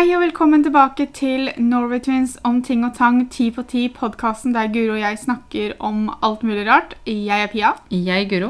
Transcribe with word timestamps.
Hei 0.00 0.14
og 0.16 0.22
velkommen 0.22 0.62
tilbake 0.64 1.04
til 1.12 1.50
Norway 1.60 2.00
Twins 2.00 2.38
om 2.48 2.62
ting 2.64 2.86
og 2.86 2.94
tang, 2.96 3.18
ti 3.28 3.50
på 3.52 3.60
ti, 3.68 3.82
podkasten 3.92 4.54
der 4.54 4.70
Guro 4.72 4.94
og 4.94 5.02
jeg 5.02 5.18
snakker 5.20 5.74
om 5.76 6.06
alt 6.24 6.40
mulig 6.40 6.62
rart. 6.64 6.94
Jeg 7.04 7.44
er 7.44 7.50
Pia. 7.52 7.74
Jeg, 7.92 8.22
er 8.22 8.30
Guro. 8.30 8.48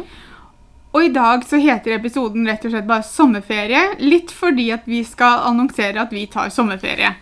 Og 0.94 1.08
i 1.08 1.10
dag 1.10 1.42
så 1.50 1.58
heter 1.58 1.96
episoden 1.96 2.46
rett 2.46 2.68
og 2.68 2.70
slett 2.70 2.86
bare 2.86 3.02
sommerferie. 3.08 3.80
Litt 3.98 4.30
fordi 4.30 4.68
at 4.76 4.86
vi 4.86 5.02
skal 5.02 5.42
annonsere 5.48 6.04
at 6.04 6.14
vi 6.14 6.22
tar 6.30 6.54
sommerferie. 6.54 7.16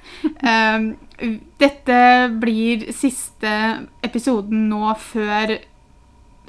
Um, 0.45 0.91
dette 1.65 2.05
blir 2.45 2.85
siste 2.93 3.55
episoden 4.05 4.69
nå 4.69 4.93
før 5.09 5.57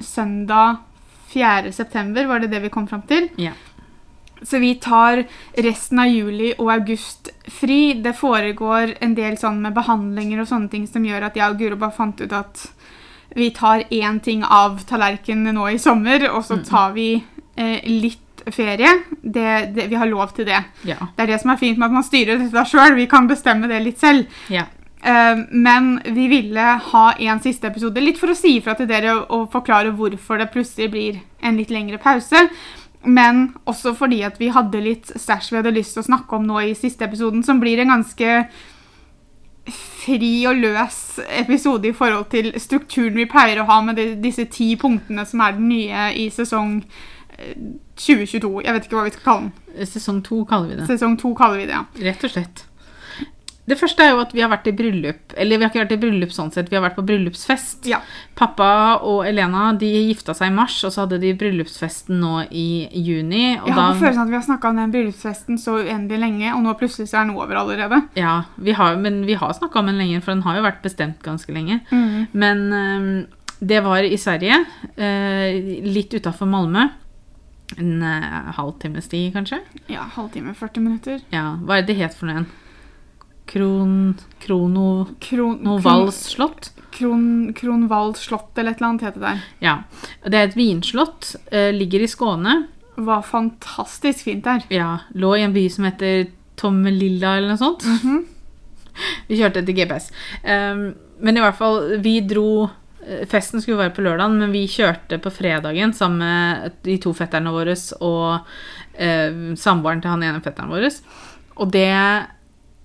søndag 0.04 0.84
4. 1.32 1.72
september, 1.72 2.28
var 2.28 2.44
det 2.44 2.52
det 2.52 2.60
vi 2.66 2.74
kom 2.76 2.84
fram 2.90 3.08
til? 3.08 3.32
Ja. 3.40 3.54
Så 4.42 4.58
vi 4.58 4.74
tar 4.80 5.24
resten 5.60 6.00
av 6.00 6.08
juli 6.08 6.52
og 6.56 6.70
august 6.72 7.28
fri. 7.60 7.94
Det 8.00 8.14
foregår 8.16 8.96
en 9.04 9.14
del 9.14 9.36
sånn 9.40 9.60
med 9.62 9.76
behandlinger 9.76 10.42
og 10.42 10.48
sånne 10.48 10.72
ting 10.72 10.86
som 10.88 11.04
gjør 11.04 11.28
at 11.28 11.36
jeg 11.36 11.50
og 11.50 11.60
Guro 11.60 11.78
bare 11.80 11.96
fant 11.96 12.20
ut 12.22 12.32
at 12.32 12.64
vi 13.36 13.50
tar 13.54 13.84
én 13.94 14.18
ting 14.20 14.42
av 14.42 14.80
tallerkenen 14.88 15.54
nå 15.54 15.68
i 15.70 15.78
sommer, 15.78 16.24
og 16.32 16.42
så 16.44 16.58
tar 16.66 16.96
vi 16.96 17.12
eh, 17.54 17.78
litt 17.86 18.42
ferie. 18.50 18.90
Det, 19.20 19.70
det, 19.76 19.86
vi 19.86 20.00
har 20.00 20.10
lov 20.10 20.32
til 20.34 20.48
det. 20.48 20.58
Ja. 20.88 20.98
Det 21.14 21.24
er 21.24 21.34
det 21.34 21.40
som 21.42 21.52
er 21.52 21.60
fint 21.60 21.78
med 21.78 21.90
at 21.90 21.96
man 22.00 22.06
styrer 22.06 22.40
dette 22.40 22.66
sjøl. 22.66 22.96
Vi 22.98 23.06
kan 23.10 23.30
bestemme 23.30 23.70
det 23.70 23.82
litt 23.84 24.02
selv. 24.02 24.26
ja. 24.50 24.66
Uh, 25.00 25.46
men 25.48 25.94
vi 26.04 26.26
ville 26.28 26.60
ha 26.60 27.04
en 27.16 27.38
siste 27.40 27.70
episode, 27.70 28.02
litt 28.04 28.18
for 28.20 28.34
å 28.34 28.36
si 28.36 28.58
ifra 28.58 28.74
til 28.76 28.84
dere 28.90 29.14
og 29.32 29.46
forklare 29.48 29.94
hvorfor 29.96 30.36
det 30.36 30.50
plutselig 30.52 30.90
blir 30.92 31.22
en 31.40 31.56
litt 31.56 31.72
lengre 31.72 31.96
pause. 31.96 32.42
Men 33.04 33.54
også 33.64 33.94
fordi 33.96 34.20
at 34.26 34.36
vi 34.40 34.50
hadde 34.52 34.82
litt 34.84 35.12
stæsj 35.16 35.54
vi 35.54 35.60
hadde 35.60 35.72
lyst 35.72 35.96
til 35.96 36.02
å 36.02 36.08
snakke 36.10 36.36
om 36.36 36.44
nå 36.48 36.60
i 36.60 36.74
siste 36.76 37.06
episoden, 37.06 37.44
som 37.46 37.60
blir 37.62 37.80
en 37.80 37.94
ganske 37.94 38.34
fri 39.70 40.32
og 40.48 40.60
løs 40.60 40.98
episode 41.38 41.88
i 41.88 41.94
forhold 41.96 42.30
til 42.32 42.52
strukturen 42.60 43.18
vi 43.20 43.28
pleier 43.30 43.60
å 43.60 43.68
ha 43.68 43.80
med 43.84 44.00
de, 44.00 44.06
disse 44.20 44.46
ti 44.52 44.72
punktene 44.80 45.26
som 45.28 45.42
er 45.44 45.56
den 45.56 45.68
nye 45.70 46.06
i 46.16 46.28
sesong 46.32 46.80
eh, 47.36 47.54
2022. 48.00 48.54
Jeg 48.64 48.76
vet 48.76 48.88
ikke 48.88 48.98
hva 48.98 49.06
vi 49.06 49.14
skal 49.14 49.26
kalle 49.28 49.50
den. 49.50 49.86
Sesong 49.92 50.24
to 50.26 50.42
kaller 50.48 50.72
vi 50.72 50.80
det. 50.80 50.88
Sesong 50.90 51.16
to 51.20 51.34
kaller 51.38 51.62
vi 51.62 51.68
det, 51.70 51.76
ja. 51.76 52.08
Rett 52.10 52.26
og 52.26 52.34
slett. 52.34 52.64
Det 53.70 53.76
første 53.78 54.02
er 54.02 54.14
jo 54.14 54.22
at 54.24 54.32
vi 54.34 54.42
har 54.42 54.50
vært 54.50 54.66
i 54.66 54.74
bryllup. 54.74 55.34
Eller 55.38 55.60
vi 55.60 55.64
har 55.64 55.70
ikke 55.70 55.84
vært 55.84 55.94
i 55.94 56.00
bryllup 56.02 56.32
sånn 56.34 56.50
sett, 56.50 56.70
vi 56.72 56.78
har 56.78 56.82
vært 56.82 56.96
på 56.98 57.04
bryllupsfest. 57.06 57.86
Ja. 57.90 58.00
Pappa 58.38 58.70
og 59.06 59.22
Elena 59.28 59.68
de 59.78 59.88
gifta 60.08 60.34
seg 60.34 60.50
i 60.50 60.54
mars, 60.56 60.78
og 60.86 60.94
så 60.94 61.04
hadde 61.04 61.20
de 61.22 61.30
bryllupsfesten 61.38 62.18
nå 62.18 62.44
i 62.50 62.88
juni. 62.90 63.44
Jeg 63.54 63.76
har 63.76 63.92
på 63.94 64.00
følelsen 64.02 64.24
at 64.24 64.32
vi 64.32 64.38
har 64.38 64.46
snakka 64.48 64.72
om 64.72 64.80
den 64.80 64.94
bryllupsfesten 64.94 65.60
så 65.60 65.76
uendelig 65.84 66.22
lenge, 66.24 66.54
og 66.56 66.64
nå 66.64 66.74
plutselig 66.80 67.10
så 67.12 67.20
er 67.20 67.28
den 67.28 67.36
over 67.36 67.60
allerede. 67.62 68.00
ja, 68.18 68.36
vi 68.56 68.74
har, 68.74 68.96
men 68.98 69.22
vi 69.28 69.36
har 69.38 69.52
snakka 69.54 69.82
om 69.82 69.92
den 69.92 70.00
lenger, 70.00 70.24
for 70.24 70.34
den 70.34 70.42
har 70.46 70.58
jo 70.58 70.64
vært 70.66 70.82
bestemt 70.82 71.22
ganske 71.22 71.54
lenge. 71.54 71.78
Mm. 71.92 72.26
Men 72.32 72.64
um, 72.72 73.12
det 73.60 73.84
var 73.86 74.02
i 74.02 74.18
Sverige, 74.18 74.64
uh, 74.98 75.84
litt 75.86 76.16
utafor 76.16 76.50
Malmö. 76.50 76.88
En 77.78 78.02
uh, 78.02 78.50
halvtimes 78.56 79.06
tid, 79.12 79.30
kanskje. 79.36 79.60
Ja, 79.92 80.08
halvtime, 80.16 80.56
40 80.58 80.82
minutter. 80.82 81.22
Ja, 81.30 81.52
Hva 81.62 81.78
er 81.78 81.86
det 81.86 81.94
det 81.94 82.02
het 82.02 82.18
for 82.18 82.26
noe 82.26 82.40
igjen? 82.40 82.50
Kron... 83.50 84.14
Krono... 84.40 85.06
Kronovals 85.20 86.20
slott? 86.34 86.70
Kron, 86.94 87.52
Kronvald 87.56 88.16
slott 88.16 88.58
eller 88.58 88.74
et 88.74 88.80
eller 88.80 88.88
annet 88.88 89.06
heter 89.08 89.20
det 89.20 89.28
der. 89.30 89.44
Ja. 89.64 89.74
Det 90.26 90.38
er 90.38 90.48
et 90.48 90.58
vinslott. 90.58 91.34
eh, 91.50 91.70
ligger 91.74 92.04
i 92.04 92.10
Skåne. 92.10 92.56
Var 93.00 93.22
fantastisk 93.22 94.26
fint 94.26 94.44
der. 94.44 94.66
Ja, 94.70 94.98
Lå 95.14 95.32
i 95.38 95.44
en 95.46 95.54
by 95.54 95.64
som 95.72 95.86
heter 95.88 96.26
Tommelilla 96.60 97.36
eller 97.38 97.54
noe 97.54 97.60
sånt. 97.60 97.86
Mhm. 97.86 98.20
Vi 99.30 99.38
kjørte 99.38 99.62
etter 99.62 99.72
GPS. 99.72 100.10
Um, 100.44 100.90
men 101.22 101.38
i 101.38 101.40
hvert 101.40 101.56
fall, 101.56 102.00
vi 102.02 102.18
dro 102.26 102.66
eh, 103.06 103.22
Festen 103.30 103.62
skulle 103.62 103.78
være 103.78 103.94
på 103.96 104.02
lørdagen, 104.04 104.34
men 104.42 104.52
vi 104.52 104.66
kjørte 104.68 105.16
på 105.22 105.30
fredagen 105.32 105.94
sammen 105.96 106.18
med 106.20 106.74
de 106.84 106.96
to 107.00 107.12
fetterne 107.16 107.52
våre 107.54 107.76
og 108.02 108.50
eh, 108.98 109.54
samboeren 109.56 110.02
til 110.02 110.12
han 110.12 110.26
ene 110.26 110.42
fetteren 110.44 110.72
vår. 110.74 110.88
Og 111.62 111.72
det 111.72 111.86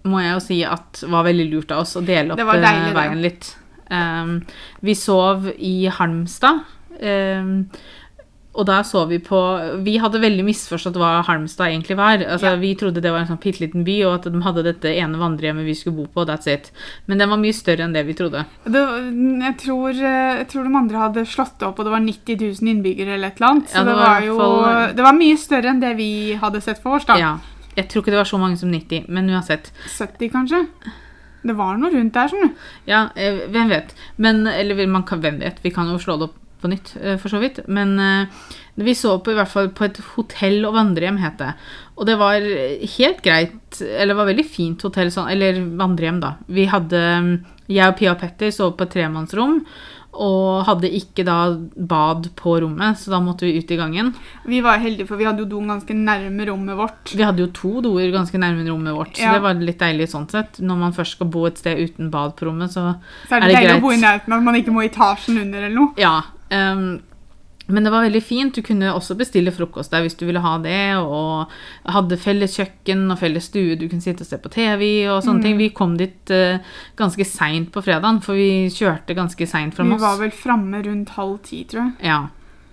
må 0.05 0.21
jeg 0.21 0.33
jo 0.35 0.39
si 0.45 0.59
at 0.63 1.03
var 1.09 1.23
veldig 1.27 1.49
lurt 1.51 1.71
av 1.75 1.83
oss 1.83 1.95
å 1.97 2.05
dele 2.05 2.33
opp 2.33 2.37
deilig, 2.39 2.63
eh, 2.63 2.87
det. 2.87 2.95
veien 3.01 3.21
litt. 3.25 3.51
Um, 3.91 4.39
vi 4.81 4.93
sov 4.97 5.51
i 5.57 5.75
Halmstad. 5.93 6.63
Um, 7.01 7.67
og 8.55 8.63
da 8.69 8.77
så 8.87 9.01
vi 9.09 9.17
på 9.19 9.35
Vi 9.83 9.97
hadde 9.99 10.15
veldig 10.23 10.45
misforstått 10.47 10.95
hva 10.95 11.17
Halmstad 11.27 11.67
egentlig 11.73 11.97
var. 11.99 12.21
Altså, 12.23 12.53
Ja. 12.53 12.55
Vi 12.55 12.69
trodde 12.79 13.01
det 13.03 13.11
var 13.11 13.19
en 13.19 13.27
sånn 13.27 13.41
bitte 13.43 13.59
liten 13.59 13.83
by, 13.83 13.97
og 14.07 14.13
at 14.15 14.31
de 14.31 14.39
hadde 14.41 14.63
dette 14.63 14.85
ene 14.95 15.17
vandrehjemmet 15.19 15.65
vi 15.67 15.73
skulle 15.75 15.97
bo 15.97 16.05
på. 16.07 16.25
That's 16.25 16.47
it. 16.47 16.71
Men 17.05 17.17
den 17.19 17.29
var 17.29 17.37
mye 17.37 17.51
større 17.53 17.83
enn 17.83 17.91
det 17.93 18.05
vi 18.07 18.13
trodde. 18.13 18.45
Det, 18.63 18.83
jeg, 19.43 19.57
tror, 19.59 19.89
eh, 19.91 20.37
jeg 20.39 20.47
tror 20.53 20.63
de 20.63 20.75
andre 20.79 20.97
hadde 21.03 21.25
slått 21.27 21.59
det 21.59 21.67
opp, 21.67 21.79
og 21.79 21.85
det 21.85 21.91
var 21.97 21.99
90 21.99 22.39
000 22.61 22.71
innbyggere 22.71 23.17
eller 23.17 23.27
et 23.27 23.41
eller 23.41 23.49
annet. 23.49 23.67
Så 23.67 23.75
Ja, 23.75 23.83
det 23.83 23.91
det, 23.91 23.95
var 23.99 24.07
var 24.07 24.21
jo 24.25 24.37
fall- 24.39 24.95
Det 24.95 25.03
var 25.03 25.13
mye 25.19 25.37
større 25.37 25.69
enn 25.75 25.79
det 25.81 25.93
vi 25.97 26.33
hadde 26.39 26.61
sett 26.63 26.81
for 26.81 26.95
oss, 26.95 27.05
da. 27.05 27.17
Ja. 27.19 27.37
Jeg 27.75 27.89
tror 27.89 28.03
ikke 28.03 28.13
det 28.13 28.21
var 28.21 28.29
så 28.29 28.39
mange 28.39 28.59
som 28.59 28.71
90, 28.71 29.09
men 29.11 29.29
uansett. 29.33 29.71
70, 29.97 30.31
kanskje. 30.33 30.63
Det 31.45 31.53
var 31.57 31.77
noe 31.77 31.93
rundt 31.93 32.15
der, 32.15 32.31
skjønner 32.31 32.49
du. 32.49 32.65
Ja, 32.89 33.05
eh, 33.19 33.45
hvem 33.53 33.69
vet. 33.69 33.93
Men, 34.17 34.45
eller 34.49 34.81
man 34.89 35.05
kan, 35.07 35.21
hvem 35.21 35.41
vet. 35.43 35.61
Vi 35.61 35.73
kan 35.75 35.89
jo 35.91 35.99
slå 36.01 36.17
det 36.17 36.29
opp 36.29 36.39
på 36.63 36.71
nytt, 36.71 36.95
eh, 37.01 37.17
for 37.21 37.29
så 37.29 37.41
vidt. 37.43 37.59
Men 37.67 37.99
eh, 38.01 38.45
vi 38.81 38.95
så 38.97 39.17
på 39.21 39.33
i 39.33 39.37
hvert 39.37 39.51
fall 39.51 39.69
på 39.75 39.85
et 39.85 39.99
hotell 40.15 40.65
og 40.65 40.77
vandrehjem, 40.77 41.19
het 41.21 41.37
det. 41.41 41.51
Og 41.95 42.07
det 42.09 42.15
var 42.19 42.47
helt 42.97 43.21
greit, 43.25 43.81
eller 43.85 44.17
var 44.17 44.31
veldig 44.31 44.47
fint 44.47 44.81
hotell, 44.87 45.11
sånn, 45.13 45.29
eller 45.35 45.61
vandrehjem, 45.77 46.23
da. 46.23 46.35
Vi 46.47 46.65
hadde 46.71 47.03
Jeg 47.69 47.91
og 47.91 47.99
Pia 47.99 48.15
og 48.15 48.19
Petter 48.21 48.51
sov 48.53 48.73
på 48.77 48.87
et 48.87 48.95
tremannsrom. 48.97 49.61
Og 50.15 50.63
hadde 50.65 50.87
ikke 50.95 51.25
da 51.27 51.57
bad 51.75 52.29
på 52.39 52.53
rommet, 52.63 52.95
så 52.97 53.11
da 53.11 53.19
måtte 53.19 53.41
vi 53.47 53.57
ut 53.59 53.71
i 53.71 53.77
gangen. 53.77 54.13
Vi 54.47 54.61
var 54.63 54.77
heldige, 54.79 55.07
for 55.09 55.17
vi 55.19 55.25
hadde 55.27 55.43
jo 55.43 55.45
doen 55.45 55.67
ganske 55.67 55.93
nærme 55.97 56.47
rommet 56.47 56.77
vårt. 56.79 57.11
Vi 57.15 57.23
hadde 57.23 57.43
jo 57.43 57.47
to 57.51 57.81
doer 57.83 58.11
ganske 58.13 58.39
nærme 58.39 58.63
rommet 58.69 58.95
vårt, 58.95 59.13
så 59.17 59.25
Ja. 59.27 59.33
det 59.33 59.41
var 59.43 59.53
litt 59.59 59.79
deilig 59.79 60.07
sånn 60.09 60.29
sett. 60.31 60.59
Når 60.61 60.77
man 60.77 60.93
først 60.93 61.11
skal 61.19 61.27
bo 61.27 61.45
et 61.45 61.57
sted 61.57 61.77
uten 61.77 62.09
bad 62.09 62.35
på 62.37 62.45
rommet, 62.47 62.69
så 62.71 62.95
Så 63.27 63.35
er 63.35 63.41
det, 63.41 63.43
Er 63.43 63.47
det 63.47 63.55
deilig 63.55 63.67
greit? 63.69 63.77
å 63.77 63.81
bo 63.81 63.91
i 63.91 63.97
nærheten 64.01 64.33
at 64.33 64.43
man 64.43 64.55
ikke 64.55 64.71
må 64.71 64.83
i 64.83 64.89
etasjen 64.89 65.41
under 65.41 65.59
eller 65.59 65.75
noe. 65.75 65.93
Ja. 65.97 66.21
ehm, 66.51 67.01
men 67.67 67.83
det 67.83 67.91
var 67.91 68.03
veldig 68.05 68.21
fint. 68.23 68.53
Du 68.53 68.61
kunne 68.61 68.91
også 68.93 69.15
bestille 69.17 69.51
frokost 69.51 69.89
der 69.91 70.03
hvis 70.05 70.13
du 70.19 70.25
ville 70.27 70.41
ha 70.43 70.57
det. 70.61 70.97
Og 71.01 71.49
hadde 71.89 72.17
felles 72.21 72.53
kjøkken 72.59 73.09
og 73.11 73.17
felles 73.19 73.47
stue. 73.49 73.75
Du 73.75 73.87
kunne 73.89 74.01
sitte 74.05 74.21
og 74.21 74.27
se 74.29 74.37
på 74.37 74.51
TV 74.53 75.07
og 75.09 75.23
sånne 75.25 75.39
Mm. 75.39 75.43
ting. 75.43 75.57
Vi 75.57 75.69
kom 75.73 75.97
dit 75.97 76.29
uh, 76.31 76.59
ganske 76.95 77.25
seint 77.25 77.71
på 77.71 77.81
fredagen, 77.81 78.21
for 78.21 78.35
vi 78.37 78.69
kjørte 78.69 79.15
ganske 79.17 79.47
seint 79.47 79.73
fra 79.73 79.83
Vi 79.83 79.97
var 79.97 80.17
vel 80.19 80.31
framme 80.31 80.83
rundt 80.85 81.09
halv 81.17 81.39
ti, 81.43 81.63
tror 81.65 81.87
jeg. 81.87 81.93
Ja. 82.11 82.27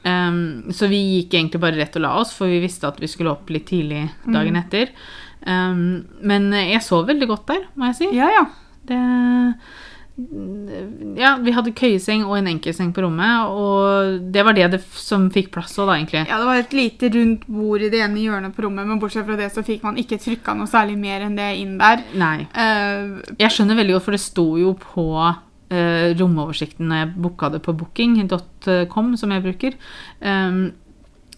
Um, 0.04 0.64
så 0.74 0.88
vi 0.90 0.98
gikk 1.22 1.34
egentlig 1.38 1.60
bare 1.62 1.78
rett 1.78 1.96
og 1.96 2.02
la 2.02 2.14
oss, 2.20 2.32
for 2.34 2.46
vi 2.50 2.60
visste 2.60 2.88
at 2.88 2.98
vi 3.00 3.06
skulle 3.06 3.30
opp 3.30 3.48
litt 3.54 3.66
tidlig 3.70 4.10
dagen 4.26 4.54
Mm. 4.56 4.62
etter. 4.64 4.88
Um, 5.46 6.04
men 6.22 6.50
jeg 6.52 6.82
sov 6.82 7.06
veldig 7.06 7.28
godt 7.28 7.46
der, 7.46 7.64
må 7.76 7.86
jeg 7.86 7.94
si. 7.96 8.08
Ja, 8.16 8.28
ja. 8.28 8.44
Det 8.84 8.98
Ja, 11.16 11.36
vi 11.40 11.54
hadde 11.56 11.72
køyeseng 11.72 12.26
og 12.26 12.34
en 12.36 12.50
enkeltseng 12.50 12.90
på 12.92 13.04
rommet, 13.04 13.48
og 13.48 14.18
det 14.34 14.44
var 14.44 14.56
det, 14.56 14.66
det 14.74 14.80
som 15.00 15.30
fikk 15.32 15.48
plass 15.54 15.72
òg, 15.78 15.88
da, 15.88 15.96
egentlig. 15.96 16.24
Ja, 16.28 16.40
Det 16.42 16.48
var 16.50 16.60
et 16.60 16.76
lite 16.76 17.10
rundt 17.14 17.46
bord 17.48 17.80
i 17.80 17.88
det 17.92 18.02
ene 18.04 18.20
hjørnet 18.20 18.52
på 18.56 18.66
rommet, 18.66 18.86
men 18.88 19.00
bortsett 19.00 19.24
fra 19.28 19.38
det 19.40 19.48
så 19.54 19.64
fikk 19.64 19.86
man 19.86 19.96
ikke 20.00 20.20
trykka 20.20 20.54
noe 20.58 20.68
særlig 20.68 20.98
mer 21.00 21.24
enn 21.24 21.38
det 21.38 21.48
inn 21.62 21.78
der. 21.80 22.04
Nei. 22.20 22.44
Uh, 22.52 23.22
Jeg 23.40 23.54
skjønner 23.56 23.80
veldig 23.80 23.96
godt, 23.96 24.06
for 24.10 24.18
det 24.18 24.22
sto 24.26 24.46
jo 24.60 24.74
på 24.82 25.06
uh, 25.16 26.06
romoversikten 26.20 26.92
når 26.92 27.02
jeg 27.02 27.10
booka 27.24 27.52
det 27.56 27.62
på 27.64 27.76
booking.com, 27.80 29.16
som 29.16 29.32
jeg 29.32 29.46
bruker. 29.48 29.80
Um, 30.20 30.62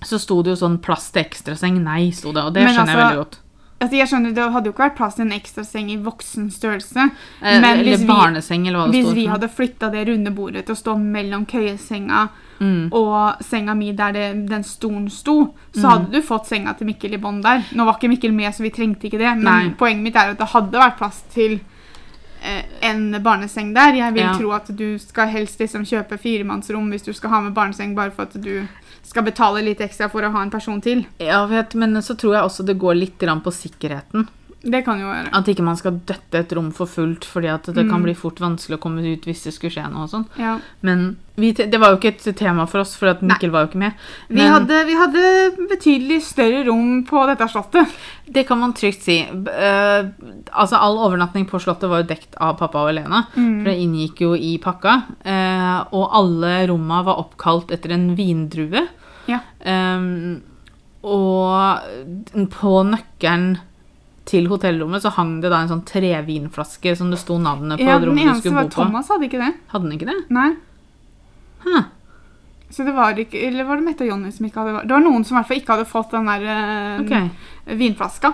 så 0.04 0.18
sto 0.20 0.42
det 0.42 0.52
jo 0.52 0.60
sånn 0.60 0.80
'plass 0.82 1.08
til 1.14 1.22
ekstraseng'. 1.24 1.80
Nei, 1.80 2.10
sto 2.10 2.32
det, 2.34 2.42
og 2.42 2.52
det 2.52 2.66
Men 2.66 2.74
skjønner 2.74 2.92
jeg 2.92 2.98
altså, 2.98 3.08
veldig 3.08 3.22
godt. 3.22 3.40
Altså 3.80 3.96
jeg 3.96 4.08
skjønner, 4.08 4.34
Det 4.34 4.52
hadde 4.52 4.66
jo 4.66 4.72
ikke 4.72 4.84
vært 4.90 4.96
plass 4.96 5.14
til 5.14 5.26
en 5.26 5.32
ekstra 5.32 5.64
seng 5.64 5.90
i 5.90 5.96
voksen 5.96 6.50
størrelse. 6.50 7.10
Eh, 7.42 7.60
men 7.60 7.78
hvis 7.84 8.00
vi- 8.00 8.06
Hvis 8.90 9.14
vi 9.14 9.26
hadde 9.26 9.48
flytta 9.48 9.90
det 9.92 10.08
runde 10.08 10.30
bordet 10.34 10.64
til 10.66 10.74
å 10.74 10.78
stå 10.78 10.96
mellom 10.98 11.46
køyesenga 11.46 12.28
Mm. 12.60 12.88
og 12.92 13.42
senga 13.42 13.74
mi 13.74 13.92
der 13.92 14.12
det, 14.12 14.48
den 14.48 14.62
stolen 14.62 15.10
sto, 15.10 15.54
så 15.74 15.82
Mm. 15.82 15.90
hadde 15.90 16.10
du 16.12 16.22
fått 16.22 16.46
senga 16.46 16.72
til 16.78 16.86
Mikkel 16.86 17.12
i 17.14 17.16
bånn 17.18 17.42
der. 17.42 17.64
Nå 17.74 17.84
var 17.84 17.94
ikke 17.98 18.08
Mikkel 18.08 18.32
med, 18.32 18.52
så 18.54 18.62
vi 18.62 18.70
trengte 18.70 19.04
ikke 19.10 19.18
det, 19.18 19.36
men 19.36 19.42
Nei. 19.44 19.68
poenget 19.70 20.02
mitt 20.02 20.16
er 20.16 20.30
at 20.30 20.38
det 20.38 20.48
hadde 20.48 20.72
vært 20.72 20.96
plass 20.96 21.22
til 21.34 21.60
eh, 22.46 22.62
en 22.82 23.10
barneseng 23.22 23.72
der. 23.74 23.94
Jeg 23.94 24.12
vil 24.14 24.22
Ja. 24.22 24.32
tro 24.38 24.50
at 24.52 24.66
du 24.76 24.98
skal 24.98 25.28
helst 25.28 25.58
liksom 25.58 25.82
kjøpe 25.82 26.18
firemannsrom 26.18 26.90
hvis 26.90 27.02
du 27.04 27.12
skal 27.14 27.30
ha 27.30 27.40
med 27.40 27.54
barneseng, 27.54 27.94
bare 27.94 28.10
for 28.10 28.22
at 28.22 28.34
du 28.40 28.68
skal 29.04 29.26
betale 29.26 29.62
litt 29.64 29.82
ekstra 29.84 30.08
for 30.12 30.24
å 30.24 30.32
ha 30.34 30.42
en 30.44 30.52
person 30.52 30.80
til. 30.84 31.04
Ja, 31.22 31.44
vet, 31.50 31.76
men 31.78 32.00
så 32.02 32.16
tror 32.18 32.38
jeg 32.38 32.48
også 32.48 32.66
det 32.66 32.78
går 32.80 32.98
litt 32.98 33.18
på 33.44 33.52
sikkerheten. 33.54 34.28
Det 34.64 34.80
kan 34.86 35.00
jo 35.00 35.06
være. 35.10 35.28
At 35.36 35.48
ikke 35.52 35.64
man 35.66 35.76
skal 35.76 35.98
døtte 36.08 36.40
et 36.40 36.52
rom 36.56 36.70
for 36.72 36.88
fullt, 36.88 37.24
fordi 37.28 37.50
at 37.52 37.66
det 37.68 37.84
kan 37.84 38.00
Mm. 38.00 38.04
bli 38.06 38.14
fort 38.16 38.40
vanskelig 38.40 38.78
å 38.78 38.80
komme 38.80 39.02
ut 39.04 39.26
hvis 39.28 39.42
det 39.44 39.52
skulle 39.52 39.74
skje 39.74 39.90
noe 39.92 40.04
og 40.06 40.10
sånn. 40.10 40.24
Ja. 40.40 40.54
Men 40.80 41.16
vi, 41.36 41.50
det 41.52 41.78
var 41.80 41.90
jo 41.92 41.98
ikke 41.98 42.14
et 42.14 42.36
tema 42.38 42.64
for 42.66 42.80
oss, 42.80 42.94
for 42.96 43.10
at 43.10 43.20
Mikkel 43.20 43.50
var 43.50 43.64
jo 43.64 43.68
ikke 43.72 43.82
med. 43.82 43.92
Vi, 44.30 44.40
hadde, 44.40 44.78
vi 44.86 44.94
hadde 44.94 45.66
betydelig 45.68 46.22
større 46.22 46.62
rom 46.68 47.04
på 47.04 47.26
dette 47.26 47.48
slottet. 47.50 47.92
det 48.30 48.46
kan 48.48 48.58
man 48.58 48.72
trygt 48.72 49.02
si. 49.02 49.18
Eh, 49.20 50.04
altså, 50.52 50.78
all 50.80 50.96
overnatting 50.96 51.44
på 51.50 51.60
Slottet 51.60 51.90
var 51.90 52.02
jo 52.02 52.08
dekt 52.14 52.34
av 52.40 52.56
pappa 52.56 52.86
og 52.86 52.90
Elena. 52.94 53.26
For 53.34 53.68
det 53.68 53.76
inngikk 53.82 54.20
jo 54.24 54.32
i 54.34 54.56
pakka. 54.62 54.94
Uh, 55.26 55.84
og 55.92 56.08
alle 56.14 56.66
romma 56.70 57.02
var 57.04 57.20
oppkalt 57.20 57.70
etter 57.74 57.92
en 57.92 58.14
vindrue. 58.16 58.86
Ja. 59.28 59.40
Um, 59.60 60.40
og 61.04 62.48
på 62.54 62.74
nøkkelen 62.88 63.58
til 64.28 64.46
hotellrommet 64.48 65.04
så 65.04 65.12
hang 65.18 65.36
det 65.42 65.50
da 65.52 65.60
en 65.62 65.70
sånn 65.70 65.84
trevinflaske 65.88 66.94
som 66.96 67.10
det 67.12 67.20
sto 67.20 67.36
navnet 67.40 67.80
på 67.80 67.88
Ja, 67.88 67.98
den 68.00 68.16
eneste 68.16 68.54
var. 68.54 68.70
Thomas, 68.72 69.10
hadde 69.12 69.28
ikke 69.28 69.42
det? 69.42 69.52
Hadde 69.72 69.88
den 69.88 69.98
ikke 69.98 70.08
det? 70.08 70.16
Nei. 70.32 70.50
Huh. 71.64 71.84
Så 72.72 72.86
det 72.86 72.94
var 72.96 73.18
ikke, 73.20 73.38
eller 73.46 73.68
var 73.68 73.78
det 73.78 73.86
Mette 73.86 74.06
og 74.06 74.10
Jonny 74.10 74.32
som 74.34 74.46
ikke 74.48 74.64
hadde 74.64 74.86
Det 74.88 74.96
var 74.96 75.04
noen 75.04 75.22
som 75.26 75.36
i 75.36 75.38
hvert 75.38 75.50
fall 75.50 75.60
ikke 75.60 75.76
hadde 75.76 75.90
fått 75.90 76.14
den 76.16 76.30
der 76.32 76.46
eh, 76.54 77.02
okay. 77.04 77.76
vinflaska. 77.78 78.32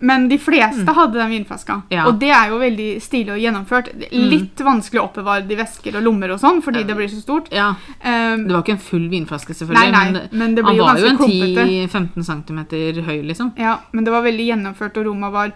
Men 0.00 0.24
de 0.28 0.38
fleste 0.42 0.90
hadde 0.92 1.18
den 1.20 1.30
vinflaska. 1.30 1.82
Ja. 1.88 2.06
Og 2.10 2.16
det 2.18 2.30
er 2.34 2.48
jo 2.50 2.56
veldig 2.58 2.88
stilig 3.02 3.30
og 3.36 3.38
gjennomført. 3.38 3.92
Litt 4.10 4.58
vanskelig 4.58 4.98
å 4.98 5.04
oppbevare 5.06 5.46
det 5.46 5.54
i 5.54 5.60
vesker 5.60 5.96
og 6.00 6.02
lommer 6.02 6.32
og 6.34 6.40
sånn, 6.42 6.58
fordi 6.64 6.82
det 6.88 6.96
blir 6.98 7.08
så 7.08 7.20
stort. 7.22 7.52
Ja, 7.54 7.74
Um, 8.02 8.48
Det 8.48 8.54
var 8.56 8.62
ikke 8.64 8.74
en 8.74 8.82
full 8.82 9.04
vinflaske, 9.08 9.54
selvfølgelig. 9.54 9.92
nei, 9.92 10.10
men 10.10 10.28
men 10.32 10.54
det 10.56 10.64
han 10.64 10.74
jo 10.76 10.82
var 10.84 10.98
jo 10.98 11.06
en 11.06 11.18
10-15 11.22 12.24
cm 12.26 12.58
høy, 13.06 13.22
liksom. 13.22 13.52
Ja, 13.56 13.76
men 13.92 14.04
det 14.04 14.10
var 14.12 14.22
veldig 14.26 14.46
gjennomført, 14.50 14.96
og 14.98 15.06
rommene 15.06 15.30
var 15.32 15.52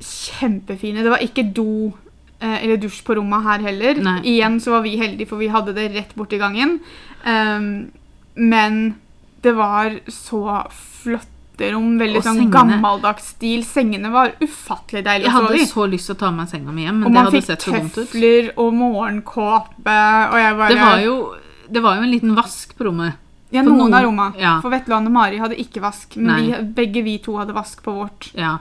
kjempefine. 0.00 1.02
Det 1.02 1.10
var 1.10 1.18
ikke 1.24 1.44
do 1.56 1.92
eh, 2.40 2.62
eller 2.64 2.76
dusj 2.82 3.02
på 3.06 3.16
romma 3.18 3.40
her 3.42 3.58
heller. 3.66 4.00
Nei. 4.02 4.20
Igjen 4.36 4.60
så 4.62 4.76
var 4.76 4.82
vi 4.86 4.96
heldige, 5.00 5.26
for 5.30 5.42
vi 5.42 5.48
hadde 5.52 5.74
det 5.74 5.90
rett 5.94 6.14
borti 6.14 6.38
gangen. 6.38 6.78
Um, 7.26 7.90
men 8.34 8.94
det 9.42 9.52
var 9.56 9.98
så 10.08 10.62
flotte 10.70 11.33
rom. 11.58 11.98
Veldig 11.98 12.16
Og 12.16 12.22
sånn 12.24 12.36
sengene. 12.40 12.50
gammeldags 12.52 13.28
stil. 13.34 13.62
Sengene 13.64 14.10
var 14.12 14.32
ufattelig 14.40 15.04
deilige 15.04 15.24
Jeg 15.24 15.32
hadde 15.32 15.66
så 15.70 15.86
lyst 15.90 16.06
til 16.06 16.14
å 16.14 16.18
ta 16.18 16.30
med 16.30 16.38
meg 16.44 16.48
senga 16.50 16.72
mi 16.72 16.82
hjem, 16.84 16.98
men 16.98 17.04
Og 17.06 17.10
det 17.10 17.14
man 17.14 17.24
hadde 17.24 17.36
fikk 17.36 17.44
sett 17.46 17.60
så 17.62 17.72
dumt 17.72 17.84
ut. 17.98 18.08
tøfler 18.10 18.50
og 18.56 18.72
morgenkåpe, 18.74 19.98
og 20.32 20.38
jeg 20.38 20.56
bare 20.56 20.68
Det 20.68 20.80
var, 20.80 20.98
jo, 21.04 21.34
det 21.70 21.82
var 21.82 21.96
jo 21.96 22.02
en 22.02 22.10
liten 22.10 22.34
vask 22.34 22.74
på 22.76 22.84
rommet. 22.88 23.14
Ja, 23.52 23.62
noen, 23.62 23.78
noen- 23.78 23.94
av 23.94 24.02
rommene. 24.04 24.34
ja. 24.40 24.60
For 24.60 24.70
Vetle 24.70 24.96
og 24.96 25.10
Mari 25.12 25.38
hadde 25.38 25.56
ikke 25.56 25.80
vask, 25.80 26.16
men 26.16 26.42
vi, 26.42 26.52
begge 26.74 27.04
vi 27.04 27.18
to 27.18 27.36
hadde 27.38 27.54
vask 27.54 27.82
på 27.84 27.92
vårt. 27.94 28.32
Ja. 28.34 28.58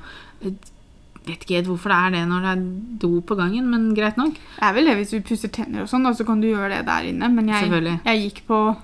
Vet 1.26 1.40
ikke 1.48 1.56
helt 1.56 1.68
hvorfor 1.72 1.88
det 1.88 1.98
er 2.04 2.12
det 2.12 2.24
når 2.28 2.42
det 2.44 2.52
er 2.52 2.64
do 3.00 3.22
på 3.22 3.36
gangen, 3.40 3.70
men 3.72 3.94
greit 3.96 4.18
nok. 4.18 4.34
Det 4.34 4.62
er 4.68 4.74
vel 4.76 4.86
det 4.86 4.98
hvis 4.98 5.12
du 5.16 5.22
pusser 5.22 5.48
tenner 5.50 5.82
og 5.84 5.88
sånn, 5.88 6.04
så 6.14 6.26
kan 6.28 6.42
du 6.42 6.48
gjøre 6.50 6.70
det 6.70 6.86
der 6.86 7.04
inne. 7.08 7.30
Men 7.34 7.48
jeg, 7.48 7.70
jeg 8.04 8.24
gikk 8.34 8.42
på 8.46 8.76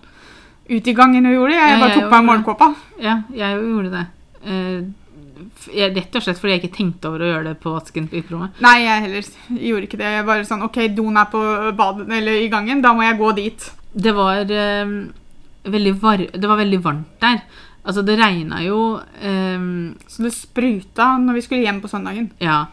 ut 0.70 0.88
i 0.88 0.96
gangen 0.96 1.26
og 1.26 1.36
gjorde 1.36 1.54
det. 1.54 1.60
Jeg 1.60 1.74
Ja, 1.74 1.80
bare 1.82 1.92
jeg 1.92 2.00
tok 2.00 2.10
på 2.10 2.16
meg 2.18 2.30
morgenkåpa. 2.30 2.72
Ja, 3.02 3.16
jeg 3.36 3.62
gjorde 3.62 3.94
det. 3.94 4.06
Eh, 4.46 4.82
jeg, 5.76 5.94
rett 5.96 6.18
og 6.18 6.24
slett 6.24 6.40
fordi 6.40 6.54
jeg 6.56 6.62
ikke 6.64 6.78
tenkte 6.78 7.10
over 7.10 7.24
å 7.24 7.30
gjøre 7.32 7.48
det 7.50 7.56
på 7.64 7.74
vasken 7.74 8.10
på 8.10 8.20
ytterrommet. 8.22 8.60
Nei, 8.64 8.76
jeg 8.84 9.06
heller 9.06 9.32
gjorde 9.70 9.88
ikke 9.90 10.02
det. 10.02 10.12
Jeg 10.18 10.28
bare 10.28 10.48
sånn 10.48 10.66
OK, 10.68 10.82
doen 10.96 11.20
er 11.20 11.32
på 11.32 11.42
badet 11.80 12.10
eller 12.20 12.44
i 12.44 12.52
gangen, 12.52 12.84
da 12.86 12.94
må 12.96 13.06
jeg 13.06 13.20
gå 13.20 13.32
dit. 13.40 13.72
Det 13.90 14.14
var 14.16 14.44
eh, 14.46 14.94
veldig, 15.76 15.96
var 16.04 16.24
det 16.30 16.52
var 16.52 16.62
veldig 16.62 16.82
varmt 16.86 17.18
der. 17.24 17.42
Altså, 17.90 18.04
det 18.06 18.20
regna 18.20 18.60
jo 18.62 19.00
eh, 19.24 19.62
Så 20.12 20.26
det 20.26 20.34
spruta 20.36 21.14
når 21.18 21.40
vi 21.40 21.46
skulle 21.46 21.64
hjem 21.66 21.80
på 21.82 21.92
søndagen. 21.92 22.30
Ja, 22.44 22.66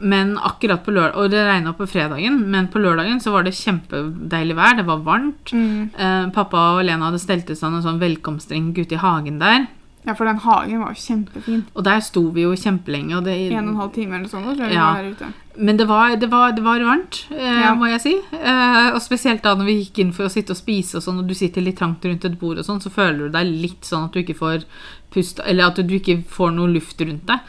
men 0.00 0.36
akkurat 0.38 0.82
på 0.84 0.92
lørdag 0.96 1.16
Og 1.16 1.30
det 1.30 1.42
regna 1.46 1.72
på 1.76 1.86
fredagen, 1.88 2.38
men 2.50 2.68
på 2.68 2.80
lørdagen 2.80 3.20
så 3.20 3.32
var 3.32 3.42
det 3.44 3.52
kjempedeilig 3.54 4.56
vær. 4.56 4.76
Det 4.76 4.86
var 4.86 5.02
varmt. 5.04 5.52
Eh, 5.52 6.30
pappa 6.34 6.56
og 6.78 6.84
Lena 6.84 7.10
hadde 7.10 7.20
stelt 7.20 7.50
i 7.50 7.54
stand 7.58 7.76
en 7.76 7.82
sånn 7.82 8.00
velkomstring 8.00 8.72
ute 8.78 8.92
i 8.96 9.02
hagen 9.02 9.38
der. 9.38 9.66
Ja, 10.06 10.14
for 10.16 10.24
den 10.24 10.38
hagen 10.40 10.80
var 10.80 10.94
jo 10.94 11.02
kjempefin. 11.02 11.64
Og 11.76 11.84
der 11.84 12.00
sto 12.00 12.22
vi 12.32 12.46
jo 12.46 12.54
kjempelenge. 12.56 13.18
Og 13.18 13.24
det, 13.26 13.34
En 13.52 13.66
og 13.68 13.74
en 13.74 13.80
halv 13.82 13.92
time 13.92 14.16
eller 14.16 14.28
sånn, 14.32 14.46
tror 14.48 14.56
jeg 14.64 14.70
vi 14.70 14.76
var 14.80 15.10
ute. 15.10 15.26
Men 15.58 15.76
det 15.76 15.86
var, 15.90 16.14
det 16.16 16.30
var, 16.30 16.52
det 16.56 16.62
var 16.64 16.80
varmt, 16.80 17.26
eh, 17.30 17.60
Ja. 17.60 17.74
må 17.74 17.86
jeg 17.90 18.00
si. 18.00 18.14
Eh, 18.32 18.94
og 18.94 19.02
spesielt 19.02 19.42
da 19.42 19.54
når 19.54 19.66
vi 19.66 19.74
gikk 19.84 19.98
inn 19.98 20.12
for 20.12 20.24
å 20.24 20.30
sitte 20.32 20.52
og 20.52 20.56
spise, 20.56 20.96
og 20.96 21.02
sånn, 21.04 21.18
og 21.18 21.28
du 21.28 21.34
sitter 21.34 21.60
litt 21.60 21.76
trangt 21.76 22.02
rundt 22.08 22.24
et 22.24 22.38
bord, 22.40 22.56
og 22.56 22.64
sånn, 22.64 22.80
så 22.80 22.88
føler 22.90 23.28
du 23.28 23.28
deg 23.28 23.44
litt 23.46 23.82
sånn 23.84 24.06
at 24.06 24.12
du 24.12 24.20
ikke 24.22 24.38
får 24.38 24.64
pust, 25.12 25.38
eller 25.44 25.64
at 25.66 25.76
du 25.76 25.94
ikke 25.98 26.24
får 26.24 26.54
noe 26.54 26.72
luft 26.72 26.98
rundt 27.04 27.26
deg. 27.26 27.40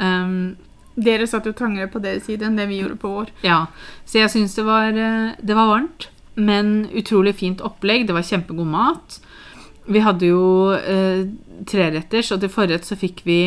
Um, 0.00 0.56
Dere 0.96 1.26
satt 1.26 1.46
jo 1.48 1.54
trangere 1.56 1.88
på 1.88 2.02
deres 2.04 2.26
side 2.28 2.44
enn 2.44 2.58
det 2.58 2.66
vi 2.68 2.82
gjorde 2.82 2.98
på 3.00 3.08
vår. 3.08 3.30
ja, 3.46 3.66
Så 4.04 4.18
jeg 4.20 4.30
syns 4.30 4.54
det, 4.58 4.64
var, 4.64 4.88
eh, 4.92 5.34
det 5.40 5.56
var 5.56 5.70
varmt, 5.70 6.08
men 6.34 6.88
utrolig 6.92 7.34
fint 7.38 7.60
opplegg. 7.64 8.06
Det 8.06 8.14
var 8.16 8.22
kjempegod 8.22 8.66
mat. 8.66 9.20
Vi 9.88 10.02
hadde 10.04 10.28
jo 10.28 10.72
eh, 10.76 11.24
treretters, 11.66 12.30
og 12.32 12.40
til 12.42 12.52
forrett 12.52 12.86
så 12.86 12.96
fikk 12.98 13.24
vi 13.26 13.40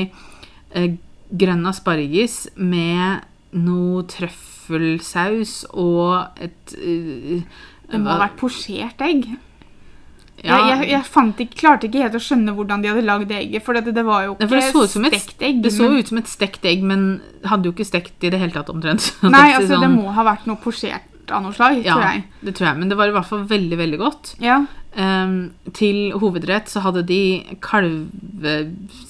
eh, 0.73 0.89
grønn 1.31 1.65
asparges 1.69 2.47
med 2.55 3.23
noe 3.55 4.03
trøffelsaus 4.11 5.63
og 5.71 6.41
et 6.43 6.75
eh, 6.75 7.45
Det 7.91 8.01
må 8.01 8.09
ha 8.11 8.19
vært 8.25 8.39
posjert 8.41 9.01
egg. 9.05 9.29
Ja, 10.45 10.57
Jeg, 10.69 10.77
jeg, 10.79 10.89
jeg 10.93 11.03
fant 11.09 11.41
ikke, 11.45 11.55
klarte 11.61 11.87
ikke 11.89 12.03
helt 12.05 12.15
å 12.15 12.21
skjønne 12.23 12.53
hvordan 12.55 12.81
de 12.85 12.91
hadde 12.91 13.05
lagd 13.05 13.31
egget. 13.31 13.63
For 13.65 13.73
det, 13.77 13.93
det 13.95 14.05
var 14.05 14.23
jo 14.27 14.35
ikke 14.37 14.49
det 14.53 14.63
så 14.71 14.83
ut 14.85 14.89
som 14.93 15.05
et- 15.09 15.13
stekt 15.19 15.41
egg. 15.49 15.61
Det 15.65 15.71
så 15.73 15.89
ut 15.91 16.07
som 16.13 16.17
et 16.21 16.27
stekt 16.31 16.65
egg, 16.65 16.83
men 16.83 17.21
hadde 17.43 17.65
jo 17.69 17.73
ikke 17.75 17.85
stekt 17.89 18.23
i 18.23 18.29
det 18.29 18.39
hele 18.39 18.51
tatt, 18.55 18.69
omtrent. 18.69 19.11
Nei, 19.23 19.51
altså 19.53 19.61
altså 19.65 19.73
det 19.73 19.89
sånn- 19.89 19.97
må 19.99 20.13
ha 20.13 20.23
vært 20.23 20.45
noe 20.47 20.57
posjert 20.61 21.11
av 21.33 21.41
noe 21.41 21.53
slag, 21.57 21.79
ja, 21.83 21.95
tror 21.95 22.03
jeg. 22.05 22.23
det 22.45 22.55
tror 22.55 22.67
jeg. 22.69 22.77
Men 22.77 22.89
det 22.89 22.97
var 22.99 23.09
i 23.09 23.13
hvert 23.15 23.25
fall 23.25 23.45
veldig, 23.49 23.77
veldig 23.81 23.97
godt. 23.97 24.35
Ja. 24.39 24.59
Ehm, 24.95 25.51
til 25.75 26.13
hovedrett 26.15 26.69
så 26.71 26.79
hadde 26.85 27.01
de 27.07 27.17
kalve... 27.61 28.53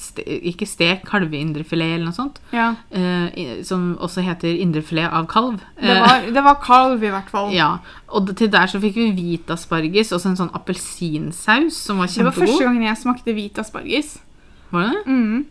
Ste, 0.01 0.23
ikke 0.49 0.65
stek, 0.65 1.03
kalveindrefilet 1.05 1.95
eller 1.97 2.05
noe 2.09 2.15
sånt. 2.15 2.39
ja. 2.55 2.71
Uh, 2.89 3.61
som 3.67 3.97
også 3.99 4.23
heter 4.25 4.55
indrefilet 4.63 5.11
av 5.11 5.27
kalv. 5.27 5.59
Det 5.77 5.89
Eh, 5.91 6.01
var, 6.01 6.21
det 6.33 6.43
var 6.43 6.55
kalv, 6.63 7.03
i 7.03 7.11
hvert 7.11 7.29
fall. 7.29 7.51
ja, 7.53 7.77
Og 8.07 8.31
til 8.37 8.49
der 8.49 8.65
så 8.71 8.79
fikk 8.79 8.95
vi 8.95 9.09
hvit 9.11 9.51
asparges 9.51 10.11
og 10.15 10.25
en 10.25 10.37
sånn 10.39 10.53
appelsinsaus 10.55 11.75
som 11.75 11.97
var 11.99 12.07
Det 12.07 12.23
var 12.23 12.31
første 12.31 12.45
kjempegod. 12.47 12.65
gangen 12.65 12.83
jeg 12.87 12.97
smakte 13.03 13.33
hvit 13.35 13.59
asparges. 13.59 14.19
Var 14.71 14.81
det 14.87 14.93
det? 14.95 15.05
Mm. 15.11 15.45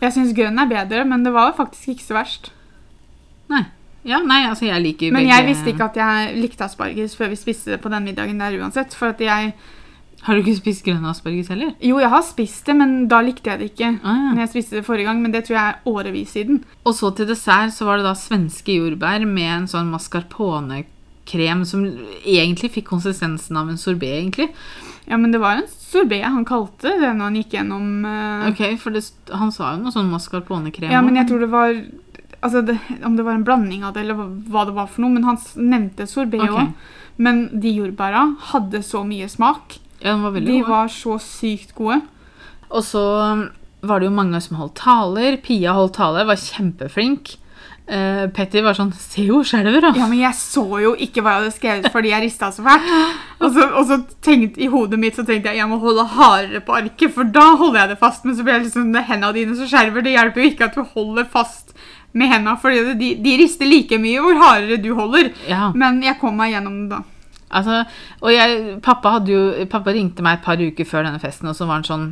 Jeg 0.00 0.12
syns 0.14 0.34
grønn 0.36 0.58
er 0.58 0.66
bedre, 0.70 1.04
men 1.04 1.24
det 1.24 1.32
var 1.32 1.52
faktisk 1.56 1.88
ikke 1.94 2.04
så 2.06 2.14
verst. 2.18 2.50
Nei. 3.50 3.64
Ja, 4.06 4.20
nei, 4.22 4.44
altså 4.46 4.68
jeg 4.68 4.82
liker 4.84 5.10
Men 5.12 5.24
begge 5.24 5.34
jeg 5.34 5.46
visste 5.48 5.72
ikke 5.72 5.88
at 5.90 5.98
jeg 5.98 6.36
likte 6.38 6.68
asparges 6.68 7.16
før 7.18 7.32
vi 7.32 7.40
spiste 7.40 7.74
det 7.74 7.80
på 7.82 7.90
den 7.92 8.06
middagen 8.06 8.38
der 8.40 8.54
uansett. 8.60 8.94
For 8.94 9.14
at 9.14 9.22
jeg 9.22 9.52
Har 10.22 10.34
du 10.34 10.42
ikke 10.42 10.58
spist 10.58 10.84
grønn 10.86 11.06
asparges 11.08 11.50
heller? 11.52 11.74
Jo, 11.84 11.98
jeg 12.02 12.10
har 12.10 12.22
spist 12.26 12.66
det, 12.66 12.76
men 12.78 12.94
da 13.10 13.20
likte 13.22 13.50
jeg 13.52 13.60
det 13.60 13.70
ikke. 13.72 13.90
Ah, 14.02 14.20
ja. 14.28 14.34
Når 14.34 14.44
jeg 14.44 14.52
spiste 14.54 14.78
det 14.78 14.86
forrige 14.86 15.10
gang, 15.10 15.22
men 15.22 15.34
det 15.34 15.44
tror 15.46 15.58
jeg 15.58 15.74
er 15.74 15.90
årevis 15.92 16.34
siden. 16.34 16.62
Og 16.84 16.94
så 16.98 17.10
til 17.14 17.28
dessert 17.30 17.74
så 17.74 17.86
var 17.88 18.00
det 18.00 18.08
da 18.08 18.14
svenske 18.18 18.78
jordbær 18.80 19.26
med 19.26 19.50
en 19.54 19.68
sånn 19.70 19.92
mascarpone-krem 19.94 21.64
som 21.68 21.86
egentlig 22.24 22.72
fikk 22.78 22.90
konsistensen 22.90 23.60
av 23.60 23.70
en 23.70 23.78
sorbet, 23.78 24.16
egentlig. 24.22 24.50
Ja, 25.08 25.16
men 25.16 25.32
det 25.32 25.40
var 25.40 25.60
en 25.60 25.70
sorbet 25.70 26.26
han 26.26 26.44
kalte 26.48 26.90
det 27.00 27.14
når 27.14 27.24
han 27.30 27.38
gikk 27.38 27.54
gjennom 27.56 27.86
uh... 28.04 28.48
Ok, 28.50 28.60
for 28.82 28.92
det, 28.92 29.06
han 29.30 29.54
sa 29.54 29.72
jo 29.72 29.84
noe 29.84 29.94
sånn 29.94 30.10
mascarpone-krem. 30.12 30.90
Ja, 30.92 31.00
men 31.04 31.16
jeg 31.16 31.30
tror 31.30 31.46
det 31.46 31.52
var 31.52 31.72
Altså, 32.40 32.62
det, 32.62 32.78
Om 33.04 33.16
det 33.18 33.24
var 33.26 33.34
en 33.34 33.44
blanding 33.46 33.84
av 33.84 33.96
det, 33.96 34.04
eller 34.06 34.18
hva, 34.18 34.64
det 34.68 34.76
var 34.76 34.90
for 34.90 35.04
noe. 35.04 35.14
Men 35.16 35.26
han 35.26 35.40
nevnte 35.56 36.06
sorbet 36.10 36.44
òg. 36.46 36.54
Okay. 36.54 36.96
Men 37.18 37.48
de 37.60 37.74
jordbæra 37.80 38.24
hadde 38.52 38.82
så 38.86 39.02
mye 39.06 39.26
smak. 39.30 39.80
Ja, 39.98 40.12
den 40.12 40.22
var 40.22 40.36
veldig 40.36 40.52
De 40.52 40.60
gode. 40.60 40.70
var 40.70 40.92
så 40.94 41.18
sykt 41.22 41.74
gode. 41.74 42.00
Og 42.68 42.84
så 42.86 43.02
um, 43.32 43.48
var 43.82 43.98
det 43.98 44.08
jo 44.10 44.14
mange 44.14 44.40
som 44.44 44.60
holdt 44.60 44.78
taler. 44.78 45.40
Pia 45.42 45.74
holdt 45.74 45.96
taler, 45.98 46.28
var 46.28 46.38
kjempeflink. 46.38 47.34
Uh, 47.88 48.28
Petter 48.36 48.60
var 48.60 48.76
sånn 48.76 48.90
Se 48.92 49.22
jo 49.24 49.38
skjelver, 49.48 49.80
da! 49.80 49.94
Ja, 49.96 50.04
men 50.10 50.18
jeg 50.20 50.36
så 50.36 50.62
jo 50.82 50.90
ikke 51.00 51.22
hva 51.24 51.38
jeg 51.38 51.40
hadde 51.40 51.54
skrevet 51.54 51.86
fordi 51.94 52.10
jeg 52.12 52.20
rista 52.26 52.50
så 52.52 52.60
fælt. 52.66 52.90
Og 53.40 53.54
så, 53.54 53.64
og 53.64 53.86
så 53.88 53.96
tenkte, 54.22 54.60
i 54.60 54.68
hodet 54.68 54.98
mitt 55.00 55.16
så 55.16 55.24
tenkte 55.24 55.54
jeg 55.54 55.62
jeg 55.62 55.70
må 55.70 55.78
holde 55.80 56.04
hardere 56.12 56.60
på 56.66 56.76
arket, 56.76 57.14
for 57.16 57.30
da 57.32 57.46
holder 57.56 57.80
jeg 57.80 57.92
det 57.94 57.98
fast. 58.02 58.28
Men 58.28 58.36
så 58.36 58.44
ble 58.44 58.58
jeg 58.58 58.66
liksom 58.68 58.92
hendene 58.92 59.32
dine 59.34 59.56
som 59.56 59.70
skjelver. 59.72 60.04
Det 60.04 60.14
hjelper 60.14 60.44
jo 60.44 60.50
ikke 60.52 60.68
at 60.68 60.76
du 60.76 60.84
holder 60.92 61.30
fast 61.32 61.67
med 62.16 62.30
hendene, 62.32 62.56
for 62.60 62.72
de, 62.72 63.12
de 63.22 63.36
rister 63.40 63.68
like 63.68 63.98
mye 64.00 64.22
hvor 64.24 64.38
hardere 64.40 64.80
du 64.80 64.92
holder. 64.96 65.32
Ja, 65.48 65.70
Men 65.76 66.00
jeg 66.04 66.18
kom 66.20 66.38
meg 66.40 66.54
gjennom 66.54 66.80
det, 66.86 66.96
da. 66.96 67.36
altså, 67.60 67.82
og 68.22 68.32
jeg, 68.32 68.78
pappa, 68.84 69.18
jo, 69.28 69.42
pappa 69.70 69.94
ringte 69.94 70.24
meg 70.24 70.38
et 70.38 70.46
par 70.46 70.62
uker 70.62 70.88
før 70.88 71.06
denne 71.08 71.22
festen, 71.22 71.50
og 71.50 71.58
så 71.58 71.68
var 71.68 71.80
han 71.80 71.88
sånn 71.88 72.08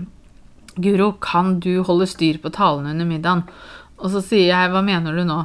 Guro, 0.76 1.14
kan 1.24 1.54
du 1.64 1.80
holde 1.88 2.04
styr 2.04 2.36
på 2.42 2.52
talene 2.52 2.92
under 2.92 3.08
middagen? 3.08 3.46
Og 3.96 4.10
så 4.12 4.20
sier 4.20 4.50
jeg, 4.50 4.72
hva 4.74 4.82
mener 4.84 5.16
du 5.16 5.22
nå? 5.24 5.38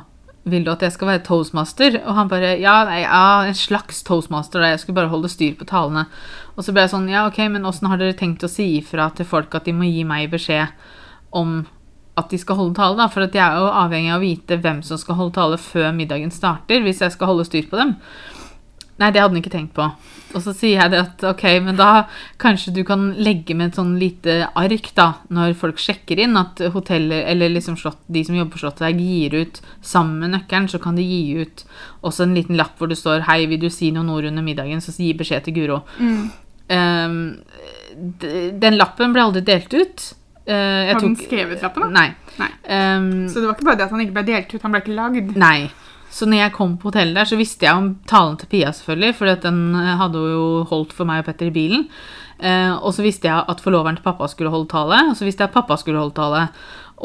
Vil 0.51 0.65
du 0.65 0.71
at 0.73 0.81
jeg 0.83 0.91
skal 0.95 1.07
være 1.07 1.21
toastmaster? 1.23 1.99
Og 2.01 2.17
han 2.17 2.27
bare, 2.27 2.55
ja, 2.59 2.81
nei, 2.89 3.03
ja 3.05 3.45
en 3.47 3.55
slags 3.55 4.01
toastmaster, 4.03 4.59
da. 4.59 4.73
jeg 4.73 4.81
skulle 4.81 4.97
bare 4.97 5.11
holde 5.13 5.31
styr 5.31 5.53
på 5.55 5.67
talene. 5.69 6.07
Og 6.57 6.65
så 6.65 6.75
ble 6.75 6.83
jeg 6.83 6.91
sånn, 6.91 7.07
ja, 7.13 7.27
ok, 7.29 7.45
men 7.53 7.63
hvordan 7.63 7.93
har 7.93 8.01
dere 8.01 8.17
tenkt 8.19 8.43
å 8.43 8.51
si 8.51 8.73
ifra 8.81 9.07
til 9.15 9.29
folk 9.29 9.55
at 9.55 9.69
de 9.69 9.75
må 9.77 9.87
gi 9.87 10.03
meg 10.07 10.33
beskjed 10.33 10.73
om 11.37 11.61
at 12.19 12.29
de 12.31 12.39
skal 12.41 12.59
holde 12.59 12.75
tale, 12.75 12.97
da. 12.99 13.07
For 13.11 13.25
at 13.25 13.35
jeg 13.37 13.43
er 13.45 13.61
jo 13.61 13.71
avhengig 13.83 14.11
av 14.11 14.19
å 14.19 14.25
vite 14.25 14.59
hvem 14.61 14.81
som 14.85 14.99
skal 14.99 15.19
holde 15.19 15.37
tale 15.37 15.59
før 15.61 15.91
middagen 15.95 16.33
starter, 16.33 16.83
hvis 16.83 17.01
jeg 17.03 17.15
skal 17.15 17.31
holde 17.31 17.47
styr 17.47 17.69
på 17.71 17.79
dem. 17.79 17.95
Nei, 19.01 19.09
det 19.09 19.21
hadde 19.21 19.33
han 19.33 19.39
ikke 19.39 19.53
tenkt 19.53 19.73
på. 19.73 19.85
Og 20.35 20.43
så 20.43 20.53
sier 20.55 20.77
jeg 20.77 20.91
det 20.93 20.99
at 21.01 21.23
ok, 21.31 21.43
men 21.65 21.77
da 21.79 22.05
kanskje 22.41 22.73
du 22.75 22.83
kan 22.87 23.07
legge 23.17 23.55
med 23.57 23.71
et 23.71 23.79
sånn 23.79 23.95
lite 23.99 24.35
ark 24.59 24.91
da, 24.97 25.07
når 25.33 25.55
folk 25.57 25.81
sjekker 25.81 26.21
inn, 26.21 26.37
at 26.39 26.61
hoteller, 26.75 27.25
eller 27.31 27.51
liksom 27.51 27.79
slott, 27.79 27.99
de 28.11 28.23
som 28.27 28.37
jobber 28.37 28.53
på 28.53 28.61
Slottet, 28.61 28.85
der, 28.85 29.01
gir 29.01 29.35
ut 29.41 29.61
sammen 29.81 30.21
med 30.21 30.35
nøkkelen, 30.35 30.69
så 30.71 30.79
kan 30.83 30.99
de 30.99 31.07
gi 31.07 31.41
ut 31.41 31.65
også 32.05 32.27
en 32.27 32.37
liten 32.37 32.59
lapp 32.59 32.77
hvor 32.77 32.91
det 32.91 32.99
står 32.99 33.25
'Hei, 33.25 33.47
vil 33.49 33.65
du 33.65 33.69
si 33.73 33.91
noen 33.91 34.13
ord 34.13 34.29
under 34.29 34.45
middagen?' 34.45 34.81
Så 34.83 34.93
gi 34.93 35.13
beskjed 35.17 35.43
til 35.45 35.57
Guro. 35.57 35.81
Um, 36.71 37.41
den 38.61 38.77
lappen 38.77 39.13
ble 39.13 39.23
aldri 39.25 39.41
delt 39.41 39.73
ut. 39.73 40.13
Uh, 40.47 40.53
Har 40.89 40.97
den 40.99 41.15
tok- 41.15 41.27
skrevet 41.27 41.61
lappen, 41.61 41.83
da? 41.85 41.89
Nei. 41.93 42.07
Nei. 42.41 42.49
Um, 42.97 43.27
Så 43.29 43.39
det 43.39 43.45
var 43.47 43.55
ikke 43.55 43.67
bare 43.67 43.77
det 43.77 43.85
at 43.85 43.91
han 43.93 44.01
ikke 44.01 44.15
ble 44.17 44.23
delt 44.31 44.53
ut, 44.55 44.61
han 44.65 44.71
ble 44.73 44.81
ikke 44.81 44.95
lagd. 44.97 45.35
Nei. 45.37 45.69
Så 46.11 46.25
når 46.27 46.41
jeg 46.41 46.53
kom 46.57 46.73
på 46.77 46.89
hotellet 46.89 47.15
der, 47.15 47.27
så 47.29 47.37
visste 47.39 47.63
jeg 47.67 47.77
om 47.77 47.91
talen 48.09 48.33
til 48.41 48.49
Pia, 48.51 48.73
selvfølgelig, 48.75 49.15
for 49.15 49.29
den 49.45 49.61
eh, 49.79 49.93
hadde 50.01 50.19
jo 50.33 50.41
holdt 50.67 50.91
for 50.97 51.07
meg 51.07 51.21
og 51.21 51.29
Petter 51.29 51.47
i 51.47 51.53
bilen. 51.55 51.85
Uh, 52.41 52.73
og 52.81 52.91
så 52.97 53.05
visste 53.05 53.29
jeg 53.29 53.45
at 53.47 53.61
forloveren 53.63 53.95
til 53.95 54.03
pappa 54.03 54.27
skulle 54.27 54.49
holde 54.51 54.67
tale, 54.73 54.97
og 55.11 55.15
så 55.15 55.23
visste 55.23 55.45
jeg 55.45 55.51
at 55.51 55.55
pappa 55.55 55.77
skulle 55.79 56.01
holde 56.01 56.17
tale, 56.17 56.47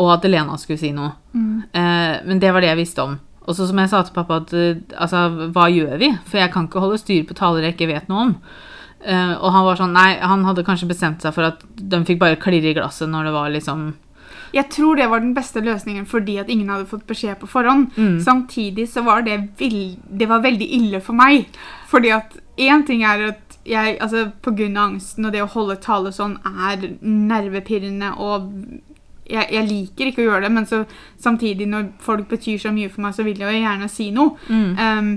og 0.01 0.11
at 0.17 0.25
Elena 0.27 0.57
skulle 0.59 0.81
si 0.81 0.91
noe. 0.97 1.13
Eh, 1.37 2.17
men 2.27 2.41
det 2.43 2.51
var 2.53 2.65
det 2.65 2.73
jeg 2.73 2.81
visste 2.83 3.05
om. 3.05 3.19
Og 3.47 3.55
så 3.55 3.69
som 3.69 3.79
jeg 3.79 3.93
sa 3.93 4.01
til 4.03 4.17
pappa, 4.17 4.41
at 4.43 4.51
altså, 4.99 5.21
hva 5.55 5.69
gjør 5.71 6.01
vi? 6.03 6.11
For 6.27 6.41
jeg 6.41 6.51
kan 6.53 6.67
ikke 6.67 6.83
holde 6.83 6.99
styr 6.99 7.23
på 7.29 7.37
taler 7.39 7.63
jeg 7.69 7.77
ikke 7.77 7.93
vet 7.93 8.09
noe 8.11 8.25
om. 8.27 8.35
Eh, 9.07 9.35
og 9.39 9.53
han 9.55 9.67
var 9.69 9.79
sånn, 9.79 9.95
nei, 9.95 10.17
han 10.19 10.43
hadde 10.49 10.65
kanskje 10.67 10.91
bestemt 10.91 11.23
seg 11.23 11.35
for 11.37 11.47
at 11.47 11.63
de 11.79 12.03
fikk 12.09 12.19
bare 12.23 12.41
klirre 12.43 12.73
i 12.73 12.75
glasset 12.75 13.07
når 13.11 13.29
det 13.29 13.35
var 13.37 13.53
liksom 13.55 13.85
Jeg 14.57 14.67
tror 14.73 14.99
det 14.99 15.07
var 15.13 15.23
den 15.23 15.35
beste 15.37 15.63
løsningen 15.63 16.09
fordi 16.11 16.39
at 16.43 16.51
ingen 16.51 16.73
hadde 16.73 16.89
fått 16.91 17.07
beskjed 17.07 17.39
på 17.39 17.49
forhånd. 17.51 17.93
Samtidig 18.25 18.89
så 18.91 19.05
var 19.07 19.23
det, 19.27 19.39
det 19.59 20.29
var 20.31 20.43
veldig 20.43 20.69
ille 20.79 21.01
for 21.05 21.19
meg. 21.19 21.47
Fordi 21.91 22.11
at 22.17 22.35
én 22.57 22.87
ting 22.87 23.05
er 23.05 23.29
at 23.29 23.59
jeg, 23.67 23.97
altså 24.01 24.31
pga. 24.43 24.69
angsten 24.81 25.27
og 25.27 25.33
det 25.35 25.43
å 25.43 25.51
holde 25.51 25.77
tale 25.83 26.13
sånn 26.15 26.39
er 26.47 26.87
nervepirrende 27.03 28.13
og 28.23 28.51
jeg, 29.27 29.47
jeg 29.51 29.67
liker 29.67 30.11
ikke 30.11 30.23
å 30.23 30.29
gjøre 30.29 30.45
det, 30.47 30.53
men 30.55 30.67
så 30.71 30.85
samtidig 31.19 31.67
når 31.71 31.89
folk 32.03 32.29
betyr 32.31 32.61
så 32.63 32.71
mye 32.75 32.91
for 32.93 33.03
meg, 33.07 33.15
så 33.17 33.27
vil 33.27 33.41
jeg 33.43 33.57
jo 33.57 33.65
gjerne 33.65 33.89
si 33.91 34.11
noe. 34.15 34.37
Um, 34.79 35.17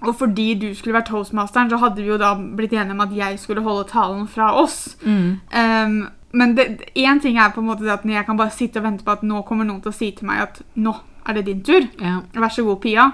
og 0.00 0.14
fordi 0.16 0.54
du 0.54 0.70
skulle 0.74 0.96
vært 0.96 1.10
toastmasteren, 1.12 1.70
så 1.70 1.76
hadde 1.80 2.00
vi 2.00 2.08
jo 2.08 2.16
da 2.20 2.32
blitt 2.38 2.72
enige 2.72 2.96
om 2.96 3.04
at 3.04 3.12
jeg 3.16 3.38
skulle 3.38 3.64
holde 3.64 3.88
talen 3.90 4.26
fra 4.28 4.54
oss. 4.56 4.96
Um, 5.04 6.08
men 6.32 6.58
én 6.94 7.20
ting 7.20 7.38
er 7.38 7.50
på 7.52 7.60
en 7.60 7.66
måte 7.66 7.84
det 7.84 7.92
at 7.92 8.04
jeg 8.06 8.26
kan 8.26 8.38
bare 8.38 8.54
sitte 8.54 8.78
og 8.80 8.86
vente 8.86 9.04
på 9.04 9.12
at 9.12 9.24
nå 9.26 9.42
kommer 9.42 9.66
noen 9.66 9.82
til 9.82 9.90
å 9.90 9.96
si 9.96 10.12
til 10.16 10.28
meg 10.30 10.44
at 10.44 10.62
nå 10.78 10.94
er 11.28 11.36
det 11.36 11.46
din 11.46 11.64
tur. 11.66 11.88
Ja. 12.00 12.20
Vær 12.32 12.54
så 12.54 12.64
god, 12.64 12.80
Pia. 12.80 13.10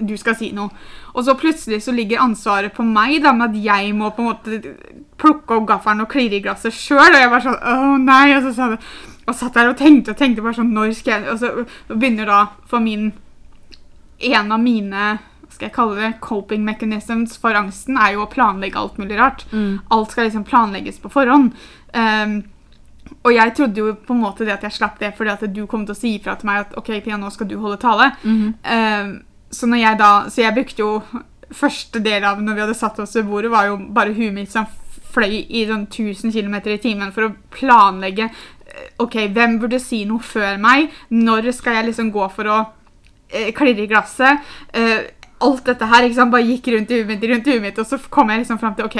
Du 0.00 0.14
skal 0.16 0.36
si 0.38 0.52
noe. 0.54 0.70
Og 1.14 1.24
så 1.26 1.34
plutselig 1.34 1.80
så 1.82 1.92
ligger 1.92 2.22
ansvaret 2.22 2.72
på 2.72 2.84
meg 2.86 3.22
da, 3.24 3.32
med 3.36 3.50
at 3.50 3.64
jeg 3.64 3.94
må 3.96 4.12
på 4.14 4.22
en 4.22 4.30
måte 4.30 4.74
plukke 5.20 5.56
opp 5.56 5.66
gaffelen 5.68 6.04
og 6.04 6.12
klirre 6.12 6.38
i 6.38 6.44
glasset 6.44 6.76
sjøl. 6.76 7.08
Og 7.08 7.18
jeg 7.18 7.32
bare 7.32 7.46
sånn 7.48 7.58
Å 7.58 7.96
nei. 8.04 8.26
Og 8.36 8.46
så 8.46 8.52
sa 8.56 8.68
det, 8.74 8.78
og 9.26 9.36
satt 9.36 9.56
der 9.56 9.72
og 9.72 9.80
tenkte 9.80 10.14
og 10.14 10.20
tenkte 10.20 10.44
bare 10.44 10.58
sånn 10.60 10.72
Når 10.74 10.94
skal 10.98 11.20
jeg 11.20 11.34
Og 11.34 11.42
så 11.42 11.50
begynner 11.92 12.26
da 12.26 12.38
for 12.70 12.82
min 12.82 13.10
En 14.26 14.52
av 14.52 14.62
mine 14.62 15.10
skal 15.60 15.68
jeg 15.68 15.76
kalle 15.76 15.98
det, 16.00 16.14
coping 16.24 16.64
mechanisms 16.64 17.36
for 17.40 17.56
angsten 17.58 17.98
er 18.00 18.14
jo 18.16 18.24
å 18.24 18.30
planlegge 18.32 18.80
alt 18.80 18.96
mulig 19.00 19.18
rart. 19.20 19.44
Alt 19.92 20.14
skal 20.14 20.30
liksom 20.30 20.46
planlegges 20.48 21.02
på 21.02 21.12
forhånd. 21.12 21.52
Um, 21.92 22.38
og 23.26 23.32
jeg 23.34 23.52
trodde 23.58 23.82
jo 23.82 23.94
på 24.06 24.14
en 24.14 24.22
måte 24.22 24.46
det 24.46 24.54
at 24.54 24.64
jeg 24.64 24.76
slapp 24.78 25.00
det 25.00 25.10
fordi 25.16 25.32
at 25.32 25.42
du 25.52 25.64
kom 25.68 25.82
til 25.84 25.96
å 25.96 25.98
si 25.98 26.14
ifra 26.16 26.36
til 26.38 26.48
meg 26.48 26.62
at 26.62 26.76
ok, 26.78 26.92
Pia, 27.04 27.18
nå 27.20 27.28
skal 27.34 27.48
du 27.50 27.58
holde 27.60 27.80
tale. 27.82 28.12
Um, 28.64 29.18
så 29.50 29.66
når 29.66 29.82
jeg 29.82 30.00
da, 30.00 30.10
så 30.30 30.44
jeg 30.44 30.56
brukte 30.56 30.84
jo 30.84 30.92
første 31.50 32.00
del 32.00 32.24
av 32.24 32.40
når 32.40 32.56
vi 32.56 32.64
hadde 32.64 32.78
satt 32.78 33.00
oss 33.02 33.16
ved 33.18 33.26
bordet, 33.28 33.50
var 33.50 33.66
jo 33.68 33.76
bare 33.90 34.14
huet 34.14 34.32
mitt 34.32 34.52
som 34.52 34.68
fløy 35.10 35.40
i 35.42 35.64
sånn 35.66 35.88
1000 35.88 36.32
km 36.32 36.56
i 36.70 36.80
timen 36.80 37.10
for 37.12 37.26
å 37.26 37.34
planlegge 37.50 38.28
eh, 38.28 38.90
ok, 39.02 39.24
hvem 39.34 39.58
burde 39.58 39.80
si 39.82 40.04
noe 40.06 40.22
før 40.22 40.60
meg? 40.62 40.94
Når 41.10 41.50
skal 41.56 41.80
jeg 41.80 41.90
liksom 41.90 42.12
gå 42.14 42.28
for 42.30 42.46
å 42.46 42.58
eh, 43.26 43.50
klirre 43.56 43.84
i 43.84 43.90
glasset? 43.90 44.46
Eh, 44.70 45.10
alt 45.40 45.64
dette 45.64 45.86
her 45.88 46.04
ikke 46.04 46.18
sant, 46.18 46.32
bare 46.34 46.44
gikk 46.44 46.68
rundt 46.74 46.90
i 46.92 47.00
huet 47.00 47.08
mitt, 47.08 47.22
rundt 47.30 47.46
i 47.48 47.54
huet 47.54 47.64
mitt, 47.64 47.78
og 47.80 47.86
så 47.88 47.98
kom 48.12 48.28
jeg 48.32 48.42
liksom 48.42 48.58
fram 48.60 48.74
til 48.76 48.88
ok, 48.88 48.98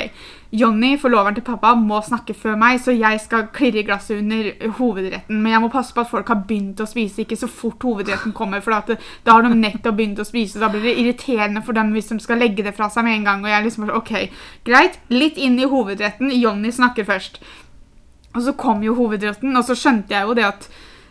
Johnny, 0.56 0.94
forloveren 0.98 1.36
til 1.36 1.44
pappa, 1.46 1.74
må 1.78 2.00
snakke 2.02 2.34
før 2.34 2.56
meg, 2.58 2.80
så 2.82 2.94
jeg 2.96 3.20
skal 3.22 3.46
klirre 3.54 3.82
i 3.82 3.84
glasset 3.86 4.18
under 4.18 4.48
hovedretten. 4.78 5.36
Men 5.36 5.52
jeg 5.52 5.62
må 5.62 5.70
passe 5.70 5.94
på 5.94 6.02
at 6.02 6.10
folk 6.10 6.32
har 6.32 6.40
begynt 6.48 6.80
å 6.82 6.88
spise, 6.90 7.22
ikke 7.22 7.38
så 7.38 7.46
fort 7.46 7.86
hovedretten 7.86 8.34
kommer, 8.36 8.64
for 8.64 8.74
det, 8.88 8.98
da 9.26 9.36
har 9.36 9.46
de 9.46 9.52
nettopp 9.54 10.00
begynt 10.00 10.18
å 10.22 10.26
spise. 10.26 10.58
Da 10.58 10.72
blir 10.72 10.82
det 10.88 10.96
irriterende 10.98 11.62
for 11.66 11.76
dem 11.76 11.94
hvis 11.94 12.10
de 12.10 12.18
skal 12.24 12.42
legge 12.42 12.66
det 12.66 12.74
fra 12.74 12.90
seg 12.90 13.06
med 13.06 13.20
en 13.20 13.28
gang. 13.28 13.46
Og 13.46 13.52
jeg 13.52 13.68
liksom 13.68 13.90
ok, 13.94 14.14
greit, 14.66 14.98
litt 15.12 15.38
inn 15.38 15.60
i 15.60 15.70
hovedretten. 15.70 16.34
Johnny 16.34 16.74
snakker 16.74 17.06
først. 17.06 17.38
Og 18.34 18.42
så 18.46 18.54
kom 18.58 18.82
jo 18.82 18.96
hovedretten, 18.98 19.54
og 19.54 19.66
så 19.66 19.78
skjønte 19.78 20.16
jeg 20.16 20.26
jo 20.26 20.38
det 20.38 20.48
at 20.50 20.70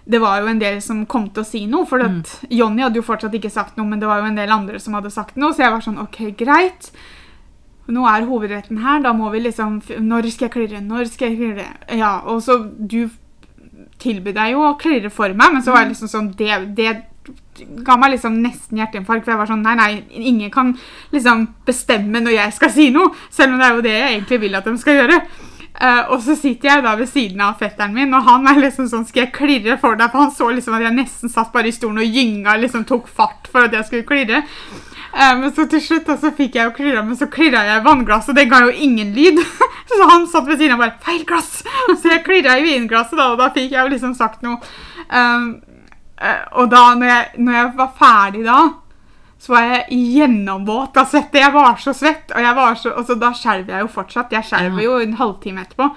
det 0.10 0.20
var 0.20 0.42
jo 0.42 0.50
en 0.50 0.60
del 0.62 0.80
som 0.82 1.04
kom 1.10 1.28
til 1.30 1.44
å 1.44 1.48
si 1.48 1.64
noe. 1.70 1.86
For 1.90 2.02
mm. 2.02 2.20
Jonny 2.50 2.82
hadde 2.82 2.98
jo 2.98 3.06
fortsatt 3.06 3.36
ikke 3.38 3.52
sagt 3.54 3.78
noe, 3.78 3.86
men 3.90 4.02
det 4.02 4.10
var 4.10 4.24
jo 4.24 4.30
en 4.32 4.40
del 4.40 4.52
andre 4.54 4.82
som 4.82 4.96
hadde 4.98 5.12
sagt 5.14 5.38
noe. 5.38 5.54
Så 5.54 5.62
jeg 5.62 5.74
var 5.76 5.86
sånn 5.86 6.02
OK, 6.02 6.22
greit. 6.40 6.90
Nå 7.90 8.06
er 8.10 8.26
hovedretten 8.30 8.82
her. 8.82 9.04
Da 9.06 9.14
må 9.18 9.30
vi 9.34 9.44
liksom 9.44 9.80
Når 10.06 10.32
skal 10.34 10.48
jeg 10.48 10.56
klirre? 10.56 10.82
Når 10.86 11.12
skal 11.14 11.32
jeg 11.32 11.40
klirre? 11.42 11.68
Ja, 11.98 12.20
og 12.26 12.42
så 12.46 12.62
Du 12.66 13.10
tilbød 14.00 14.38
deg 14.38 14.54
jo 14.54 14.64
å 14.64 14.78
klirre 14.80 15.12
for 15.12 15.34
meg, 15.36 15.54
men 15.54 15.64
så 15.64 15.74
var 15.74 15.84
jeg 15.84 15.94
liksom 15.94 16.12
sånn 16.12 16.28
Det, 16.40 16.54
det 16.78 16.90
ga 17.84 17.98
meg 18.00 18.14
liksom 18.16 18.38
nesten 18.42 18.80
hjerteinfarkt. 18.80 19.28
For 19.28 19.36
jeg 19.36 19.42
var 19.44 19.52
sånn 19.52 19.62
Nei, 19.66 19.76
nei, 19.78 19.92
ingen 20.32 20.50
kan 20.54 20.74
liksom 21.14 21.46
bestemme 21.70 22.24
når 22.26 22.38
jeg 22.38 22.58
skal 22.58 22.74
si 22.74 22.90
noe. 22.96 23.14
Selv 23.30 23.54
om 23.54 23.62
det 23.62 23.70
er 23.70 23.78
jo 23.78 23.86
det 23.86 23.96
jeg 23.96 24.12
egentlig 24.16 24.42
vil 24.48 24.58
at 24.58 24.66
de 24.66 24.76
skal 24.82 25.02
gjøre. 25.04 25.22
Eh, 25.80 26.10
og 26.12 26.20
så 26.24 26.36
sitter 26.36 26.68
jeg 26.68 26.84
da 26.84 26.92
ved 27.00 27.08
siden 27.08 27.40
av 27.40 27.60
fetteren 27.62 27.94
min, 27.96 28.12
og 28.12 28.26
han 28.28 28.48
er 28.52 28.58
liksom 28.60 28.90
sånn 28.92 29.06
Skal 29.08 29.22
jeg 29.24 29.36
klirre 29.38 29.78
for 29.80 29.96
deg? 29.96 30.12
For 30.12 30.26
han 30.26 30.34
så 30.36 30.50
liksom 30.52 30.76
at 30.76 30.84
jeg 30.84 30.98
nesten 30.98 31.32
satt 31.32 31.54
bare 31.54 31.72
i 31.72 31.76
stolen 31.76 32.02
og 32.04 32.18
gynga, 32.18 32.58
liksom 32.60 32.84
tok 32.90 33.08
fart 33.08 33.48
for 33.48 33.70
at 33.70 33.78
jeg 33.78 33.88
skulle 33.88 34.10
klirre. 34.10 34.42
Eh, 34.44 35.32
men 35.40 35.54
så 35.56 35.70
til 35.72 35.84
slutt 35.86 36.10
da, 36.10 36.18
så 36.20 36.34
fikk 36.36 36.60
jeg 36.60 36.68
jo 36.68 36.76
klirra, 36.76 37.06
men 37.08 37.16
så 37.20 37.30
klirra 37.32 37.64
jeg 37.68 37.80
i 37.80 37.86
vannglasset, 37.88 38.34
og 38.34 38.42
det 38.42 38.50
ga 38.52 38.62
jo 38.66 38.76
ingen 38.76 39.16
lyd. 39.16 39.40
så 39.94 40.12
han 40.12 40.28
satt 40.28 40.52
ved 40.52 40.60
siden 40.60 40.76
av 40.76 40.84
bare 40.84 41.00
'Feil 41.00 41.24
glass!' 41.30 41.64
Så 41.96 42.12
jeg 42.12 42.26
klirra 42.28 42.60
i 42.60 42.68
vinglasset, 42.68 43.16
da, 43.16 43.32
og 43.32 43.40
da 43.40 43.50
fikk 43.56 43.72
jeg 43.72 43.80
jo 43.80 43.96
liksom 43.96 44.14
sagt 44.20 44.44
noe. 44.44 44.60
Eh, 45.10 45.40
og 46.60 46.68
da, 46.76 46.84
når 47.00 47.08
jeg, 47.08 47.26
når 47.40 47.54
jeg 47.56 47.74
var 47.80 47.92
ferdig 47.96 48.44
da, 48.44 48.60
så 49.40 49.54
var 49.54 49.68
jeg 49.70 50.00
gjennomvåt 50.18 50.98
av 51.00 51.08
svette. 51.08 51.40
Jeg 51.40 51.54
var 51.56 51.78
så 51.80 51.94
svett, 51.96 52.34
og, 52.36 52.48
var 52.58 52.76
så, 52.76 52.92
og 52.92 53.06
så 53.08 53.16
da 53.16 53.32
skjelver 53.38 53.78
jeg 53.78 53.86
jo 53.86 53.92
fortsatt. 53.94 54.34
Jeg 54.36 54.48
skjelver 54.50 54.84
jo 54.84 54.98
en 55.00 55.16
halvtime 55.16 55.64
etterpå. 55.64 55.88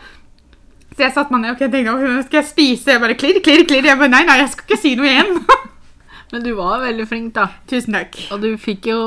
Så 0.93 1.07
jeg 1.07 1.15
satte 1.17 1.33
meg 1.35 1.43
ned 1.43 1.55
og 1.57 1.61
tenkte 1.73 2.23
skal 2.29 2.39
jeg 2.39 2.49
spise. 2.51 2.95
Jeg 2.95 3.03
bare 3.03 3.17
klirr, 3.19 3.41
klirr, 3.43 3.65
klirr. 3.67 3.89
Jeg 3.91 3.99
bare 3.99 4.13
nei, 4.13 4.23
nei, 4.29 4.39
jeg 4.45 4.53
skal 4.53 4.69
ikke 4.69 4.79
si 4.79 4.95
noe 4.99 5.11
igjen. 5.11 5.39
Men 6.33 6.45
du 6.47 6.53
var 6.57 6.81
veldig 6.81 7.07
flink, 7.09 7.33
da. 7.37 7.49
tusen 7.69 7.97
takk. 7.99 8.17
Og 8.33 8.41
du 8.41 8.55
fikk 8.57 8.87
jo 8.89 8.99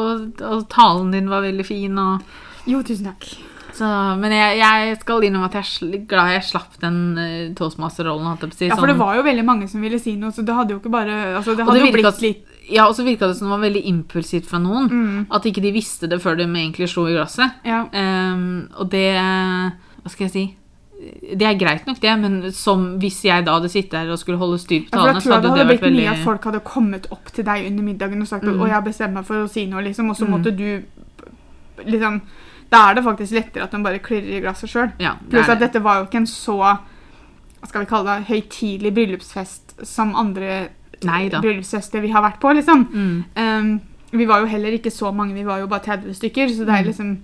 Og 0.45 0.65
talen 0.69 1.09
din 1.15 1.31
var 1.31 1.41
veldig 1.45 1.65
fin. 1.65 1.95
Og, 1.97 2.35
Jo, 2.69 2.81
tusen 2.85 3.07
takk. 3.07 3.25
så, 3.75 3.87
men 4.17 4.31
jeg, 4.31 4.59
jeg 4.61 4.93
skal 5.01 5.25
innom 5.27 5.43
at 5.45 5.53
jeg 5.57 5.65
er 5.85 6.05
glad 6.09 6.31
jeg 6.31 6.45
slapp 6.47 6.77
den 6.81 6.99
uh, 7.17 7.53
toastmaster-rollen. 7.57 8.29
Ja, 8.29 8.77
for 8.77 8.87
det 8.87 8.95
sånn- 8.95 9.01
var 9.01 9.17
jo 9.17 9.25
veldig 9.25 9.45
mange 9.45 9.67
som 9.69 9.81
ville 9.85 9.99
si 10.01 10.15
noe, 10.17 10.31
så 10.33 10.45
det 10.45 10.55
hadde 10.55 10.73
jo 10.73 10.79
ikke 10.79 10.93
bare 10.93 11.17
altså, 11.35 11.57
Det 11.57 11.65
hadde 11.65 11.81
det 11.81 11.89
jo 11.89 11.95
blitt 11.97 12.23
litt 12.23 12.54
Ja, 12.69 12.87
og 12.87 12.95
så 12.95 13.03
virka 13.05 13.27
det 13.27 13.37
som 13.37 13.47
det 13.47 13.53
var 13.57 13.63
veldig 13.69 13.81
impulsivt 13.85 14.45
fra 14.49 14.57
noen. 14.59 14.87
Mm. 14.89 15.25
At 15.31 15.43
ikke 15.45 15.61
de 15.61 15.71
visste 15.71 16.07
det 16.09 16.21
før 16.21 16.35
de 16.37 16.43
egentlig 16.49 16.89
slo 16.89 17.05
i 17.07 17.13
glasset. 17.13 17.51
Ja. 17.65 17.83
Um, 17.93 18.69
og 18.75 18.89
det 18.91 19.05
Hva 19.15 20.09
skal 20.09 20.25
jeg 20.27 20.31
si? 20.31 20.45
Det 21.35 21.43
er 21.45 21.57
greit 21.59 21.85
nok, 21.85 21.99
det, 22.01 22.11
men 22.19 22.51
som 22.55 22.97
hvis 23.01 23.19
jeg 23.25 23.43
da 23.45 23.57
hadde 23.59 23.69
sittet 23.69 23.93
her 23.99 24.09
og 24.09 24.17
skulle 24.17 24.37
holde 24.39 24.57
styr 24.57 24.85
på 24.87 24.95
Ja, 24.95 24.97
for 24.97 24.97
talene, 25.01 25.13
jeg 25.19 25.23
så 25.23 25.29
veldig 25.29 25.35
hadde 25.35 25.41
det 25.41 25.51
det 25.51 25.59
hadde 25.59 25.73
vært 25.73 25.81
blitt 25.83 25.97
mye 25.99 26.11
at 26.13 26.23
folk 26.23 26.43
hadde 26.49 26.59
kommet 26.63 27.07
opp 27.11 27.25
til 27.35 27.43
deg 27.45 27.65
under 27.67 27.83
middagen 27.83 28.21
og 28.21 28.27
sagt 28.27 28.43
at 28.43 28.49
Mm. 28.53 28.59
'Å, 28.61 28.65
jeg 28.65 28.73
har 28.73 28.81
bestemt 28.81 29.13
meg 29.13 29.25
for 29.25 29.35
å 29.43 29.49
si 29.49 29.65
noe', 29.67 29.83
liksom, 29.83 30.09
og 30.09 30.15
så 30.15 30.25
Mm. 30.25 30.31
måtte 30.31 30.55
du 30.55 30.81
liksom 31.85 32.21
Da 32.71 32.89
er 32.89 32.95
det 32.95 33.03
faktisk 33.03 33.31
lettere 33.35 33.63
at 33.63 33.71
de 33.71 33.83
bare 33.83 33.99
klirrer 33.99 34.37
i 34.37 34.41
glasset 34.41 34.69
sjøl. 34.71 34.91
ja, 34.99 35.13
Pluss 35.29 35.49
at 35.49 35.59
dette 35.59 35.79
var 35.83 35.99
jo 35.99 36.05
ikke 36.07 36.17
en 36.23 36.25
så 36.25 36.55
hva 36.57 36.79
skal 37.67 37.81
vi 37.81 37.89
kalle 37.89 38.05
det, 38.19 38.27
høytidelig 38.27 38.93
bryllupsfest 38.93 39.85
som 39.85 40.15
andre 40.15 40.69
Nei 41.03 41.29
da. 41.29 41.41
bryllupsfester 41.41 42.01
vi 42.01 42.09
har 42.11 42.21
vært 42.23 42.39
på, 42.39 42.53
liksom. 42.55 42.85
Mm. 42.93 43.23
Um, 43.35 43.81
vi 44.11 44.25
var 44.25 44.39
jo 44.39 44.45
heller 44.47 44.71
ikke 44.77 44.91
så 44.91 45.11
mange, 45.13 45.33
vi 45.33 45.43
var 45.43 45.59
jo 45.59 45.67
bare 45.67 45.83
30 45.83 46.13
stykker, 46.15 46.47
så 46.49 46.65
det 46.65 46.69
er 46.69 46.83
Mm. 46.83 46.87
liksom 46.87 47.17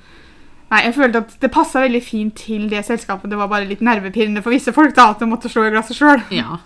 Nei, 0.72 0.84
jeg 0.86 0.94
følte 0.96 1.18
at 1.18 1.34
det 1.42 1.52
passa 1.52 1.82
veldig 1.82 2.02
fint 2.02 2.34
til 2.36 2.70
det 2.70 2.86
selskapet. 2.86 3.30
Det 3.30 3.38
var 3.38 3.48
bare 3.50 3.66
litt 3.68 3.82
nervepirrende 3.82 4.42
for 4.42 4.52
visse 4.52 4.72
folk 4.72 4.96
da, 4.96 5.10
at 5.12 5.20
de 5.20 5.26
måtte 5.26 5.50
slå 5.52 5.66
i 5.68 5.70
glasset 5.74 5.98
sjøl. 5.98 6.22
Ja. 6.32 6.60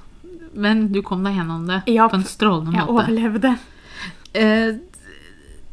Men 0.53 0.91
du 0.91 1.01
kom 1.01 1.23
deg 1.23 1.33
gjennom 1.33 1.65
det 1.65 1.81
Ja, 1.87 2.07
på 2.07 2.13
en 2.13 2.23
strålende 2.23 2.73
Jeg 2.77 2.85
måte. 2.85 2.93
overlevde. 2.93 3.57
Eh, 4.35 4.73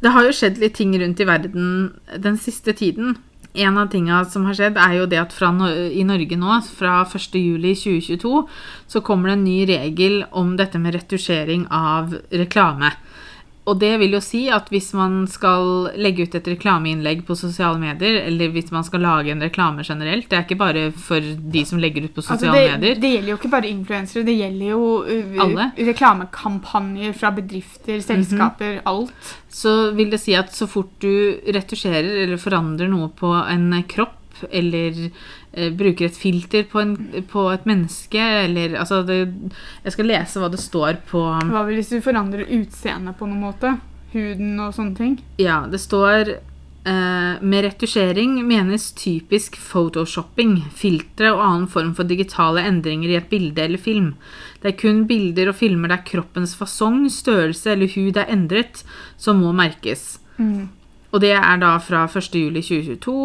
det 0.01 0.11
har 0.11 0.23
jo 0.25 0.31
skjedd 0.33 0.57
litt 0.59 0.75
ting 0.75 0.95
rundt 0.99 1.21
i 1.21 1.25
verden 1.29 1.93
den 2.19 2.39
siste 2.39 2.73
tiden. 2.73 3.19
En 3.55 3.79
av 3.79 3.91
tinga 3.93 4.23
som 4.25 4.47
har 4.49 4.57
skjedd, 4.57 4.79
er 4.81 4.97
jo 4.97 5.09
det 5.11 5.21
at 5.21 5.35
fra 5.37 5.51
i 5.93 6.05
Norge 6.09 6.39
nå, 6.41 6.59
fra 6.79 7.03
1.7.2022, 7.05 8.45
så 8.89 9.03
kommer 9.05 9.29
det 9.33 9.39
en 9.39 9.45
ny 9.45 9.59
regel 9.69 10.23
om 10.31 10.55
dette 10.57 10.81
med 10.81 10.97
retusjering 10.97 11.67
av 11.69 12.17
reklame. 12.33 12.95
Og 13.63 13.79
det 13.79 13.93
vil 14.01 14.17
jo 14.17 14.21
si 14.25 14.41
at 14.51 14.67
hvis 14.73 14.89
man 14.99 15.21
skal 15.31 15.93
legge 15.95 16.25
ut 16.27 16.33
et 16.35 16.49
reklameinnlegg 16.51 17.21
på 17.29 17.37
sosiale 17.39 17.79
medier, 17.79 18.17
eller 18.27 18.51
hvis 18.51 18.73
man 18.75 18.83
skal 18.83 19.05
lage 19.07 19.31
en 19.31 19.45
reklame 19.45 19.85
generelt 19.87 20.27
Det 20.31 20.39
er 20.39 20.43
ikke 20.43 20.59
bare 20.59 20.83
for 20.91 21.23
de 21.23 21.63
som 21.69 21.79
legger 21.79 22.09
ut 22.09 22.15
på 22.17 22.25
Altså, 22.25 22.41
sosiale 22.41 22.57
det, 22.59 22.73
medier. 22.81 22.99
det 23.05 23.13
gjelder 23.13 23.31
jo 23.31 23.37
ikke 23.39 23.53
bare 23.53 23.71
influensere, 23.71 24.25
det 24.27 24.35
gjelder 24.41 24.73
jo 24.73 24.89
uh, 25.07 25.45
Alle. 25.47 25.69
reklamekampanjer 25.79 27.15
fra 27.21 27.31
bedrifter, 27.37 28.01
selskaper, 28.03 28.81
alt. 28.91 29.31
Så 29.53 29.93
vil 29.95 30.11
det 30.11 30.21
si 30.23 30.35
at 30.35 30.51
så 30.55 30.67
fort 30.71 30.91
du 31.03 31.39
retusjerer 31.55 32.25
eller 32.25 32.43
forandrer 32.43 32.91
noe 32.91 33.13
på 33.15 33.31
en 33.31 33.71
kropp, 33.87 34.19
eller 34.51 35.07
bruker 35.53 36.09
et 36.09 36.17
filter 36.17 36.65
på, 36.65 36.81
en, 36.81 36.95
på 37.29 37.43
et 37.53 37.67
menneske, 37.69 38.21
eller 38.47 38.79
altså 38.81 39.03
det, 39.05 39.19
Jeg 39.85 39.93
skal 39.93 40.09
lese 40.09 40.41
hva 40.41 40.49
det 40.53 40.61
står 40.63 41.03
på 41.11 41.25
Hva 41.51 41.65
vil 41.69 41.81
hvis 41.81 41.93
du 41.93 41.99
forandrer 42.05 42.49
utseendet 42.49 43.19
på 43.19 43.29
noen 43.29 43.43
måte? 43.51 43.75
Huden 44.13 44.57
og 44.61 44.75
sånne 44.77 44.97
ting? 44.97 45.15
Ja, 45.41 45.63
det 45.69 45.81
står 45.81 46.35
eh, 46.35 47.35
Med 47.41 47.65
retusjering 47.67 48.37
menes 48.49 48.91
typisk 48.97 49.57
photoshopping, 49.61 50.59
filtre 50.77 51.33
og 51.33 51.45
annen 51.47 51.71
form 51.73 51.95
for 51.97 52.09
digitale 52.09 52.65
endringer 52.69 53.13
i 53.13 53.19
et 53.21 53.31
bilde 53.33 53.65
eller 53.65 53.81
film. 53.81 54.13
Det 54.61 54.73
er 54.73 54.81
kun 54.83 55.07
bilder 55.09 55.53
og 55.53 55.59
filmer 55.59 55.93
der 55.93 56.05
kroppens 56.07 56.55
fasong, 56.59 57.07
størrelse 57.11 57.73
eller 57.73 57.93
hud 57.97 58.21
er 58.21 58.31
endret, 58.33 58.85
som 59.17 59.41
må 59.43 59.55
merkes. 59.57 60.21
Mm. 60.37 60.69
Og 61.13 61.21
det 61.21 61.35
er 61.37 61.59
da 61.61 61.75
fra 61.83 62.07
1.7.2022, 62.09 63.17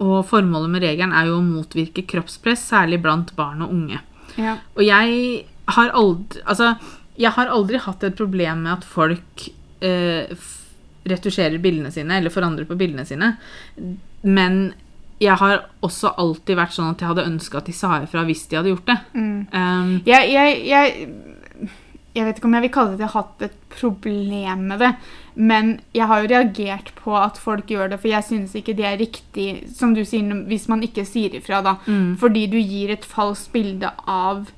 og 0.00 0.24
formålet 0.30 0.72
med 0.72 0.84
regelen 0.86 1.12
er 1.16 1.28
jo 1.28 1.38
å 1.38 1.44
motvirke 1.44 2.06
kroppspress, 2.08 2.62
særlig 2.72 3.00
blant 3.04 3.34
barn 3.36 3.64
og 3.64 3.74
unge. 3.74 4.00
Ja. 4.40 4.56
Og 4.76 4.84
jeg 4.86 5.44
har 5.70 5.90
aldri 5.98 6.42
Altså, 6.46 6.74
jeg 7.20 7.34
har 7.36 7.50
aldri 7.52 7.80
hatt 7.82 8.04
et 8.06 8.16
problem 8.16 8.64
med 8.64 8.78
at 8.78 8.86
folk 8.86 9.48
eh, 9.84 10.30
retusjerer 11.10 11.60
bildene 11.60 11.90
sine, 11.92 12.16
eller 12.16 12.32
forandrer 12.32 12.68
på 12.68 12.78
bildene 12.80 13.04
sine. 13.08 13.34
Men 14.24 14.62
jeg 15.20 15.36
har 15.36 15.66
også 15.84 16.14
alltid 16.20 16.56
vært 16.56 16.72
sånn 16.72 16.94
at 16.94 17.02
jeg 17.02 17.10
hadde 17.10 17.26
ønska 17.28 17.60
at 17.60 17.68
de 17.68 17.74
sa 17.76 17.98
ifra 18.00 18.24
hvis 18.24 18.46
de 18.48 18.56
hadde 18.56 18.72
gjort 18.72 18.88
det. 18.88 18.96
Mm. 19.12 19.40
Um, 19.52 19.90
Jeg, 20.08 20.30
jeg, 20.32 20.62
jeg, 20.70 21.08
jeg 22.14 22.26
vet 22.26 22.38
ikke 22.38 22.48
om 22.48 22.54
jeg 22.56 22.64
vil 22.64 22.72
kalle 22.74 22.90
det 22.90 22.98
at 22.98 23.04
jeg 23.04 23.12
har 23.12 23.22
hatt 23.22 23.42
et 23.46 23.56
problem 23.70 24.62
med 24.72 24.80
det, 24.82 24.90
men 25.34 25.68
jeg 25.94 26.08
har 26.10 26.22
jo 26.22 26.30
reagert 26.32 26.90
på 26.98 27.14
at 27.16 27.38
folk 27.38 27.70
gjør 27.70 27.92
det, 27.92 28.00
for 28.02 28.10
jeg 28.10 28.26
synes 28.26 28.54
ikke 28.58 28.74
det 28.74 28.86
er 28.88 28.98
riktig, 28.98 29.48
som 29.76 29.94
du 29.94 30.02
sier, 30.04 30.26
hvis 30.50 30.66
man 30.68 30.82
ikke 30.82 31.04
sier 31.06 31.36
ifra, 31.38 31.62
da. 31.62 31.76
mm, 31.86 32.16
Fordi 32.18 32.46
du 32.50 32.58
gir 32.58 32.90
et 32.90 33.06
falskt 33.06 33.52
bilde 33.54 33.92
av 34.06 34.48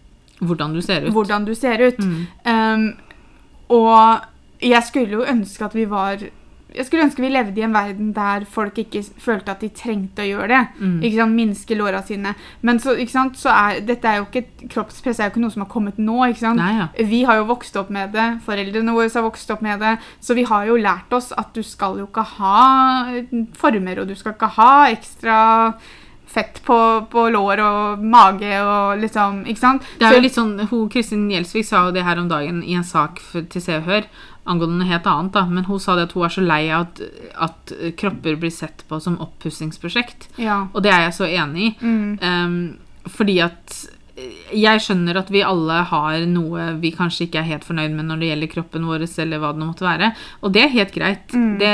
hvordan 0.43 0.73
du 0.75 0.81
ser 0.83 1.05
ut. 1.05 1.13
hvordan 1.13 1.45
du 1.47 1.55
ser 1.55 1.79
ut. 1.85 1.99
Mm. 1.99 2.27
Um, 2.49 2.87
og 3.69 4.25
jeg 4.63 4.83
skulle 4.89 5.21
jo 5.21 5.27
ønske 5.29 5.65
at 5.65 5.75
vi 5.77 5.85
var 5.91 6.25
Jeg 6.77 6.87
skulle 6.89 7.07
ønske 7.07 7.23
vi 7.25 7.31
levde 7.33 7.61
i 7.61 7.65
en 7.67 7.75
verden 7.75 8.13
der 8.17 8.47
folk 8.49 8.79
ikke 8.81 9.03
følte 9.21 9.55
at 9.55 9.63
de 9.65 9.71
trengte 9.77 10.25
å 10.25 10.29
gjøre 10.29 10.49
det. 10.53 10.61
Mm. 10.81 10.99
Ikke 11.03 11.19
sant, 11.19 11.37
Minske 11.37 11.79
låra 11.79 12.03
sine. 12.07 12.35
Men 12.61 12.81
så, 12.83 12.97
ikke 12.97 13.15
sant, 13.15 13.39
så 13.41 13.53
er 13.53 13.81
dette 13.87 14.09
er 14.09 14.21
jo 14.21 14.29
ikke 14.29 14.69
kroppspress 14.73 15.21
er 15.21 15.31
jo 15.31 15.35
ikke 15.35 15.45
noe 15.45 15.55
som 15.55 15.65
har 15.67 15.73
kommet 15.73 16.01
nå. 16.01 16.19
ikke 16.29 16.45
sant? 16.45 16.61
Nei, 16.61 16.75
ja. 16.81 16.91
Vi 17.13 17.23
har 17.29 17.41
jo 17.41 17.49
vokst 17.51 17.77
opp 17.81 17.93
med 17.95 18.13
det, 18.17 18.29
foreldrene 18.47 18.97
våre 18.97 19.11
har 19.13 19.27
vokst 19.27 19.51
opp 19.53 19.65
med 19.65 19.83
det, 19.83 19.97
så 20.21 20.37
vi 20.39 20.47
har 20.49 20.69
jo 20.69 20.79
lært 20.81 21.13
oss 21.13 21.33
at 21.37 21.53
du 21.57 21.63
skal 21.67 21.99
jo 22.01 22.09
ikke 22.09 22.25
ha 22.39 22.61
former, 23.59 24.03
og 24.03 24.09
du 24.09 24.17
skal 24.19 24.37
ikke 24.37 24.55
ha 24.57 24.73
ekstra 24.93 25.41
fett 26.33 26.63
på, 26.65 26.77
på 27.13 27.27
lår 27.33 27.61
og 27.61 28.05
mage 28.05 28.53
og 28.65 29.03
liksom 29.03 29.43
Ikke 29.51 29.61
sant? 29.61 29.89
Det 30.01 30.09
er 30.09 30.17
jo 30.17 30.25
litt 30.25 30.37
sånn, 30.37 30.55
hun, 30.71 30.87
Kristin 30.93 31.27
Gjelsvik 31.31 31.67
sa 31.69 31.87
jo 31.87 31.97
det 31.97 32.07
her 32.07 32.21
om 32.23 32.31
dagen 32.31 32.63
i 32.65 32.77
en 32.79 32.87
sak 32.87 33.21
til 33.33 33.65
Se 33.65 33.77
og 33.81 33.89
Hør 33.89 34.09
angående 34.45 34.81
noe 34.81 34.91
helt 34.91 35.07
annet. 35.07 35.33
da, 35.33 35.47
Men 35.47 35.65
hun 35.69 35.81
sa 35.81 35.97
det 35.97 36.09
at 36.11 36.15
hun 36.17 36.27
er 36.27 36.35
så 36.35 36.45
lei 36.45 36.63
av 36.71 36.87
at, 36.87 37.03
at 37.49 37.75
kropper 37.99 38.37
blir 38.37 38.55
sett 38.55 38.85
på 38.89 39.01
som 39.01 39.21
oppussingsprosjekt. 39.23 40.31
Ja. 40.43 40.67
Og 40.73 40.83
det 40.83 40.93
er 40.93 41.07
jeg 41.07 41.19
så 41.19 41.29
enig 41.31 41.67
i. 41.69 41.75
Mm. 41.83 42.09
Um, 42.23 43.11
fordi 43.11 43.41
at 43.43 43.83
jeg 44.53 44.83
skjønner 44.85 45.17
at 45.17 45.31
vi 45.33 45.41
alle 45.45 45.79
har 45.89 46.25
noe 46.29 46.67
vi 46.83 46.91
kanskje 46.93 47.25
ikke 47.27 47.41
er 47.41 47.49
helt 47.49 47.65
fornøyd 47.65 47.95
med 47.97 48.11
når 48.11 48.21
det 48.21 48.29
gjelder 48.29 48.51
kroppen 48.53 48.85
vår, 48.87 49.07
eller 49.25 49.41
hva 49.41 49.53
det 49.57 49.65
måtte 49.65 49.87
være. 49.87 50.11
Og 50.45 50.53
det 50.53 50.65
er 50.67 50.75
helt 50.75 50.93
greit. 50.95 51.33
Mm. 51.33 51.55
Det, 51.61 51.73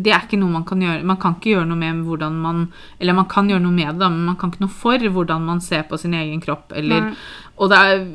det 0.00 0.14
er 0.14 0.24
ikke 0.24 0.40
noe 0.40 0.54
man 0.54 0.64
kan 0.68 0.80
gjøre. 0.80 1.04
Man 1.06 1.20
kan 1.20 1.36
ikke 1.36 1.52
gjøre 1.52 1.68
noe 1.68 1.80
med 1.80 2.00
hvordan 2.06 2.38
man 2.40 2.62
Eller 2.98 3.16
man 3.16 3.28
kan 3.30 3.50
gjøre 3.50 3.62
noe 3.66 3.76
med 3.76 3.90
det, 3.92 4.00
da, 4.00 4.08
men 4.12 4.30
man 4.30 4.38
kan 4.40 4.52
ikke 4.52 4.64
noe 4.64 4.78
for 4.80 5.08
hvordan 5.16 5.44
man 5.44 5.60
ser 5.64 5.84
på 5.90 6.00
sin 6.00 6.16
egen 6.16 6.40
kropp. 6.44 6.72
Eller, 6.72 7.10
Nei. 7.10 7.18
og 7.60 7.70
det 7.72 7.82
er, 7.84 8.06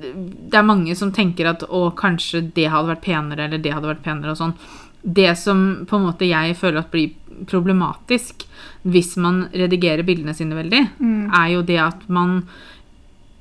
det 0.00 0.54
er 0.58 0.62
mange 0.66 0.94
som 0.96 1.10
tenker 1.12 1.46
at 1.50 1.62
å, 1.68 1.88
kanskje 1.96 2.52
det 2.54 2.68
hadde 2.70 2.88
vært 2.94 3.04
penere, 3.04 3.44
eller 3.48 3.58
det 3.58 3.72
hadde 3.74 3.90
vært 3.90 4.02
penere, 4.04 4.30
og 4.34 4.36
sånn. 4.40 4.54
Det 5.02 5.30
som 5.38 5.86
på 5.88 5.96
en 5.96 6.06
måte 6.08 6.26
jeg 6.28 6.56
føler 6.58 6.78
at 6.82 6.90
blir 6.90 7.12
problematisk 7.46 8.44
hvis 8.88 9.16
man 9.20 9.44
redigerer 9.54 10.02
bildene 10.06 10.34
sine 10.34 10.56
veldig, 10.58 10.82
Mm. 11.00 11.30
er 11.34 11.48
jo 11.54 11.62
det 11.62 11.78
at 11.78 12.08
man 12.08 12.42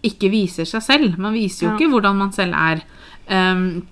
ikke 0.04 0.30
viser 0.32 0.65
seg 0.65 0.82
selv. 0.86 1.17
Man 1.17 1.34
viser 1.34 1.65
jo 1.67 1.70
Ja. 1.72 1.78
ikke 1.78 1.91
hvordan 1.91 2.15
man 2.17 2.32
selv 2.32 2.54
er. 2.54 2.82
Um, 3.30 3.88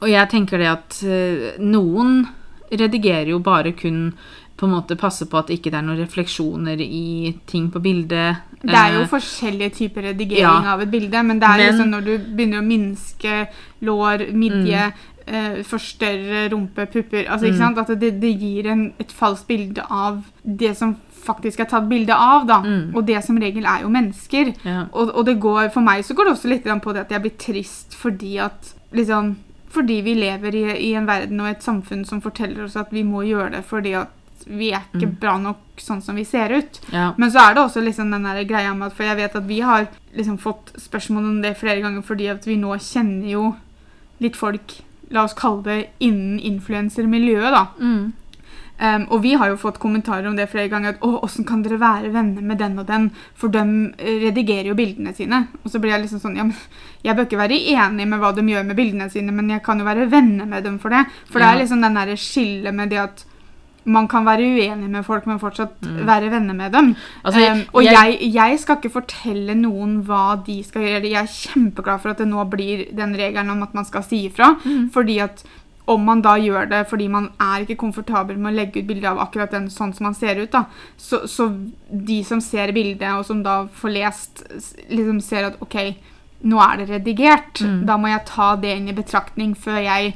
og 0.00 0.08
jeg 0.08 0.28
tenker 0.30 0.58
det 0.58 0.68
at 0.70 1.02
eh, 1.04 1.58
noen 1.58 2.28
redigerer 2.70 3.28
jo 3.28 3.38
bare 3.40 3.72
kun 3.72 4.14
på 4.60 4.68
en 4.68 4.74
måte 4.74 4.96
passe 5.00 5.24
på 5.26 5.38
at 5.40 5.48
det 5.48 5.56
ikke 5.58 5.70
er 5.72 5.82
noen 5.86 6.02
refleksjoner 6.02 6.80
i 6.84 7.30
ting 7.48 7.70
på 7.72 7.80
bildet. 7.80 8.42
Det 8.60 8.76
er 8.76 8.92
jo 8.98 9.04
Eh, 9.06 9.08
forskjellige 9.08 9.70
typer 9.78 10.02
redigering 10.10 10.64
ja. 10.66 10.74
av 10.74 10.82
et 10.84 10.90
bilde, 10.92 11.22
men 11.24 11.38
det 11.40 11.48
er 11.48 11.56
Men- 11.56 11.66
liksom 11.70 11.90
når 11.94 12.04
du 12.04 12.18
begynner 12.36 12.60
å 12.60 12.66
minske 12.66 13.48
lår, 13.80 14.26
midje, 14.36 14.92
eh, 15.26 15.62
forstørre 15.64 16.50
rumpe, 16.52 16.86
pupper 16.92 17.24
altså, 17.26 17.46
ikke 17.46 17.56
Mm. 17.56 17.74
sant? 17.74 17.78
At 17.78 18.00
det, 18.00 18.20
det 18.20 18.34
gir 18.38 18.66
en, 18.70 18.92
et 19.00 19.08
falskt 19.12 19.46
bilde 19.48 19.82
av 19.90 20.24
det 20.44 20.76
som 20.76 20.96
faktisk 21.24 21.60
er 21.60 21.64
tatt 21.64 21.88
bilde 21.88 22.12
av. 22.14 22.46
Da. 22.46 22.60
Mm. 22.60 22.94
Og 22.96 23.06
det 23.06 23.24
som 23.24 23.36
regel 23.38 23.64
er 23.64 23.82
jo 23.82 23.88
mennesker. 23.88 24.54
ja. 24.64 24.86
Og, 24.92 25.14
og 25.14 25.24
det 25.26 25.40
går, 25.40 25.70
for 25.72 25.80
meg 25.80 26.04
så 26.04 26.14
går 26.14 26.24
det 26.24 26.32
også 26.36 26.48
litt 26.48 26.64
på 26.82 26.92
det 26.92 27.00
at 27.00 27.10
jeg 27.10 27.22
blir 27.22 27.38
trist 27.38 27.94
fordi 27.94 28.38
at 28.38 28.74
liksom, 28.92 29.36
Fordi 29.70 30.00
vi 30.02 30.14
lever 30.14 30.52
i, 30.54 30.90
i 30.90 30.94
en 30.98 31.06
verden 31.06 31.40
og 31.40 31.46
et 31.46 31.62
samfunn 31.62 32.04
som 32.04 32.20
forteller 32.20 32.64
oss 32.64 32.74
at 32.76 32.88
vi 32.90 33.04
må 33.04 33.22
gjøre 33.22 33.52
det 33.52 33.64
fordi 33.64 33.92
at 33.94 34.08
vi 34.46 34.70
er 34.72 34.82
ikke 34.94 35.06
Mm. 35.08 35.18
bra 35.20 35.38
nok 35.38 35.56
sånn 35.76 36.02
som 36.02 36.14
vi 36.16 36.24
ser 36.24 36.50
ut. 36.50 36.80
ja. 36.92 37.14
Men 37.16 37.30
så 37.30 37.50
er 37.50 37.54
det 37.54 37.62
også 37.64 37.82
liksom 37.84 38.10
den 38.10 38.22
der 38.24 38.44
greia 38.44 38.74
med 38.74 38.86
at 38.86 38.92
For 38.92 39.04
jeg 39.04 39.16
vet 39.16 39.36
at 39.36 39.44
vi 39.46 39.60
har 39.60 39.88
liksom 40.16 40.38
fått 40.38 40.72
spørsmål 40.76 41.24
om 41.24 41.42
det 41.42 41.56
flere 41.56 41.80
ganger 41.80 42.02
fordi 42.02 42.28
at 42.30 42.44
vi 42.46 42.56
nå 42.56 42.74
kjenner 42.78 43.30
jo 43.30 43.56
litt 44.20 44.36
folk, 44.36 44.80
la 45.10 45.24
oss 45.24 45.34
kalle 45.34 45.62
det 45.62 45.86
innen 46.00 46.38
influensermiljøet, 46.38 47.50
da. 47.52 47.66
Mm. 47.80 48.12
Um, 48.82 49.06
og 49.10 49.20
vi 49.22 49.34
har 49.34 49.48
jo 49.50 49.56
fått 49.60 49.78
kommentarer 49.78 50.26
om 50.26 50.36
det 50.36 50.48
flere 50.48 50.70
ganger. 50.70 50.88
At 50.94 51.00
'Å, 51.00 51.20
åssen 51.22 51.44
kan 51.44 51.62
dere 51.62 51.78
være 51.78 52.10
venner 52.12 52.40
med 52.42 52.56
den 52.58 52.78
og 52.78 52.86
den?' 52.86 53.10
For 53.34 53.48
de 53.48 53.92
redigerer 53.98 54.68
jo 54.68 54.74
bildene 54.74 55.14
sine. 55.14 55.48
Og 55.64 55.70
så 55.70 55.78
blir 55.78 55.90
jeg 55.90 56.02
liksom 56.08 56.20
sånn 56.20 56.36
Ja, 56.36 56.44
men 56.44 56.54
jeg 57.04 57.14
bør 57.14 57.26
ikke 57.26 57.48
være 57.48 57.60
enig 57.76 58.08
med 58.08 58.20
hva 58.20 58.34
de 58.34 58.40
gjør 58.40 58.64
med 58.64 58.76
bildene 58.76 59.10
sine, 59.10 59.32
men 59.32 59.50
jeg 59.50 59.62
kan 59.62 59.78
jo 59.78 59.84
være 59.84 60.08
venner 60.10 60.46
med 60.46 60.64
dem 60.64 60.78
for 60.78 60.88
det. 60.88 61.06
For 61.30 61.38
det 61.40 61.48
er 61.48 61.58
liksom 61.60 61.82
den 61.82 61.94
derre 61.94 62.16
skillet 62.16 62.74
med 62.74 62.88
det 62.90 62.98
at 62.98 63.24
man 63.84 64.06
kan 64.08 64.24
være 64.26 64.44
uenig 64.44 64.90
med 64.90 65.04
folk, 65.06 65.26
men 65.26 65.38
fortsatt 65.38 65.80
Mm. 65.82 66.04
være 66.06 66.30
venner 66.30 66.54
med 66.54 66.72
dem. 66.72 66.96
Altså, 67.24 67.40
Um, 67.52 67.62
og 67.72 67.84
jeg- 67.84 68.18
jeg, 68.20 68.32
jeg 68.34 68.58
skal 68.60 68.76
ikke 68.76 68.90
fortelle 68.92 69.54
noen 69.54 70.02
hva 70.04 70.36
de 70.46 70.62
skal 70.62 70.82
gjøre. 70.82 71.10
Jeg 71.10 71.22
er 71.22 71.26
kjempeglad 71.26 72.00
for 72.00 72.10
at 72.10 72.18
det 72.18 72.28
nå 72.28 72.44
blir 72.50 72.94
den 72.94 73.14
regelen 73.16 73.50
om 73.50 73.62
at 73.62 73.74
man 73.74 73.84
skal 73.84 74.02
si 74.02 74.28
ifra. 74.28 74.56
Mm. 74.64 74.90
Fordi 74.92 75.18
at 75.20 75.42
om 75.88 76.04
man 76.04 76.20
da 76.22 76.36
gjør 76.36 76.68
det 76.68 76.88
fordi 76.88 77.08
man 77.10 77.30
er 77.40 77.64
ikke 77.64 77.76
komfortabel 77.76 78.36
med 78.38 78.52
å 78.52 78.56
legge 78.56 78.76
ut 78.82 78.86
bilde 78.86 79.08
av 79.08 79.18
akkurat 79.18 79.50
den 79.50 79.66
sånn 79.68 79.92
som 79.94 80.04
man 80.04 80.14
ser 80.14 80.36
ut, 80.40 80.50
da, 80.52 80.64
så, 80.96 81.24
så 81.26 81.48
de 81.90 82.22
som 82.22 82.40
ser 82.40 82.70
bildet, 82.72 83.10
og 83.18 83.24
som 83.26 83.42
da 83.42 83.64
får 83.66 83.90
lest, 83.96 84.44
liksom 84.90 85.20
ser 85.20 85.46
at 85.46 85.56
OK, 85.60 85.96
nå 86.44 86.60
er 86.60 86.76
det 86.84 86.88
redigert. 86.90 87.60
Mm. 87.60 87.86
Da 87.86 87.96
må 87.96 88.06
jeg 88.08 88.24
ta 88.26 88.54
det 88.56 88.76
inn 88.76 88.88
i 88.88 88.92
betraktning 88.92 89.56
før 89.56 89.82
jeg 89.82 90.14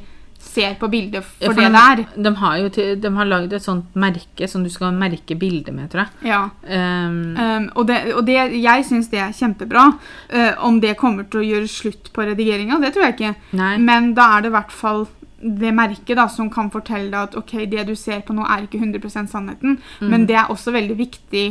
ser 0.55 0.77
på 0.79 0.89
bildet 0.91 1.25
for, 1.27 1.43
Ja, 1.43 1.51
for 1.51 1.61
det 1.61 1.67
de, 1.67 1.73
det 1.75 1.83
er. 1.83 2.23
De 2.27 2.35
har 2.41 2.57
jo 2.63 2.71
til, 2.79 2.93
de 3.03 3.13
har 3.19 3.29
lagd 3.29 3.53
et 3.55 3.65
sånt 3.65 3.95
merke 3.99 4.49
som 4.51 4.63
du 4.65 4.71
skal 4.73 4.95
merke 4.95 5.37
bildet 5.39 5.75
med, 5.75 5.91
tror 5.93 6.05
jeg. 6.05 6.31
Ja. 6.31 6.41
Um, 6.65 7.35
Um, 7.35 7.67
og 7.75 7.87
det, 7.89 7.99
og 8.15 8.25
det, 8.27 8.37
jeg 8.61 8.85
syns 8.87 9.09
det 9.11 9.19
er 9.21 9.35
kjempebra. 9.35 9.85
Uh, 10.33 10.53
om 10.67 10.79
det 10.83 10.95
kommer 10.99 11.27
til 11.29 11.41
å 11.41 11.45
gjøre 11.45 11.69
slutt 11.71 12.11
på 12.15 12.25
redigeringa, 12.29 12.79
det 12.83 12.93
tror 12.95 13.07
jeg 13.07 13.17
ikke. 13.17 13.35
nei. 13.59 13.75
Men 13.81 14.13
da 14.17 14.31
er 14.35 14.45
det 14.45 14.53
i 14.53 14.57
hvert 14.57 14.75
fall 14.75 15.05
det 15.45 15.71
merket 15.75 16.17
da, 16.17 16.25
som 16.31 16.49
kan 16.49 16.71
fortelle 16.73 17.11
deg 17.11 17.19
at 17.19 17.35
ok, 17.37 17.53
det 17.69 17.83
du 17.89 17.93
ser 17.99 18.23
på 18.25 18.33
nå, 18.33 18.45
er 18.49 18.65
ikke 18.65 18.79
100 18.81 19.27
sannheten. 19.29 19.77
Mm. 19.99 20.09
Men 20.09 20.25
det 20.29 20.39
er 20.39 20.51
også 20.51 20.73
veldig 20.73 20.97
viktig 20.97 21.45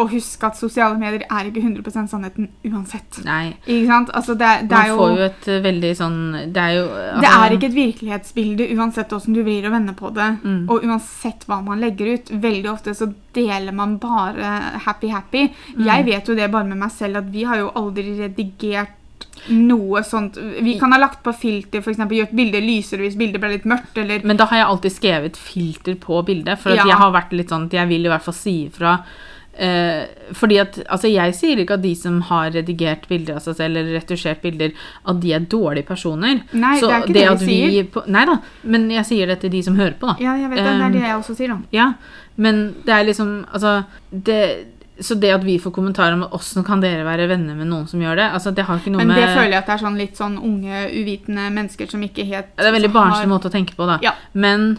Og 0.00 0.08
husk 0.08 0.44
at 0.48 0.56
sosiale 0.56 0.96
medier 0.96 1.26
er 1.28 1.48
ikke 1.50 1.60
100 1.60 2.06
sannheten 2.08 2.46
uansett. 2.64 3.18
Nei. 3.26 3.52
Ikke 3.66 3.86
sant? 3.90 4.12
Altså, 4.16 4.32
det, 4.40 4.52
det 4.70 4.78
Man 4.78 4.88
jo 4.88 4.96
får 4.96 5.10
jo 5.18 5.24
et 5.26 5.48
eh, 5.52 5.58
veldig 5.66 5.90
sånn 5.98 6.16
Det 6.54 6.62
er 6.62 6.72
jo 6.78 6.86
Det 6.88 7.28
altså- 7.28 7.42
er 7.44 7.56
ikke 7.58 7.68
et 7.68 7.76
virkelighetsbilde 7.76 8.68
uansett 8.78 9.12
hvordan 9.12 9.34
du 9.36 9.42
vrir 9.44 9.66
og 9.68 9.72
vender 9.76 9.92
på 9.98 10.14
det. 10.16 10.30
Mm. 10.44 10.62
Og 10.70 10.86
uansett 10.88 11.44
hva 11.46 11.60
man 11.66 11.80
legger 11.84 12.14
ut. 12.14 12.32
Veldig 12.46 12.70
ofte 12.72 12.94
så 12.96 13.10
deler 13.36 13.72
man 13.76 13.98
bare 13.98 14.54
happy-happy. 14.86 15.44
Mm. 15.76 15.84
Jeg 15.86 16.04
vet 16.08 16.28
jo 16.32 16.34
det 16.40 16.50
bare 16.50 16.64
med 16.72 16.78
meg 16.78 16.90
selv 16.96 17.20
at 17.20 17.28
vi 17.32 17.44
har 17.44 17.60
jo 17.60 17.70
aldri 17.76 18.16
redigert 18.22 18.98
noe 19.48 20.02
sånt. 20.06 20.36
Vi 20.62 20.78
kan 20.78 20.92
ha 20.92 20.98
lagt 20.98 21.22
på 21.24 21.32
filter, 21.34 21.82
f.eks. 21.82 21.98
gjort 21.98 22.32
bildet 22.36 22.62
lysere 22.62 23.02
hvis 23.04 23.16
bildet 23.18 23.40
ble 23.42 23.50
litt 23.56 23.64
mørkt, 23.68 23.96
eller 23.98 24.24
Men 24.24 24.36
da 24.40 24.46
har 24.50 24.56
jeg 24.62 24.66
alltid 24.66 24.92
skrevet 24.96 25.36
filter 25.36 25.94
på 26.00 26.22
bildet, 26.26 26.58
for 26.62 26.70
at 26.70 26.78
Ja. 26.82 26.86
jeg 26.86 26.96
har 27.00 27.12
vært 27.12 27.32
litt 27.32 27.48
sånn 27.50 27.66
at 27.66 27.72
jeg 27.72 27.88
vil 27.88 28.06
i 28.06 28.08
hvert 28.12 28.22
fall 28.22 28.34
si 28.34 28.54
ifra. 28.68 29.00
Eh, 29.52 30.06
fordi 30.32 30.56
at, 30.62 30.78
altså 30.88 31.10
Jeg 31.12 31.34
sier 31.36 31.58
ikke 31.60 31.74
at 31.76 31.82
de 31.82 31.90
som 31.94 32.20
har 32.30 32.50
redigert 32.54 33.02
bilder 33.10 33.36
av 33.36 33.42
seg 33.44 33.54
selv 33.58 33.76
eller 33.76 33.98
retusjert 33.98 34.40
bilder, 34.40 34.72
at 35.04 35.20
de 35.20 35.32
er 35.36 35.40
dårlige 35.40 35.84
personer. 35.86 36.40
Nei, 36.56 36.80
det 36.80 36.88
er 36.88 37.02
ikke 37.02 37.12
det 37.18 37.24
vi 37.42 37.58
sier. 37.60 37.84
på, 37.92 38.02
Nei 38.08 38.24
da, 38.24 38.38
men 38.64 38.90
jeg 38.90 39.04
sier 39.04 39.26
det 39.26 39.40
til 39.42 39.50
de 39.52 39.60
som 39.62 39.76
hører 39.76 39.92
på, 40.00 40.08
da. 40.08 40.16
Ja, 40.24 40.36
jeg 40.40 40.48
vet 40.50 40.56
det. 40.62 40.64
Det 40.64 40.86
er 40.86 40.94
det 40.96 41.02
jeg 41.02 41.16
også 41.18 41.36
sier, 41.36 41.48
da. 41.52 41.58
Ja, 41.70 41.90
men 42.36 42.62
det 42.86 42.94
er 42.96 43.04
liksom 43.04 43.32
Altså 43.52 43.84
det, 44.10 44.38
Så 45.00 45.14
det 45.20 45.32
at 45.34 45.44
vi 45.44 45.58
får 45.58 45.72
kommentarer 45.72 46.14
om 46.16 46.24
åssen 46.32 46.64
kan 46.64 46.80
dere 46.80 47.04
være 47.04 47.28
venner 47.28 47.54
med 47.58 47.66
noen 47.68 47.84
som 47.88 48.00
gjør 48.00 48.16
det, 48.16 48.30
altså 48.32 48.54
det 48.54 48.64
har 48.64 48.78
ikke 48.80 48.92
noe 48.92 49.02
Men 49.04 49.08
med 49.12 49.16
det 49.20 49.28
føler 49.34 49.50
jeg 49.50 49.58
at 49.58 49.66
det 49.66 49.74
er 49.74 49.84
sånn 49.84 49.98
litt 49.98 50.16
sånn 50.16 50.38
unge, 50.38 50.80
uvitende 50.96 51.50
mennesker 51.52 51.90
som 51.90 52.00
ikke 52.02 52.24
helt 52.24 52.56
Det 52.56 52.64
er 52.64 52.68
en 52.72 52.74
veldig 52.78 52.90
har- 52.92 53.00
barnslig 53.00 53.28
måte 53.28 53.48
å 53.48 53.52
tenke 53.52 53.74
på, 53.76 53.84
da. 53.86 53.98
Ja. 54.02 54.12
Men 54.32 54.78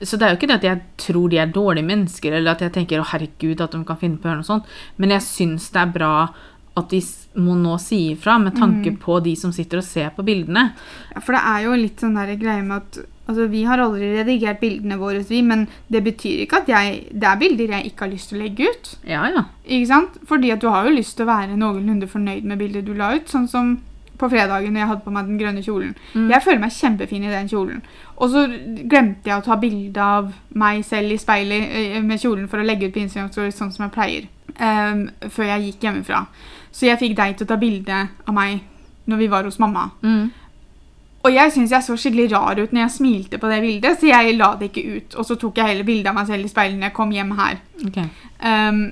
Så 0.00 0.16
det 0.18 0.22
er 0.22 0.30
jo 0.34 0.36
ikke 0.38 0.46
det 0.48 0.58
at 0.60 0.62
jeg 0.68 0.80
tror 0.96 1.28
de 1.30 1.38
er 1.38 1.46
dårlige 1.52 1.84
mennesker, 1.86 2.32
eller 2.32 2.52
at 2.52 2.60
jeg 2.60 2.72
tenker 2.72 3.00
'å, 3.00 3.06
herregud, 3.06 3.60
at 3.60 3.72
de 3.72 3.84
kan 3.84 3.96
finne 3.96 4.18
på 4.18 4.28
å 4.28 4.30
gjøre 4.30 4.42
noe 4.42 4.52
sånt', 4.60 4.66
men 4.98 5.10
jeg 5.10 5.20
syns 5.22 5.70
det 5.72 5.80
er 5.82 5.92
bra 5.92 6.28
at 6.76 6.88
de 6.90 7.00
må 7.36 7.56
nå 7.58 7.76
si 7.80 8.14
ifra 8.14 8.38
med 8.40 8.54
tanke 8.54 8.92
Mm. 8.92 8.98
på 8.98 9.20
de 9.22 9.34
som 9.34 9.50
sitter 9.50 9.78
og 9.78 9.84
ser 9.84 10.10
på 10.10 10.22
bildene. 10.24 10.72
Ja, 11.14 11.20
For 11.20 11.32
det 11.32 11.42
er 11.42 11.64
jo 11.64 11.72
litt 11.74 11.96
sånn 12.00 12.14
der 12.14 12.36
greie 12.36 12.62
med 12.62 12.76
at 12.82 12.98
Altså, 13.28 13.46
Vi 13.50 13.64
har 13.64 13.76
aldri 13.76 14.24
redigert 14.24 14.58
bildene 14.58 14.96
våre, 14.96 15.22
vi, 15.22 15.42
men 15.42 15.68
det 15.90 16.02
betyr 16.02 16.46
ikke 16.46 16.62
at 16.62 16.66
jeg 16.66 17.08
Det 17.12 17.24
er 17.24 17.36
bilder 17.36 17.66
jeg 17.68 17.84
ikke 17.92 18.00
har 18.06 18.08
lyst 18.08 18.28
til 18.30 18.38
å 18.38 18.42
legge 18.42 18.70
ut. 18.70 18.96
Ja, 19.06 19.26
ja. 19.28 19.44
Ikke 19.68 19.86
sant? 19.86 20.08
Fordi 20.26 20.50
at 20.50 20.60
du 20.60 20.68
har 20.70 20.86
jo 20.88 20.96
lyst 20.96 21.16
til 21.18 21.26
å 21.26 21.28
være 21.36 21.54
noenlunde 21.58 22.08
fornøyd 22.08 22.44
med 22.44 22.58
bildet 22.58 22.86
du 22.86 22.94
la 22.94 23.14
ut. 23.14 23.26
Sånn 23.28 23.46
som 23.46 23.80
på 24.18 24.28
fredagen 24.32 24.74
når 24.74 24.82
jeg 24.82 24.90
hadde 24.92 25.04
på 25.04 25.14
meg 25.14 25.28
den 25.28 25.38
grønne 25.40 25.62
kjolen. 25.62 25.92
Mm. 26.14 26.30
Jeg 26.32 26.44
føler 26.44 26.62
meg 26.62 26.74
kjempefin 26.74 27.26
i 27.26 27.32
den 27.32 27.50
kjolen. 27.50 27.84
Og 28.18 28.32
så 28.32 28.46
glemte 28.90 29.30
jeg 29.30 29.38
å 29.38 29.44
ta 29.46 29.58
bilde 29.60 30.02
av 30.02 30.32
meg 30.58 30.82
selv 30.86 31.14
i 31.14 31.20
speilet 31.20 31.78
eh, 31.78 32.00
med 32.02 32.20
kjolen 32.20 32.48
for 32.50 32.60
å 32.60 32.66
legge 32.66 32.88
ut 32.88 32.96
på 32.96 33.04
Instagram 33.04 33.30
Stories 33.32 33.60
sånn 33.60 33.72
som 33.74 33.86
jeg 33.86 33.94
pleier. 33.94 34.28
um, 34.58 35.06
før 35.30 35.52
jeg 35.52 35.68
gikk 35.68 35.86
hjemmefra. 35.86 36.24
Så 36.72 36.88
jeg 36.88 37.00
fikk 37.00 37.16
deg 37.18 37.36
til 37.36 37.46
å 37.46 37.52
ta 37.52 37.58
bilde 37.60 38.02
av 38.08 38.34
meg 38.34 38.60
når 39.08 39.22
vi 39.22 39.30
var 39.32 39.48
hos 39.48 39.58
mamma. 39.62 39.88
Mm. 40.02 40.28
Og 41.26 41.34
jeg 41.34 41.52
syns 41.52 41.72
jeg 41.74 41.84
så 41.84 41.96
skikkelig 41.98 42.28
rar 42.32 42.60
ut 42.60 42.72
når 42.72 42.84
jeg 42.84 42.94
smilte 42.94 43.40
på 43.42 43.50
det 43.50 43.58
bildet, 43.64 43.98
så 43.98 44.08
jeg 44.10 44.36
la 44.38 44.52
det 44.58 44.70
ikke 44.70 44.84
ut. 44.96 45.16
Og 45.18 45.26
så 45.26 45.36
tok 45.40 45.58
jeg 45.58 45.72
heller 45.72 45.88
bilde 45.88 46.10
av 46.10 46.16
meg 46.16 46.28
selv 46.30 46.46
i 46.46 46.52
speilet 46.52 46.78
når 46.78 46.90
jeg 46.90 46.96
kom 46.98 47.14
hjem 47.14 47.32
her. 47.40 47.60
Okay. 47.88 48.06
Um, 48.38 48.82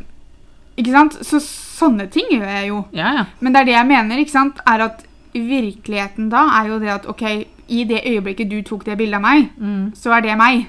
ikke 0.77 0.93
sant? 0.93 1.19
Så 1.25 1.41
sånne 1.41 2.09
ting 2.13 2.29
gjør 2.35 2.49
jeg 2.51 2.73
jo. 2.73 2.81
Ja, 2.97 3.13
ja. 3.21 3.27
Men 3.41 3.55
det 3.55 3.63
er 3.63 3.71
det 3.71 3.77
jeg 3.77 3.91
mener, 3.93 4.23
ikke 4.23 4.35
sant? 4.35 4.61
Er 4.69 4.89
at 4.89 5.05
virkeligheten 5.41 6.29
da 6.31 6.45
er 6.61 6.69
jo 6.69 6.79
det 6.79 6.89
at 6.89 7.07
ok, 7.07 7.23
i 7.69 7.85
det 7.85 8.03
øyeblikket 8.07 8.49
du 8.51 8.63
tok 8.63 8.85
det 8.85 8.97
bildet 8.99 9.15
av 9.17 9.23
meg, 9.23 9.49
Mm. 9.59 9.93
så 9.95 10.13
er 10.17 10.21
det 10.23 10.37
meg. 10.39 10.67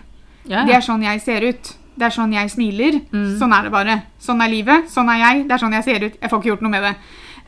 ja, 0.49 0.63
Det 0.65 0.73
er 0.75 0.81
sånn 0.81 1.03
jeg 1.03 1.21
ser 1.21 1.41
ut. 1.49 1.73
Det 1.97 2.05
er 2.05 2.09
sånn 2.09 2.33
jeg 2.33 2.49
smiler. 2.49 3.01
Mm. 3.11 3.37
Sånn 3.39 3.53
er 3.53 3.63
det 3.63 3.71
bare. 3.71 4.03
Sånn 4.19 4.41
er 4.41 4.49
livet. 4.49 4.85
Sånn 4.89 5.09
er 5.09 5.17
jeg. 5.17 5.47
Det 5.47 5.51
er 5.53 5.57
sånn 5.57 5.73
jeg 5.73 5.83
ser 5.83 6.03
ut. 6.05 6.13
Jeg 6.21 6.29
får 6.29 6.39
ikke 6.39 6.49
gjort 6.51 6.61
noe 6.61 6.69
med 6.71 6.83
det. 6.83 6.95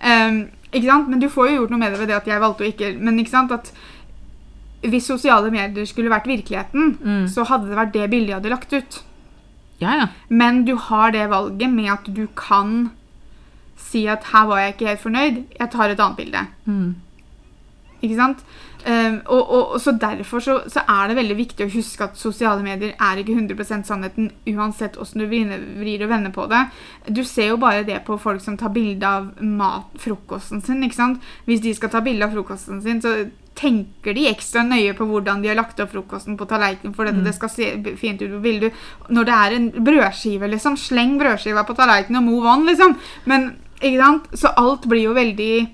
Um, 0.03 0.49
ikke 0.73 0.85
sant? 0.85 1.07
Men 1.09 1.19
du 1.19 1.27
får 1.29 1.49
jo 1.49 1.55
gjort 1.61 1.69
noe 1.71 1.79
med 1.79 1.91
det 1.93 1.99
ved 1.99 2.07
det 2.07 2.15
at 2.15 2.25
jeg 2.27 2.39
valgte 2.41 2.63
å 2.63 2.71
ikke 2.73 2.99
Men 2.99 3.19
ikke 3.19 3.29
sant 3.29 3.51
at 3.51 3.71
hvis 4.81 5.05
sosiale 5.05 5.51
medier 5.51 5.85
skulle 5.85 6.09
vært 6.09 6.25
virkeligheten, 6.27 6.97
Mm. 7.03 7.27
så 7.27 7.43
hadde 7.45 7.67
det 7.69 7.75
vært 7.77 7.91
det 7.93 8.09
bildet 8.09 8.27
jeg 8.29 8.35
hadde 8.35 8.49
lagt 8.49 8.73
ut. 8.73 9.03
ja, 9.81 9.95
ja. 9.97 10.07
Men 10.29 10.65
du 10.65 10.75
har 10.75 11.11
det 11.11 11.29
valget 11.29 11.69
med 11.71 11.89
at 11.91 12.03
du 12.13 12.27
kan 12.35 12.91
si 13.77 14.07
at 14.07 14.23
her 14.33 14.45
var 14.47 14.57
jeg 14.59 14.73
ikke 14.75 14.87
helt 14.87 14.99
fornøyd, 15.01 15.43
jeg 15.59 15.69
tar 15.71 15.89
et 15.89 15.99
annet 15.99 16.17
bilde. 16.17 16.47
Mm. 16.67 16.95
Ikke 18.01 18.15
sant? 18.15 18.43
Um, 18.87 19.17
og, 19.27 19.41
og, 19.43 19.71
og 19.75 19.81
så 19.83 19.91
Derfor 19.99 20.39
så, 20.39 20.53
så 20.71 20.85
er 20.87 21.09
det 21.09 21.17
veldig 21.17 21.35
viktig 21.35 21.65
å 21.65 21.73
huske 21.73 22.05
at 22.05 22.15
sosiale 22.17 22.63
medier 22.63 22.93
er 22.95 23.19
ikke 23.19 23.35
100 23.35 23.83
sannheten 23.83 24.29
uansett 24.47 24.95
hvordan 24.95 25.19
du 25.19 25.27
vrir, 25.27 25.51
vrir 25.81 26.05
og 26.05 26.13
vender 26.13 26.31
på 26.31 26.45
det. 26.47 26.61
Du 27.11 27.25
ser 27.27 27.51
jo 27.51 27.57
bare 27.59 27.83
det 27.83 27.99
på 28.07 28.15
folk 28.21 28.39
som 28.41 28.55
tar 28.57 28.71
bilde 28.71 29.03
av 29.03 29.33
mat, 29.43 29.91
frokosten 29.99 30.63
sin. 30.63 30.83
ikke 30.87 30.95
sant? 30.95 31.27
Hvis 31.45 31.61
de 31.65 31.75
skal 31.75 31.91
ta 31.91 31.99
bilde 32.05 32.23
av 32.23 32.31
frokosten 32.37 32.79
sin, 32.85 33.01
så 33.03 33.17
tenker 33.59 34.15
de 34.15 34.29
ekstra 34.29 34.63
nøye 34.63 34.93
på 34.95 35.03
hvordan 35.09 35.41
de 35.43 35.49
har 35.51 35.57
lagt 35.59 35.81
opp 35.83 35.91
frokosten 35.91 36.37
på 36.39 36.47
tallerkenen 36.47 36.95
for 36.95 37.09
Mm. 37.09 37.23
det 37.25 37.33
skal 37.35 37.49
se 37.49 37.95
fint 37.97 38.21
ut 38.21 38.31
på 38.31 38.39
bildet. 38.41 38.73
Når 39.09 39.25
det 39.25 39.33
er 39.33 39.55
en 39.55 39.71
brødskive, 39.71 40.47
liksom, 40.47 40.77
sleng 40.77 41.17
brødskiva 41.19 41.65
på 41.67 41.75
tallerkenen 41.75 42.21
og 42.21 42.23
move 42.23 42.47
on, 42.47 42.65
liksom. 42.65 42.95
Men, 43.25 43.57
ikke 43.81 43.99
sant? 43.99 44.23
Så 44.33 44.53
alt 44.55 44.87
blir 44.87 45.03
jo 45.03 45.13
veldig 45.13 45.67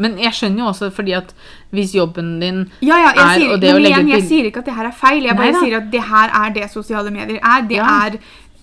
Men 0.00 0.16
jeg 0.18 0.32
skjønner 0.36 0.62
jo 0.64 0.68
også 0.72 0.88
fordi 0.96 1.12
at 1.18 1.34
hvis 1.76 1.94
jobben 1.94 2.30
din 2.40 2.60
Ja, 2.80 2.96
ja, 2.96 3.10
jeg, 3.14 3.24
er, 3.24 3.34
sier, 3.40 3.52
og 3.54 3.60
det 3.62 3.72
å 3.74 3.78
legge 3.78 3.98
igjen, 3.98 4.12
jeg 4.16 4.22
sier 4.28 4.44
ikke 4.50 4.62
at 4.64 4.70
det 4.70 4.74
her 4.78 4.88
er 4.90 4.96
feil. 4.96 5.24
Jeg 5.28 5.36
bare 5.36 5.52
Neida. 5.52 5.64
sier 5.64 5.76
at 5.82 5.90
det 5.92 6.02
her 6.08 6.36
er 6.44 6.54
det 6.56 6.70
sosiale 6.72 7.10
medier 7.14 7.38
er. 7.42 7.66
Det 7.68 7.76
Ja. 7.76 7.88
er 8.06 8.16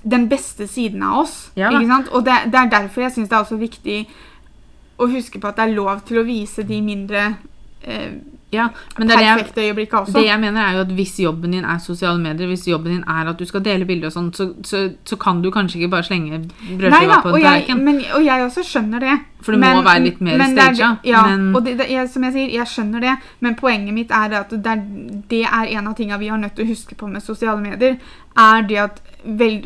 den 0.08 0.28
beste 0.32 0.68
siden 0.68 1.04
av 1.04 1.20
oss. 1.26 1.36
Ja 1.58 1.70
ikke 1.70 1.88
sant? 1.88 2.08
Og 2.16 2.26
det, 2.26 2.34
det 2.52 2.56
er 2.62 2.70
derfor 2.74 3.02
jeg 3.06 3.12
syns 3.16 3.30
det 3.30 3.36
er 3.38 3.44
også 3.46 3.58
viktig 3.60 4.08
å 5.00 5.08
huske 5.12 5.40
på 5.40 5.48
at 5.48 5.56
det 5.60 5.64
er 5.70 5.76
lov 5.78 6.02
til 6.08 6.18
å 6.22 6.26
vise 6.26 6.64
de 6.66 6.82
mindre 6.82 7.38
eh, 7.84 8.18
Ja, 8.54 8.68
men 8.98 9.10
det 9.10 9.16
jeg, 9.20 9.46
øyeblikkene 9.58 10.00
også. 10.02 10.14
Det 10.14 10.26
jeg 10.26 10.40
mener 10.40 10.62
er 10.62 10.74
jo 10.74 10.80
at 10.80 10.88
Hvis 10.96 11.20
jobben 11.20 11.52
din 11.52 11.66
er 11.66 11.78
sosiale 11.84 12.20
medier, 12.20 12.48
hvis 12.48 12.68
jobben 12.68 12.92
din 12.94 13.04
er 13.08 13.30
at 13.30 13.40
du 13.40 13.46
skal 13.46 13.60
dele 13.66 13.86
bilder, 13.86 14.08
og 14.08 14.14
sånt, 14.14 14.38
så, 14.38 14.54
så, 14.64 14.90
så 15.06 15.16
kan 15.20 15.42
du 15.42 15.52
kanskje 15.52 15.80
ikke 15.82 15.90
bare 15.92 16.04
slenge 16.04 16.40
brødskiva 16.80 17.22
på 17.22 17.28
en 17.36 17.42
tallerken. 17.42 17.84
men, 17.86 18.00
og 18.16 18.24
jeg 18.26 18.44
også 18.46 18.64
skjønner 18.64 19.00
det. 19.00 19.18
For 19.42 19.52
det 19.52 19.60
må 19.62 19.82
være 19.84 20.00
litt 20.04 20.22
mer 20.22 20.38
men 20.38 20.58
er- 20.58 20.98
Ja, 21.06 21.26
men- 21.28 21.56
og 21.56 21.66
det, 21.66 21.78
det, 21.78 21.90
jeg, 21.92 22.10
som 22.10 22.24
jeg 22.24 22.34
sier, 22.34 22.50
jeg 22.54 22.68
skjønner 22.68 23.00
det, 23.00 23.16
men 23.40 23.56
poenget 23.56 23.94
mitt 23.94 24.12
er 24.12 24.40
at 24.40 24.50
det 24.50 24.66
er, 24.66 24.82
det 25.30 25.44
er 25.44 25.66
en 25.80 25.88
av 25.88 25.96
tingene 25.96 26.20
vi 26.20 26.28
har 26.28 26.38
nødt 26.38 26.56
til 26.56 26.66
å 26.66 26.70
huske 26.70 26.96
på 26.96 27.08
med 27.08 27.22
sosiale 27.22 27.62
medier, 27.62 27.98
er 28.38 28.62
det 28.62 28.78
at 28.78 29.02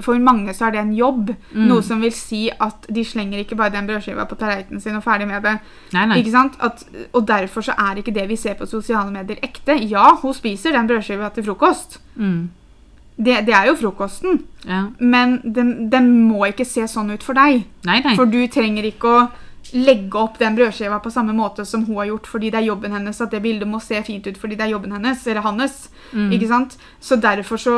for 0.02 0.19
mange 0.19 0.54
så 0.58 0.67
er 0.67 0.76
det 0.76 0.82
en 0.82 0.93
jobb. 0.95 1.34
Mm. 1.52 1.65
Noe 1.69 1.84
som 1.86 2.02
vil 2.04 2.13
si 2.15 2.45
at 2.52 2.88
de 2.89 3.04
slenger 3.06 3.43
ikke 3.43 3.58
bare 3.60 3.74
den 3.76 3.89
brødskiva 3.89 4.26
på 4.30 4.38
tallerkenen 4.39 4.82
sin 4.84 4.97
og 4.97 5.04
ferdig 5.06 5.28
med 5.30 5.43
det. 5.45 5.58
Nei, 5.93 6.06
nei. 6.10 6.21
Ikke 6.21 6.34
sant? 6.34 6.58
At, 6.60 6.86
og 7.13 7.28
derfor 7.28 7.65
så 7.65 7.76
er 7.78 8.02
ikke 8.02 8.15
det 8.15 8.28
vi 8.32 8.39
ser 8.39 8.58
på 8.60 8.69
sosiale 8.69 9.12
medier 9.13 9.41
ekte. 9.43 9.78
Ja, 9.91 10.15
hun 10.21 10.34
spiser 10.38 10.76
den 10.78 10.89
brødskiva 10.89 11.30
til 11.36 11.47
frokost. 11.50 12.00
Mm. 12.15 12.50
Det, 13.21 13.38
det 13.45 13.54
er 13.54 13.69
jo 13.69 13.78
frokosten. 13.78 14.41
Ja. 14.65 14.88
Men 15.00 15.39
den, 15.43 15.91
den 15.91 16.10
må 16.26 16.45
ikke 16.50 16.65
se 16.65 16.88
sånn 16.89 17.13
ut 17.13 17.24
for 17.24 17.38
deg. 17.38 17.65
Nei, 17.86 18.02
nei. 18.02 18.17
For 18.17 18.30
du 18.30 18.41
trenger 18.52 18.88
ikke 18.88 19.13
å 19.13 19.24
legge 19.78 20.17
opp 20.19 20.39
den 20.39 20.56
brødskiva 20.58 21.00
på 21.00 21.12
samme 21.13 21.34
måte 21.38 21.63
som 21.65 21.86
hun 21.86 22.00
har 22.02 22.10
gjort 22.10 22.28
fordi 22.28 22.50
det 22.52 22.60
er 22.60 22.69
jobben 22.71 22.95
hennes, 22.95 23.21
at 23.21 23.32
det 23.32 23.43
bildet 23.43 23.69
må 23.69 23.80
se 23.84 24.00
fint 24.04 24.26
ut 24.28 24.39
fordi 24.39 24.58
det 24.60 24.65
er 24.65 24.74
jobben 24.74 24.95
hennes, 24.95 25.21
eller 25.28 25.45
hans. 25.45 25.86
Mm. 26.12 26.32
Ikke 26.36 26.50
sant? 26.50 26.78
Så 27.00 27.15
derfor 27.21 27.62
så 27.62 27.76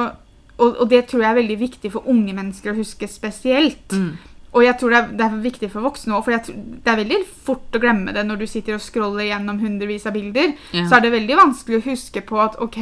og, 0.58 0.78
og 0.84 0.86
det 0.92 1.06
tror 1.10 1.24
jeg 1.24 1.32
er 1.32 1.42
veldig 1.42 1.58
viktig 1.60 1.92
for 1.94 2.12
unge 2.12 2.36
mennesker 2.36 2.74
å 2.74 2.78
huske 2.78 3.10
spesielt. 3.10 3.96
Mm. 3.96 4.13
Og 4.54 4.62
jeg 4.62 4.78
tror 4.78 4.94
det 4.94 5.00
er, 5.00 5.13
det 5.18 5.26
er 5.26 5.38
viktig 5.42 5.70
for 5.74 5.86
voksne 5.88 6.13
òg, 6.13 6.28
for 6.28 6.46
tror, 6.46 6.58
det 6.86 6.92
er 6.92 7.00
veldig 7.00 7.20
fort 7.46 7.74
å 7.74 7.82
glemme 7.82 8.13
det 8.13 8.22
når 8.28 8.44
du 8.44 8.46
sitter 8.50 8.78
og 8.78 8.84
scroller 8.86 9.26
gjennom 9.26 9.62
hundrevis 9.63 10.06
av 10.10 10.13
bilder. 10.13 10.54
Ja. 10.76 10.86
Så 10.86 11.00
er 11.00 11.08
det 11.08 11.13
veldig 11.16 11.39
vanskelig 11.39 11.80
å 11.80 11.86
huske 11.88 12.22
på 12.28 12.38
at 12.44 12.60
OK, 12.62 12.78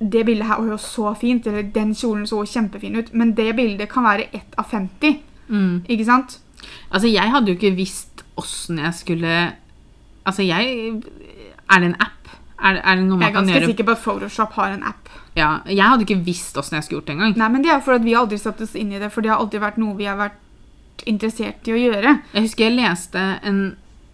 det 0.00 0.26
bildet 0.28 0.48
her 0.48 0.60
var 0.60 0.74
jo 0.74 0.78
så 0.80 1.14
fint, 1.16 1.48
eller 1.48 1.72
den 1.72 1.94
kjolen 1.96 2.28
så 2.28 2.42
kjempefin 2.44 3.00
ut, 3.00 3.14
men 3.16 3.32
det 3.36 3.48
bildet 3.56 3.88
kan 3.92 4.04
være 4.04 4.28
ett 4.36 4.60
av 4.60 4.68
50. 4.68 5.16
Mm. 5.48 5.74
Ikke 5.88 6.08
sant? 6.08 6.38
Altså, 6.90 7.08
jeg 7.08 7.32
hadde 7.32 7.48
jo 7.48 7.56
ikke 7.56 7.72
visst 7.78 8.24
åssen 8.40 8.78
jeg 8.78 8.92
skulle 8.94 9.36
Altså, 10.28 10.44
jeg 10.44 11.00
Er 11.72 11.80
det 11.80 11.88
en 11.88 11.96
app? 11.98 12.28
Er, 12.60 12.76
er 12.76 12.98
det 13.00 13.06
noe 13.08 13.18
Jeg 13.22 13.30
er 13.30 13.36
ganske 13.38 13.62
sikker 13.72 13.88
på 13.88 13.94
at 13.96 14.02
Photoshop 14.04 14.52
har 14.60 14.74
en 14.76 14.84
app. 14.84 15.08
Ja, 15.38 15.60
jeg 15.68 15.86
hadde 15.86 16.06
ikke 16.06 16.22
visst 16.26 16.56
åssen 16.58 16.78
jeg 16.78 16.86
skulle 16.86 17.00
gjort 17.00 17.10
det 17.10 17.16
engang. 17.16 17.36
Nei, 17.38 17.50
men 17.54 17.64
det 17.64 17.70
er 17.74 17.84
for 17.84 17.98
at 17.98 18.06
vi 18.06 18.16
aldri 18.18 18.38
satt 18.40 18.60
oss 18.64 18.74
inn 18.78 18.90
i 18.92 19.00
det, 19.02 19.12
for 19.14 19.22
det 19.22 19.32
har 19.32 19.42
aldri 19.42 19.60
vært 19.62 19.78
noe 19.80 19.98
vi 19.98 20.08
har 20.10 20.18
vært 20.18 21.04
interessert 21.08 21.68
i 21.68 21.74
å 21.74 21.78
gjøre. 21.80 22.16
Jeg 22.34 22.48
husker 22.48 22.66
jeg 22.66 22.78
leste 22.80 23.22
en 23.46 23.62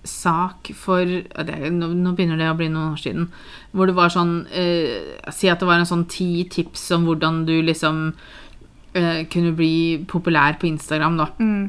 sak 0.06 0.70
for 0.78 1.02
det, 1.02 1.56
nå, 1.74 1.88
nå 1.98 2.12
begynner 2.14 2.38
det 2.38 2.50
å 2.52 2.58
bli 2.58 2.68
noen 2.70 2.92
år 2.94 3.00
siden. 3.02 3.30
Hvor 3.76 3.90
det 3.90 3.96
var 3.96 4.12
sånn 4.14 4.36
eh, 4.54 5.16
Si 5.34 5.50
at 5.50 5.60
det 5.60 5.68
var 5.68 5.82
en 5.82 5.88
sånn 5.88 6.06
ti 6.10 6.46
tips 6.52 6.84
om 6.94 7.08
hvordan 7.08 7.42
du 7.48 7.56
liksom 7.66 8.04
eh, 8.94 9.24
kunne 9.32 9.56
bli 9.58 10.04
populær 10.08 10.60
på 10.60 10.70
Instagram, 10.70 11.18
da. 11.20 11.28
Mm. 11.40 11.64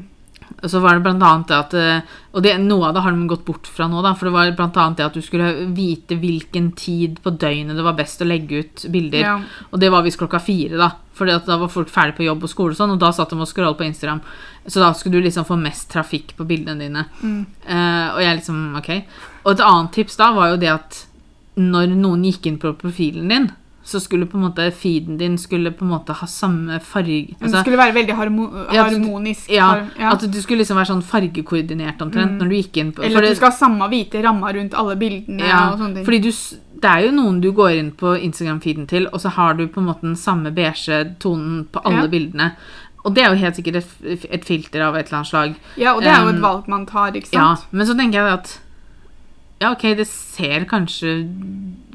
Så 0.62 0.80
var 0.82 0.96
det 0.96 1.04
blant 1.04 1.22
annet 1.22 1.52
at 1.54 1.74
eh, 1.78 2.14
Og 2.34 2.42
det, 2.42 2.56
noe 2.62 2.88
av 2.88 2.96
det 2.96 3.02
har 3.04 3.14
de 3.14 3.28
gått 3.30 3.44
bort 3.46 3.68
fra 3.70 3.86
nå, 3.90 4.00
da. 4.02 4.14
For 4.18 4.28
det 4.28 4.34
var 4.34 4.50
blant 4.58 4.78
annet 4.80 4.98
det 4.98 5.06
at 5.06 5.18
du 5.18 5.22
skulle 5.22 5.52
vite 5.74 6.18
hvilken 6.18 6.72
tid 6.78 7.20
på 7.22 7.30
døgnet 7.30 7.78
det 7.78 7.84
var 7.86 7.98
best 7.98 8.22
å 8.22 8.28
legge 8.28 8.62
ut 8.62 8.86
bilder. 8.90 9.22
Ja. 9.22 9.36
Og 9.70 9.82
det 9.82 9.92
var 9.94 10.06
visst 10.06 10.20
klokka 10.20 10.40
fire, 10.42 10.78
da. 10.80 10.90
For 11.18 11.30
da 11.30 11.58
var 11.58 11.70
folk 11.72 11.90
ferdig 11.90 12.16
på 12.18 12.26
jobb 12.26 12.46
og 12.46 12.52
skole 12.52 12.74
og 12.74 12.78
sånn, 12.78 12.94
og 12.94 13.02
da 13.02 13.10
satt 13.14 13.34
de 13.34 13.38
og 13.38 13.50
scrollet 13.50 13.78
på 13.78 13.86
Instagram. 13.86 14.22
Så 14.66 14.82
da 14.82 14.92
skulle 14.94 15.18
du 15.18 15.26
liksom 15.26 15.46
få 15.48 15.58
mest 15.58 15.88
trafikk 15.92 16.34
på 16.38 16.46
bildene 16.46 16.86
dine. 16.86 17.06
Mm. 17.22 17.40
Uh, 17.66 18.08
og 18.16 18.22
jeg 18.22 18.40
liksom 18.40 18.64
Ok. 18.78 18.90
Og 19.44 19.54
et 19.54 19.64
annet 19.64 19.94
tips 19.94 20.18
da 20.20 20.32
var 20.36 20.52
jo 20.52 20.60
det 20.60 20.70
at 20.74 21.04
når 21.58 21.94
noen 21.98 22.26
gikk 22.28 22.46
inn 22.46 22.58
på 22.62 22.74
profilen 22.78 23.30
din, 23.32 23.48
så 23.88 24.00
skulle 24.04 24.26
på 24.28 24.36
en 24.36 24.42
måte 24.44 24.66
feeden 24.76 25.16
din 25.20 25.38
skulle 25.40 25.70
på 25.72 25.86
en 25.86 25.90
måte 25.94 26.12
ha 26.18 26.26
samme 26.28 26.76
farge 26.84 27.34
Men 27.40 27.50
det 27.54 27.62
skulle 27.62 27.78
være 27.80 27.94
veldig 27.96 28.16
harmo 28.18 28.48
harmonisk. 28.68 29.48
ja, 29.50 29.68
ja. 29.98 30.10
At 30.12 30.20
du 30.30 30.40
skulle 30.42 30.60
liksom 30.62 30.76
være 30.76 30.90
sånn 30.92 31.02
fargekoordinert 31.02 32.02
omtrent 32.04 32.32
Mm. 32.32 32.38
når 32.42 32.48
du 32.48 32.54
gikk 32.58 32.76
inn 32.82 32.92
på 32.92 33.02
Eller 33.04 33.22
at 33.22 33.30
du 33.32 33.38
skal 33.40 33.50
ha 33.50 33.56
samme 33.56 33.88
hvite 33.88 34.22
ramma 34.24 34.52
rundt 34.52 34.74
alle 34.74 34.96
bildene. 35.00 35.40
ja, 35.48 35.70
og 35.72 35.78
sånne 35.78 35.94
ting. 35.94 36.04
fordi 36.04 36.20
du, 36.20 36.30
det 36.82 36.90
er 36.90 37.06
jo 37.06 37.10
noen 37.16 37.40
du 37.40 37.50
går 37.52 37.70
inn 37.78 37.90
på 37.92 38.12
Instagram-feeden 38.20 38.86
til, 38.88 39.08
og 39.12 39.20
så 39.20 39.28
har 39.30 39.54
du 39.54 39.66
på 39.66 39.80
en 39.80 39.86
måte 39.88 40.02
den 40.02 40.16
samme 40.16 40.52
beige 40.54 41.16
tonen 41.18 41.64
på 41.72 41.80
alle 41.84 42.04
Ja. 42.04 42.06
bildene. 42.08 42.52
Og 43.04 43.14
det 43.14 43.24
er 43.24 43.30
jo 43.30 43.40
helt 43.40 43.56
sikkert 43.56 43.76
et, 43.76 44.24
et 44.30 44.44
filter 44.44 44.82
av 44.82 44.94
et 44.96 45.06
eller 45.06 45.18
annet 45.22 45.26
slag. 45.32 45.54
ja, 45.78 45.94
og 45.94 46.02
det 46.02 46.08
er 46.10 46.22
jo 46.22 46.28
et 46.28 46.40
valg 46.42 46.68
man 46.68 46.84
tar, 46.86 47.12
ikke 47.12 47.28
sant? 47.32 47.34
Ja, 47.34 47.56
men 47.72 47.86
så 47.86 47.94
tenker 47.96 48.12
jeg 48.20 48.32
at 48.32 48.58
Ja, 49.60 49.72
ok, 49.74 49.82
det 49.98 50.06
ser 50.06 50.64
kanskje 50.70 51.16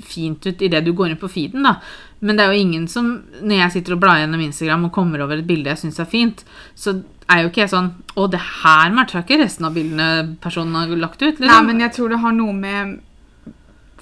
fint 0.04 0.43
ut 0.45 0.62
idet 0.62 0.82
du 0.84 0.91
går 0.93 1.13
inn 1.13 1.19
på 1.21 1.30
feeden, 1.32 1.63
da. 1.63 1.78
Men 2.19 2.36
det 2.36 2.43
er 2.45 2.52
jo 2.54 2.60
ingen 2.63 2.88
som 2.88 3.08
Når 3.41 3.58
jeg 3.58 3.71
sitter 3.78 3.93
og 3.95 3.99
blar 4.04 4.19
gjennom 4.21 4.39
Instagram 4.43 4.86
og 4.88 4.91
kommer 4.95 5.19
over 5.23 5.38
et 5.41 5.47
bilde 5.47 5.71
jeg 5.71 5.80
syns 5.82 5.99
er 5.99 6.08
fint, 6.12 6.43
så 6.76 6.93
er 7.32 7.41
jo 7.43 7.49
ikke 7.52 7.63
jeg 7.65 7.71
sånn 7.73 7.89
Å, 8.15 8.28
det 8.32 8.39
her 8.63 8.91
matcha 8.95 9.23
ikke 9.23 9.39
resten 9.41 9.67
av 9.67 9.76
bildene 9.76 10.36
personen 10.43 10.76
har 10.76 10.91
lagt 10.99 11.21
ut. 11.23 11.39
Liksom. 11.39 11.47
Nei, 11.52 11.62
men 11.67 11.80
jeg 11.84 11.91
tror 11.95 12.12
det 12.13 12.19
har 12.23 12.36
noe 12.36 12.54
med 12.56 12.99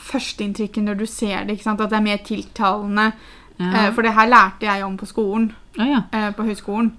førsteinntrykket 0.02 0.84
når 0.86 1.00
du 1.02 1.06
ser 1.10 1.45
det, 1.45 1.56
ikke 1.58 1.67
sant? 1.69 1.82
at 1.82 1.91
det 1.93 2.00
er 2.00 2.06
mer 2.08 2.21
tiltalende. 2.26 3.12
ja. 3.60 3.71
Eh, 3.88 3.91
For 3.93 4.02
det 4.06 4.15
her 4.17 4.30
lærte 4.30 4.65
jeg 4.65 4.84
om 4.86 4.97
på 4.97 5.06
skolen, 5.10 5.52
Ja, 5.78 5.86
ja. 5.86 6.02
eh, 6.12 6.32
på 6.34 6.43
høyskolen. 6.47 6.91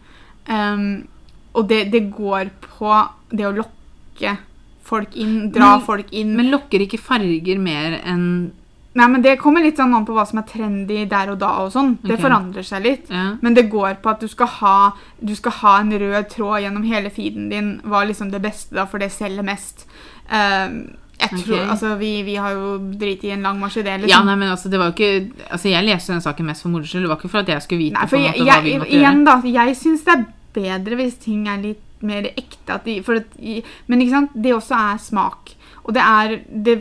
Um, 0.48 1.06
og 1.54 1.68
det, 1.68 1.92
det 1.92 2.08
går 2.14 2.50
på 2.64 2.92
det 3.30 3.46
å 3.46 3.52
lokke 3.54 4.36
folk 4.82 5.16
inn, 5.16 5.50
dra 5.52 5.76
Men- 5.76 5.86
folk 5.86 6.10
inn. 6.12 6.34
Men 6.36 6.50
lokker 6.50 6.80
ikke 6.86 7.00
farger 7.00 7.58
mer 7.58 8.00
enn 8.04 8.52
Nei, 8.94 9.06
men 9.08 9.22
Det 9.22 9.38
kommer 9.40 9.62
litt 9.62 9.78
sånn 9.80 9.94
an 9.96 10.04
på 10.04 10.12
hva 10.12 10.26
som 10.28 10.38
er 10.42 10.42
trendy 10.42 11.06
der 11.08 11.30
og 11.32 11.38
da. 11.38 11.48
og 11.62 11.72
sånn. 11.72 11.94
Det 12.04 12.18
forandrer 12.20 12.62
seg 12.62 12.82
litt. 12.82 13.10
ja. 13.10 13.36
Men 13.40 13.54
det 13.54 13.70
går 13.70 14.02
på 14.02 14.10
at 14.10 14.20
du 14.20 14.28
skal 14.28 14.46
ha, 14.46 14.92
du 15.18 15.34
skal 15.34 15.52
ha 15.52 15.78
en 15.80 15.92
rød 15.92 16.28
tråd 16.28 16.60
gjennom 16.60 16.84
hele 16.84 17.08
feeden 17.08 17.48
din. 17.48 17.80
Hva 17.84 18.06
liksom 18.06 18.30
det 18.30 18.42
beste, 18.42 18.74
da, 18.74 18.84
for 18.84 18.98
det 18.98 19.10
selger 19.10 19.42
mest. 19.42 19.86
Uh, 20.28 20.92
jeg 21.22 21.44
tror, 21.44 21.54
okay. 21.56 21.70
altså, 21.70 21.94
vi, 21.96 22.22
vi 22.22 22.34
har 22.34 22.52
jo 22.52 22.78
driti 22.98 23.28
i 23.28 23.32
en 23.36 23.42
lang 23.46 23.58
marsj 23.60 23.78
i 23.80 23.82
det. 23.86 24.00
Liksom. 24.02 24.10
ja, 24.10 24.22
nei, 24.26 24.36
men 24.36 24.50
altså, 24.50 24.68
det 24.68 24.78
var 24.78 24.90
jo 24.90 24.96
ikke 24.96 25.48
Altså, 25.48 25.68
jeg 25.68 25.86
leste 25.86 26.12
den 26.12 26.20
saken 26.24 26.46
mest 26.46 26.62
for 26.62 26.74
moro 26.74 26.84
skyld. 26.84 27.06
Det 27.06 27.12
var 27.12 27.20
ikke 27.20 27.32
for 27.32 27.46
at 27.46 27.48
jeg 27.48 27.62
skulle 27.62 27.84
vite 27.84 27.96
Nei, 27.96 28.04
på 28.04 28.12
for 28.12 28.18
jeg, 28.18 28.34
måte 28.36 28.48
hva 28.50 28.60
vi 28.60 28.74
jeg, 28.74 28.88
igjen, 28.90 29.24
gjøre. 29.24 29.42
da, 29.42 29.56
jeg 29.56 29.76
syns 29.76 30.04
det 30.04 30.14
er 30.18 30.24
bedre 30.52 31.00
hvis 31.00 31.16
ting 31.22 31.48
er 31.48 31.62
litt 31.62 31.80
mer 32.02 32.28
ekte. 32.36 32.78
De, 32.84 32.98
at, 33.00 33.38
men 33.86 34.00
ikke 34.04 34.16
sant, 34.16 34.30
det 34.34 34.54
også 34.54 34.74
er 34.78 34.98
smak. 34.98 35.54
Og 35.84 35.94
det 35.96 36.02
er, 36.02 36.36
det 36.48 36.78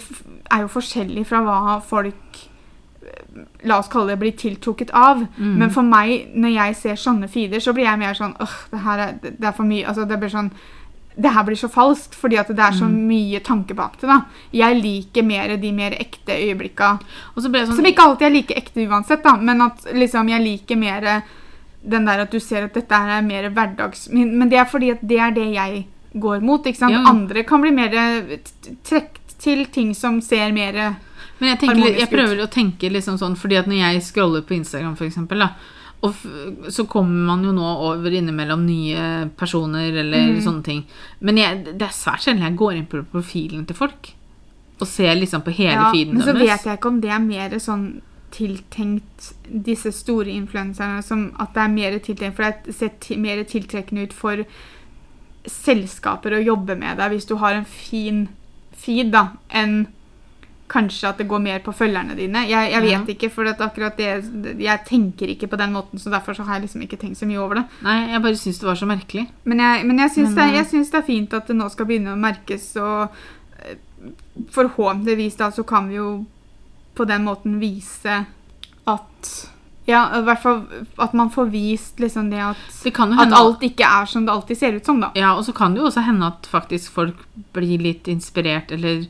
er 0.51 0.61
jo 0.65 0.67
forskjellig 0.71 1.25
fra 1.29 1.41
hva 1.45 1.79
folk 1.85 2.41
eh, 3.01 3.45
La 3.65 3.79
oss 3.79 3.87
kalle 3.89 4.13
det 4.13 4.19
blir 4.21 4.35
tiltrukket 4.37 4.91
av. 4.93 5.23
Mm. 5.37 5.55
Men 5.61 5.71
for 5.73 5.83
meg, 5.87 6.29
når 6.35 6.53
jeg 6.57 6.75
ser 6.81 6.95
sånne 7.01 7.29
feeder, 7.31 7.59
så 7.63 7.73
blir 7.73 7.87
jeg 7.87 7.99
mer 8.01 8.13
sånn 8.17 8.35
åh, 8.41 8.59
det 8.71 8.83
her 8.85 8.99
er, 9.07 9.17
det 9.23 9.47
er 9.49 9.57
for 9.57 9.65
mye 9.65 9.87
altså, 9.87 10.05
det 10.09 10.19
blir 10.21 10.29
sånn 10.33 10.51
det 11.21 11.27
her 11.35 11.43
blir 11.43 11.57
så 11.59 11.67
falskt, 11.67 12.13
fordi 12.15 12.37
at 12.39 12.47
det 12.55 12.63
er 12.63 12.71
så 12.71 12.85
Mm. 12.87 12.93
mye 13.09 13.39
tanke 13.43 13.75
bak 13.75 13.97
det. 13.99 14.07
da. 14.07 14.21
Jeg 14.55 14.77
liker 14.81 15.23
mer 15.27 15.57
de 15.59 15.71
mer 15.75 15.91
ekte 15.91 16.31
øyeblikka. 16.39 16.99
Sånn 17.35 17.75
Som 17.75 17.85
ikke 17.85 18.05
alltid 18.05 18.27
er 18.27 18.31
like 18.31 18.55
ekte 18.55 18.87
uansett, 18.87 19.21
da, 19.23 19.35
men 19.35 19.61
at 19.61 19.83
liksom 19.93 20.29
jeg 20.29 20.41
liker 20.41 20.77
mer 20.79 21.21
den 21.81 22.05
der 22.05 22.25
at 22.25 22.31
du 22.33 22.39
ser 22.39 22.67
at 22.67 22.75
dette 22.77 22.93
er 22.93 23.23
mer 23.25 23.49
hverdags... 23.49 24.07
Men, 24.13 24.35
men 24.37 24.51
det 24.51 24.59
er 24.61 24.69
fordi 24.69 24.91
at 24.93 25.01
det 25.01 25.17
er 25.19 25.33
det 25.35 25.47
jeg 25.55 25.85
går 26.13 26.43
mot. 26.45 26.65
ikke 26.65 26.77
sant? 26.77 26.93
Ja. 26.93 27.03
Andre 27.09 27.43
kan 27.47 27.63
bli 27.63 27.71
mer 27.73 27.91
t- 27.91 28.75
trukket 28.85 29.35
til 29.41 29.65
ting 29.73 29.95
som 29.97 30.19
ser 30.21 30.51
mer 30.53 30.75
Men 31.39 31.47
jeg, 31.49 31.59
tenker, 31.63 31.95
jeg 31.97 32.09
prøver 32.11 32.43
å 32.43 32.49
tenke 32.51 32.91
liksom 32.93 33.17
sånn, 33.17 33.33
fordi 33.39 33.57
at 33.57 33.69
når 33.69 33.79
jeg 33.79 34.03
scroller 34.11 34.43
på 34.45 34.53
Instagram 34.59 34.93
for 34.99 35.07
eksempel, 35.07 35.41
da, 35.41 35.55
og 36.05 36.69
så 36.73 36.85
kommer 36.89 37.25
man 37.31 37.45
jo 37.45 37.53
nå 37.53 37.71
over 37.87 38.13
innimellom 38.13 38.63
nye 38.65 39.07
personer 39.37 39.89
eller 40.03 40.35
mm. 40.35 40.39
sånne 40.45 40.65
ting. 40.65 40.83
Men 41.21 41.37
jeg, 41.41 41.59
det 41.71 41.87
er 41.87 41.93
svært 41.93 42.25
sjelden 42.25 42.45
jeg 42.45 42.57
går 42.61 42.77
inn 42.77 42.87
på 42.89 43.01
profilen 43.09 43.65
til 43.69 43.77
folk 43.77 44.13
og 44.81 44.89
ser 44.89 45.13
liksom 45.17 45.43
på 45.45 45.53
hele 45.53 45.77
Ja, 45.77 45.89
feeden 45.93 46.17
Men 46.17 46.25
så 46.25 46.33
deres. 46.33 46.47
vet 46.47 46.69
jeg 46.69 46.79
ikke 46.79 46.89
om 46.89 47.01
det 47.03 47.11
er 47.13 47.21
mer 47.21 47.57
sånn 47.61 47.83
tiltenkt 48.31 49.31
disse 49.47 49.91
store 49.95 50.31
influenserne 50.33 51.01
som 51.03 51.27
at 51.39 51.53
det 51.55 51.63
er 51.65 51.73
mer 51.73 51.97
tiltenkt 51.99 52.37
For 52.37 52.47
det 52.47 52.75
ser 52.75 53.17
mer 53.21 53.43
tiltrekkende 53.43 54.07
ut 54.07 54.13
for 54.15 54.45
selskaper 55.47 56.35
å 56.37 56.43
jobbe 56.43 56.75
med 56.77 56.99
deg 57.01 57.15
hvis 57.15 57.25
du 57.29 57.35
har 57.41 57.55
en 57.57 57.65
fin 57.65 58.27
feed, 58.77 59.09
da, 59.13 59.31
enn 59.49 59.87
kanskje 60.71 61.09
at 61.09 61.17
det 61.19 61.25
går 61.27 61.41
mer 61.43 61.59
på 61.65 61.73
følgerne 61.75 62.15
dine. 62.15 62.45
Jeg, 62.47 62.69
jeg 62.71 62.81
vet 62.85 62.91
Ja. 62.93 63.01
ikke, 63.13 63.29
for 63.33 63.49
at 63.49 63.59
akkurat 63.59 63.97
det 63.97 64.59
Jeg 64.61 64.85
tenker 64.87 65.27
ikke 65.27 65.49
på 65.51 65.57
den 65.59 65.73
måten, 65.75 65.99
så 65.99 66.09
derfor 66.13 66.33
så 66.33 66.45
har 66.47 66.55
jeg 66.55 66.61
liksom 66.69 66.81
ikke 66.85 66.97
tenkt 67.01 67.19
så 67.19 67.27
mye 67.27 67.41
over 67.43 67.59
det. 67.59 67.65
Nei, 67.83 67.97
jeg 68.13 68.21
bare 68.23 68.39
syns 68.39 68.59
det 68.61 68.69
var 68.69 68.79
så 68.79 68.87
merkelig. 68.87 69.25
Men 69.43 69.59
jeg, 69.59 69.85
men 69.85 69.99
jeg 69.99 70.13
syns 70.15 70.35
det, 70.37 70.45
eh, 70.47 70.71
det 70.71 70.93
er 71.01 71.07
fint 71.09 71.33
at 71.33 71.47
det 71.51 71.57
nå 71.59 71.67
skal 71.73 71.89
begynne 71.89 72.13
å 72.15 72.21
merkes, 72.21 72.69
og 72.79 73.09
eh, 73.59 73.75
forhåpentligvis 74.55 75.35
da 75.41 75.51
så 75.51 75.63
kan 75.67 75.89
vi 75.89 75.95
jo 75.99 76.25
på 77.01 77.07
den 77.09 77.25
måten 77.25 77.57
vise 77.61 78.21
at 78.89 79.31
Ja, 79.89 80.03
i 80.19 80.21
hvert 80.23 80.41
fall 80.43 80.59
at 81.01 81.13
man 81.17 81.31
får 81.33 81.49
vist 81.51 81.99
liksom 81.99 82.29
det 82.29 82.39
at 82.45 82.59
Det 82.83 82.93
At 82.93 83.33
alt 83.33 83.63
ikke 83.65 83.87
er 83.87 84.05
som 84.05 84.27
det 84.27 84.33
alltid 84.33 84.57
ser 84.59 84.77
ut 84.77 84.85
som, 84.85 84.99
da. 85.01 85.09
Ja, 85.17 85.33
og 85.35 85.43
så 85.47 85.55
kan 85.57 85.73
det 85.73 85.81
jo 85.81 85.87
også 85.89 86.03
hende 86.05 86.29
at 86.29 86.45
faktisk 86.49 86.93
folk 86.93 87.23
blir 87.55 87.81
litt 87.81 88.07
inspirert, 88.07 88.71
eller 88.71 89.07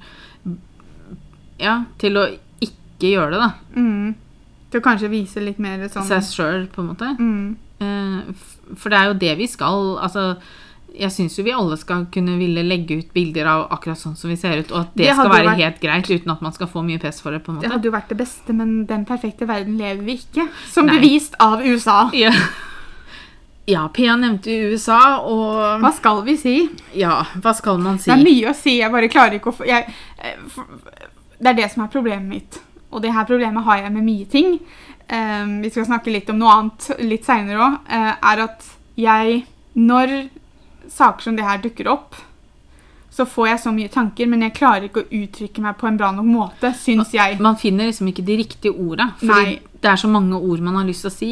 Ja, 1.61 1.83
til 2.01 2.17
å 2.17 2.25
ikke 2.63 3.11
gjøre 3.11 3.35
det, 3.35 3.41
da. 3.43 3.51
Mm. 3.75 4.15
Til 4.71 4.79
å 4.79 4.85
kanskje 4.85 5.11
vise 5.11 5.43
litt 5.43 5.59
mer 5.61 5.83
sånn 5.91 6.07
Seg 6.07 6.23
sjøl, 6.25 6.65
på 6.71 6.81
en 6.81 6.89
måte. 6.93 7.11
mm. 7.19 7.55
Eh, 7.81 8.33
For 8.77 8.93
det 8.93 8.97
er 8.99 9.07
jo 9.11 9.19
det 9.19 9.37
vi 9.39 9.47
skal. 9.51 9.97
Altså, 9.99 10.37
jeg 10.93 11.11
syns 11.11 11.37
jo 11.37 11.43
vi 11.43 11.51
alle 11.55 11.77
skal 11.77 12.05
kunne 12.11 12.37
ville 12.37 12.63
legge 12.67 12.97
ut 12.99 13.13
bilder 13.13 13.45
av 13.47 13.67
akkurat 13.71 13.97
sånn 13.97 14.15
som 14.17 14.29
vi 14.29 14.35
ser 14.35 14.57
ut, 14.59 14.71
og 14.71 14.79
at 14.81 14.95
det, 14.95 15.05
Det 15.07 15.13
skal 15.15 15.29
være 15.29 15.45
vært- 15.47 15.61
helt 15.63 15.79
greit 15.81 16.09
uten 16.11 16.31
at 16.31 16.41
man 16.41 16.51
skal 16.53 16.67
få 16.67 16.83
mye 16.83 16.99
pes 16.99 17.21
for 17.21 17.31
det. 17.31 17.43
på 17.43 17.49
en 17.51 17.55
måte. 17.57 17.61
Det 17.67 17.71
hadde 17.71 17.85
jo 17.85 17.91
vært 17.91 18.09
det 18.09 18.17
beste, 18.17 18.53
men 18.53 18.85
den 18.85 19.05
perfekte 19.05 19.47
verden 19.47 19.77
lever 19.77 20.03
vi 20.03 20.17
ikke. 20.17 20.49
Som 20.69 20.85
Nei. 20.87 20.99
bevist 20.99 21.35
av 21.39 21.61
USA. 21.65 22.09
Ja. 22.13 22.31
ja, 23.67 23.87
Pia 23.93 24.15
nevnte 24.17 24.51
USA, 24.71 25.19
og 25.23 25.81
Hva 25.81 25.93
skal 25.93 26.23
vi 26.27 26.35
si? 26.37 26.69
Ja, 26.97 27.23
hva 27.39 27.53
skal 27.55 27.77
man 27.79 27.97
si? 27.99 28.11
Det 28.11 28.19
er 28.19 28.23
mye 28.25 28.49
å 28.51 28.55
si, 28.55 28.77
jeg 28.81 28.91
bare 28.91 29.07
klarer 29.09 29.39
ikke 29.39 29.51
å 29.53 29.55
få 29.55 29.65
jeg, 29.67 29.87
eh, 30.19 30.35
Det 31.41 31.47
er 31.47 31.53
det 31.53 31.71
som 31.71 31.83
er 31.83 31.87
problemet 31.87 32.27
mitt. 32.27 32.59
Og 32.91 33.01
det 33.01 33.13
her 33.13 33.23
problemet 33.25 33.63
har 33.63 33.77
jeg 33.77 33.91
med 33.93 34.03
mye 34.03 34.25
ting. 34.29 34.59
Um, 35.09 35.61
vi 35.61 35.69
skal 35.69 35.85
snakke 35.85 36.11
litt 36.11 36.29
om 36.29 36.37
noe 36.39 36.51
annet 36.51 36.99
litt 36.99 37.23
seinere 37.25 37.57
òg. 37.57 37.79
er 37.89 38.43
at 38.43 38.65
jeg 38.97 39.45
Når 39.75 40.29
saker 40.91 41.23
som 41.29 41.35
det 41.39 41.45
her 41.47 41.61
dukker 41.63 41.87
opp, 41.91 42.15
så 43.11 43.25
får 43.27 43.47
jeg 43.49 43.59
så 43.59 43.71
mye 43.75 43.89
tanker, 43.91 44.27
men 44.31 44.41
jeg 44.45 44.53
klarer 44.55 44.85
ikke 44.87 45.01
å 45.03 45.09
uttrykke 45.11 45.59
meg 45.65 45.75
på 45.81 45.87
en 45.89 45.97
bra 45.99 46.11
nok 46.15 46.27
måte, 46.31 46.69
syns 46.79 47.11
jeg. 47.11 47.39
Man 47.43 47.57
finner 47.59 47.89
liksom 47.89 48.07
ikke 48.07 48.23
de 48.23 48.37
riktige 48.39 48.71
orda. 48.71 49.09
Fordi 49.19 49.43
Nei. 49.49 49.57
det 49.83 49.89
er 49.91 49.99
så 49.99 50.07
mange 50.07 50.39
ord 50.39 50.61
man 50.63 50.75
har 50.79 50.85
lyst 50.87 51.03
til 51.03 51.11
å 51.11 51.15
si. 51.17 51.31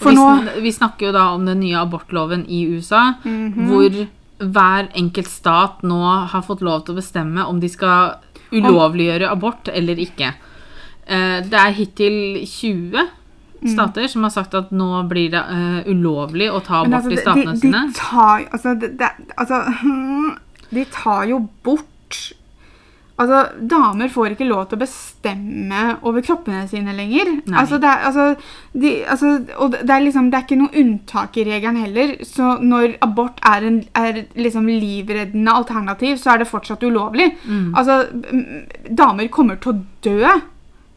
For 0.00 0.10
vi, 0.10 0.16
nå- 0.16 0.62
vi 0.64 0.72
snakker 0.72 1.06
jo 1.10 1.12
da 1.12 1.26
om 1.34 1.44
den 1.44 1.60
nye 1.60 1.76
abortloven 1.82 2.46
i 2.48 2.62
USA, 2.72 3.14
Mhm. 3.24 3.68
hvor 3.68 4.06
hver 4.40 4.88
enkelt 4.94 5.26
stat 5.28 5.82
nå 5.82 6.00
har 6.30 6.42
fått 6.42 6.62
lov 6.62 6.84
til 6.86 6.94
å 6.94 7.00
bestemme 7.02 7.44
om 7.46 7.60
de 7.60 7.68
skal 7.68 8.14
ulovliggjøre 8.52 9.28
abort 9.30 9.68
eller 9.68 9.96
ikke. 9.96 10.32
Eh, 11.06 11.40
Det 11.42 11.52
er 11.58 11.72
hittil 11.72 12.46
20 12.46 13.08
Mm. 13.62 14.08
som 14.08 14.22
har 14.22 14.30
sagt 14.30 14.54
at 14.54 14.70
nå 14.70 15.02
blir 15.10 15.32
det 15.34 15.42
uh, 15.42 15.90
ulovlig 15.90 16.50
å 16.50 16.60
ta 16.62 16.84
abort 16.84 17.00
altså, 17.00 17.10
i 17.10 17.16
de- 17.16 17.22
statene 17.22 17.54
de, 17.54 17.60
sine. 17.60 17.80
de 17.88 17.98
tar 17.98 18.44
altså, 18.52 18.74
de, 18.74 18.92
det, 19.00 19.10
altså 19.36 19.62
De 20.76 20.84
tar 20.92 21.24
jo 21.30 21.38
bort 21.64 22.34
Altså, 23.18 23.38
Damer 23.66 24.10
får 24.14 24.36
ikke 24.36 24.46
lov 24.46 24.68
til 24.70 24.78
å 24.78 24.84
bestemme 24.84 25.80
over 26.06 26.22
kroppene 26.22 26.60
sine 26.70 26.92
lenger. 26.94 27.32
Altså, 27.50 27.80
det 27.82 27.88
er, 27.90 28.04
altså, 28.06 28.26
de, 28.78 28.92
altså, 29.10 29.32
og 29.58 29.74
det 29.74 29.90
er 29.90 30.04
liksom, 30.04 30.28
det 30.30 30.38
er 30.38 30.44
ikke 30.46 30.58
noe 30.60 30.82
unntak 30.84 31.38
i 31.40 31.46
regelen 31.48 31.80
heller. 31.82 32.12
Så 32.22 32.52
når 32.62 32.94
abort 33.02 33.42
er, 33.42 33.66
en, 33.66 33.80
er 33.98 34.20
liksom 34.38 34.70
livreddende 34.70 35.50
alternativ, 35.50 36.20
så 36.22 36.36
er 36.36 36.44
det 36.44 36.50
fortsatt 36.52 36.86
ulovlig. 36.86 37.32
Mm. 37.42 37.74
Altså, 37.74 38.04
damer 39.02 39.32
kommer 39.34 39.58
til 39.58 39.74
å 39.74 39.82
dø 40.06 40.36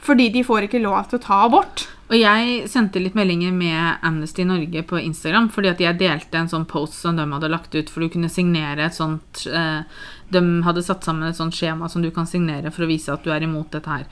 Fordi 0.02 0.30
de 0.34 0.44
får 0.46 0.66
ikke 0.66 0.82
lov 0.82 1.04
til 1.10 1.20
å 1.20 1.24
ta 1.24 1.44
abort. 1.46 1.86
Og 2.12 2.18
jeg 2.18 2.66
sendte 2.68 3.00
litt 3.00 3.16
meldinger 3.16 3.54
med 3.56 4.02
Amnesty 4.04 4.44
Norge 4.44 4.82
på 4.88 5.00
Instagram, 5.00 5.48
fordi 5.54 5.70
at 5.72 5.84
jeg 5.84 6.00
delte 6.02 6.42
en 6.42 6.50
sånn 6.52 6.66
post 6.68 6.98
som 7.00 7.16
de 7.16 7.24
hadde 7.24 7.52
lagt 7.52 7.76
ut, 7.78 7.88
for 7.88 8.04
du 8.04 8.12
kunne 8.12 8.32
signere 8.32 8.90
et 8.90 8.98
sånt 8.98 9.46
eh, 9.48 9.86
De 10.34 10.42
hadde 10.66 10.84
satt 10.84 11.08
sammen 11.08 11.30
et 11.30 11.38
sånt 11.38 11.56
skjema 11.56 11.88
som 11.92 12.04
du 12.04 12.10
kan 12.12 12.28
signere 12.28 12.74
for 12.74 12.84
å 12.84 12.90
vise 12.90 13.14
at 13.14 13.24
du 13.24 13.32
er 13.32 13.46
imot 13.46 13.72
dette 13.72 13.94
her. 13.94 14.04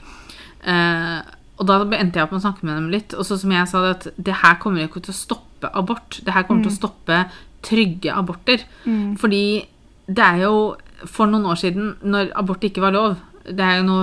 Eh, 0.64 1.18
og 1.60 1.68
da 1.68 1.76
endte 1.98 2.16
jeg 2.16 2.24
opp 2.24 2.32
med 2.32 2.40
å 2.40 2.46
snakke 2.46 2.64
med 2.64 2.78
dem 2.78 2.90
litt, 2.94 3.12
og 3.12 3.26
så 3.28 3.36
som 3.36 3.52
jeg 3.52 3.68
sa, 3.68 3.82
det 3.84 3.96
at 3.98 4.20
det 4.30 4.38
her 4.46 4.56
kommer 4.62 4.86
ikke 4.86 5.02
til 5.04 5.12
å 5.12 5.20
stoppe 5.20 5.68
abort. 5.76 6.22
Det 6.24 6.32
her 6.32 6.46
kommer 6.48 6.64
til 6.64 6.72
å 6.72 6.78
stoppe 6.78 7.24
trygge 7.66 8.14
aborter. 8.16 8.64
Fordi 9.20 9.44
det 10.08 10.24
er 10.24 10.46
jo 10.46 10.54
for 11.04 11.28
noen 11.28 11.44
år 11.52 11.60
siden, 11.60 11.92
når 12.00 12.32
abort 12.40 12.64
ikke 12.64 12.80
var 12.80 12.96
lov 12.96 13.18
Det 13.56 13.66
er 13.66 13.80
jo 13.80 13.84
no, 13.88 13.98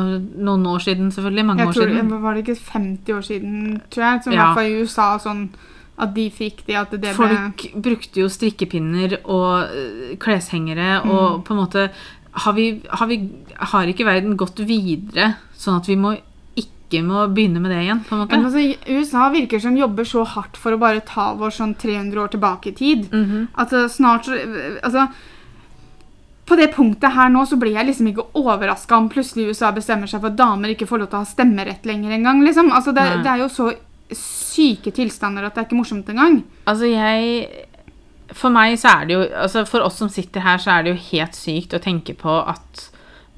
noen 0.49 0.67
år 0.73 0.83
siden, 0.85 1.09
selvfølgelig. 1.15 1.45
Mange 1.45 1.63
Jeg 1.63 1.71
år 1.71 1.79
tror, 1.79 1.89
siden. 1.93 2.21
Var 2.23 2.37
det 2.37 2.43
ikke 2.45 2.59
50 2.73 3.17
år 3.17 3.25
siden, 3.31 3.81
tror 3.93 4.07
jeg? 4.07 4.23
Som 4.23 4.33
i 4.33 4.39
hvert 4.41 4.59
fall 4.59 4.69
i 4.69 4.77
USA 4.81 5.09
sånn 5.23 5.49
at 5.97 6.13
de 6.13 6.27
fikk 6.29 6.59
det 6.67 6.75
at 6.77 6.91
det 6.93 6.99
ble 7.01 7.13
Folk 7.17 7.63
brukte 7.81 8.21
jo 8.21 8.27
strikkepinner 8.29 9.15
og 9.23 9.71
kleshengere 10.21 10.21
kleshengere, 10.21 10.89
og 11.09 11.43
på 11.47 11.55
en 11.55 11.61
måte 11.63 11.87
har, 12.37 12.53
vi, 12.53 12.81
har, 12.89 13.07
vi, 13.09 13.17
har 13.71 13.89
ikke 13.89 14.05
verden 14.05 14.37
gått 14.37 14.59
videre, 14.67 15.33
sånn 15.57 15.79
at 15.79 15.87
vi 15.89 15.97
må 15.97 16.13
ikke 16.57 17.01
må 17.03 17.25
begynne 17.33 17.59
med 17.59 17.73
det 17.73 17.81
igjen? 17.83 18.03
på 18.07 18.15
en 18.15 18.21
måte? 18.21 18.37
Altså, 18.37 18.61
USA 18.93 19.27
virker 19.33 19.59
som 19.63 19.77
jobber 19.77 20.07
så 20.07 20.23
hardt 20.35 20.59
for 20.59 20.75
å 20.75 20.81
bare 20.81 21.01
ta 21.07 21.31
vår 21.39 21.55
sånn 21.55 21.73
300 21.79 22.21
år 22.21 22.29
tilbake 22.35 22.71
i 22.71 22.77
tid. 22.77 23.09
Mhm. 23.11 23.49
At 23.57 23.73
uh, 23.73 23.87
snart 23.91 24.29
så 24.29 24.37
Altså 24.85 25.07
På 26.47 26.55
det 26.55 26.69
punktet 26.75 27.11
her 27.11 27.31
nå 27.33 27.43
så 27.45 27.57
blir 27.59 27.75
jeg 27.75 27.89
liksom 27.89 28.07
ikke 28.11 28.27
overraska 28.39 28.95
om 28.95 29.09
plutselig 29.11 29.49
USA 29.51 29.73
bestemmer 29.75 30.07
seg 30.07 30.21
for 30.21 30.31
at 30.31 30.39
damer 30.39 30.71
ikke 30.71 30.87
får 30.87 31.01
lov 31.01 31.09
til 31.11 31.19
å 31.19 31.23
ha 31.25 31.27
stemmerett 31.27 31.87
lenger 31.89 32.13
engang. 32.15 32.39
Liksom. 32.45 32.71
Altså, 32.71 32.93
det, 32.95 33.03
det 33.25 33.33
er 33.33 33.43
jo 33.43 33.49
så 33.51 33.71
syke 34.15 34.93
tilstander 34.95 35.43
at 35.43 35.55
det 35.55 35.63
er 35.63 35.67
ikke 35.67 35.79
morsomt 35.81 36.07
engang. 36.13 36.41
Altså, 36.69 36.87
jeg 36.87 37.65
For 38.35 38.51
meg 38.51 38.77
så 38.79 38.93
er 38.93 39.07
det 39.07 39.15
jo 39.15 39.25
altså 39.43 39.65
For 39.67 39.83
oss 39.83 39.99
som 39.99 40.11
sitter 40.11 40.43
her, 40.43 40.59
så 40.59 40.77
er 40.77 40.85
det 40.85 40.95
jo 40.95 41.03
helt 41.11 41.35
sykt 41.35 41.75
å 41.75 41.83
tenke 41.83 42.15
på 42.15 42.39
at 42.43 42.87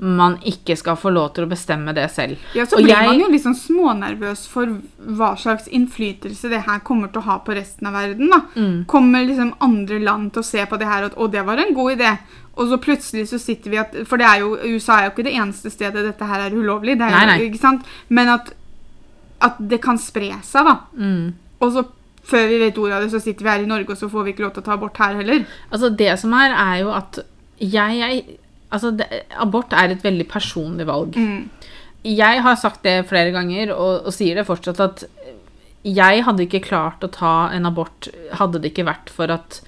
man 0.01 0.37
ikke 0.47 0.77
skal 0.79 0.95
få 0.95 1.09
lov 1.11 1.33
til 1.35 1.43
å 1.43 1.49
bestemme 1.51 1.91
det 1.93 2.05
selv. 2.11 2.37
Ja, 2.55 2.63
så 2.65 2.77
Og 2.77 2.83
blir 2.85 2.93
jeg- 2.95 3.05
man 3.05 3.19
jo 3.19 3.27
litt 3.27 3.43
sånn 3.43 3.55
smånervøs 3.55 4.47
for 4.47 4.65
hva 4.65 5.35
slags 5.35 5.67
innflytelse 5.67 6.49
det 6.49 6.61
her 6.63 6.79
kommer 6.79 7.11
til 7.11 7.21
å 7.21 7.25
ha 7.25 7.39
på 7.39 7.53
resten 7.55 7.85
av 7.87 7.93
verden. 7.93 8.29
da. 8.29 8.41
Mm. 8.55 8.85
Kommer 8.85 9.25
liksom 9.27 9.53
andre 9.59 9.99
land 9.99 10.31
til 10.33 10.41
å 10.41 10.45
se 10.45 10.65
på 10.65 10.79
det 10.79 10.87
her 10.87 11.03
og 11.03 11.11
at 11.11 11.17
å, 11.17 11.29
det 11.31 11.45
var 11.45 11.57
en 11.57 11.73
god 11.73 11.97
idé. 11.97 12.17
Og 12.57 12.67
så 12.69 12.77
plutselig 12.79 13.27
så 13.27 13.39
sitter 13.39 13.69
vi 13.71 13.77
at 13.77 14.07
For 14.07 14.17
det 14.17 14.25
er 14.27 14.39
jo, 14.39 14.55
USA 14.55 14.99
er 14.99 15.03
jo 15.09 15.11
ikke 15.11 15.23
det 15.25 15.35
eneste 15.35 15.69
stedet 15.71 15.93
dette 16.05 16.25
her 16.25 16.39
er 16.47 16.51
ulovlig. 16.55 16.97
Det 16.97 17.01
er 17.07 17.11
Nei, 17.11 17.25
nei. 17.25 17.49
Ikke 17.49 17.59
sant? 17.59 17.83
Men 18.09 18.27
at, 18.29 18.53
at 19.41 19.55
det 19.59 19.81
kan 19.81 19.97
spre 19.97 20.31
seg, 20.43 20.65
da. 20.65 20.79
Mm. 20.97 21.33
Og 21.61 21.73
så 21.73 21.85
før 22.23 22.47
vi 22.47 22.59
vet 22.59 22.77
ordet 22.77 22.93
av 22.93 23.01
det, 23.03 23.11
så 23.11 23.21
sitter 23.21 23.43
vi 23.43 23.49
her 23.49 23.63
i 23.63 23.65
Norge, 23.65 23.89
og 23.89 23.97
så 23.97 24.09
får 24.09 24.23
vi 24.23 24.33
ikke 24.33 24.43
lov 24.45 24.53
til 24.53 24.61
å 24.61 24.65
ta 24.65 24.73
abort 24.73 24.97
her 24.97 25.15
heller. 25.15 25.45
Altså, 25.73 25.89
det 25.95 26.19
som 26.19 26.31
er, 26.33 26.51
er 26.51 26.83
jo 26.83 26.91
at 26.91 27.19
jeg, 27.59 27.97
jeg 27.99 28.37
Altså, 28.69 28.91
det, 28.93 29.07
abort 29.41 29.73
er 29.73 29.93
et 29.93 30.03
veldig 30.05 30.27
personlig 30.29 30.85
valg. 30.89 31.17
Mm. 31.17 31.47
Jeg 32.05 32.43
har 32.45 32.55
sagt 32.59 32.83
det 32.85 33.07
flere 33.09 33.33
ganger, 33.35 33.73
og, 33.75 34.05
og 34.07 34.15
sier 34.15 34.37
det 34.39 34.47
fortsatt, 34.47 34.79
at 34.79 35.05
jeg 35.87 36.23
hadde 36.25 36.45
ikke 36.45 36.63
klart 36.67 37.03
å 37.03 37.11
ta 37.11 37.49
en 37.55 37.67
abort 37.69 38.09
hadde 38.35 38.59
det 38.59 38.73
ikke 38.73 38.87
vært 38.89 39.11
for 39.13 39.31
at 39.31 39.61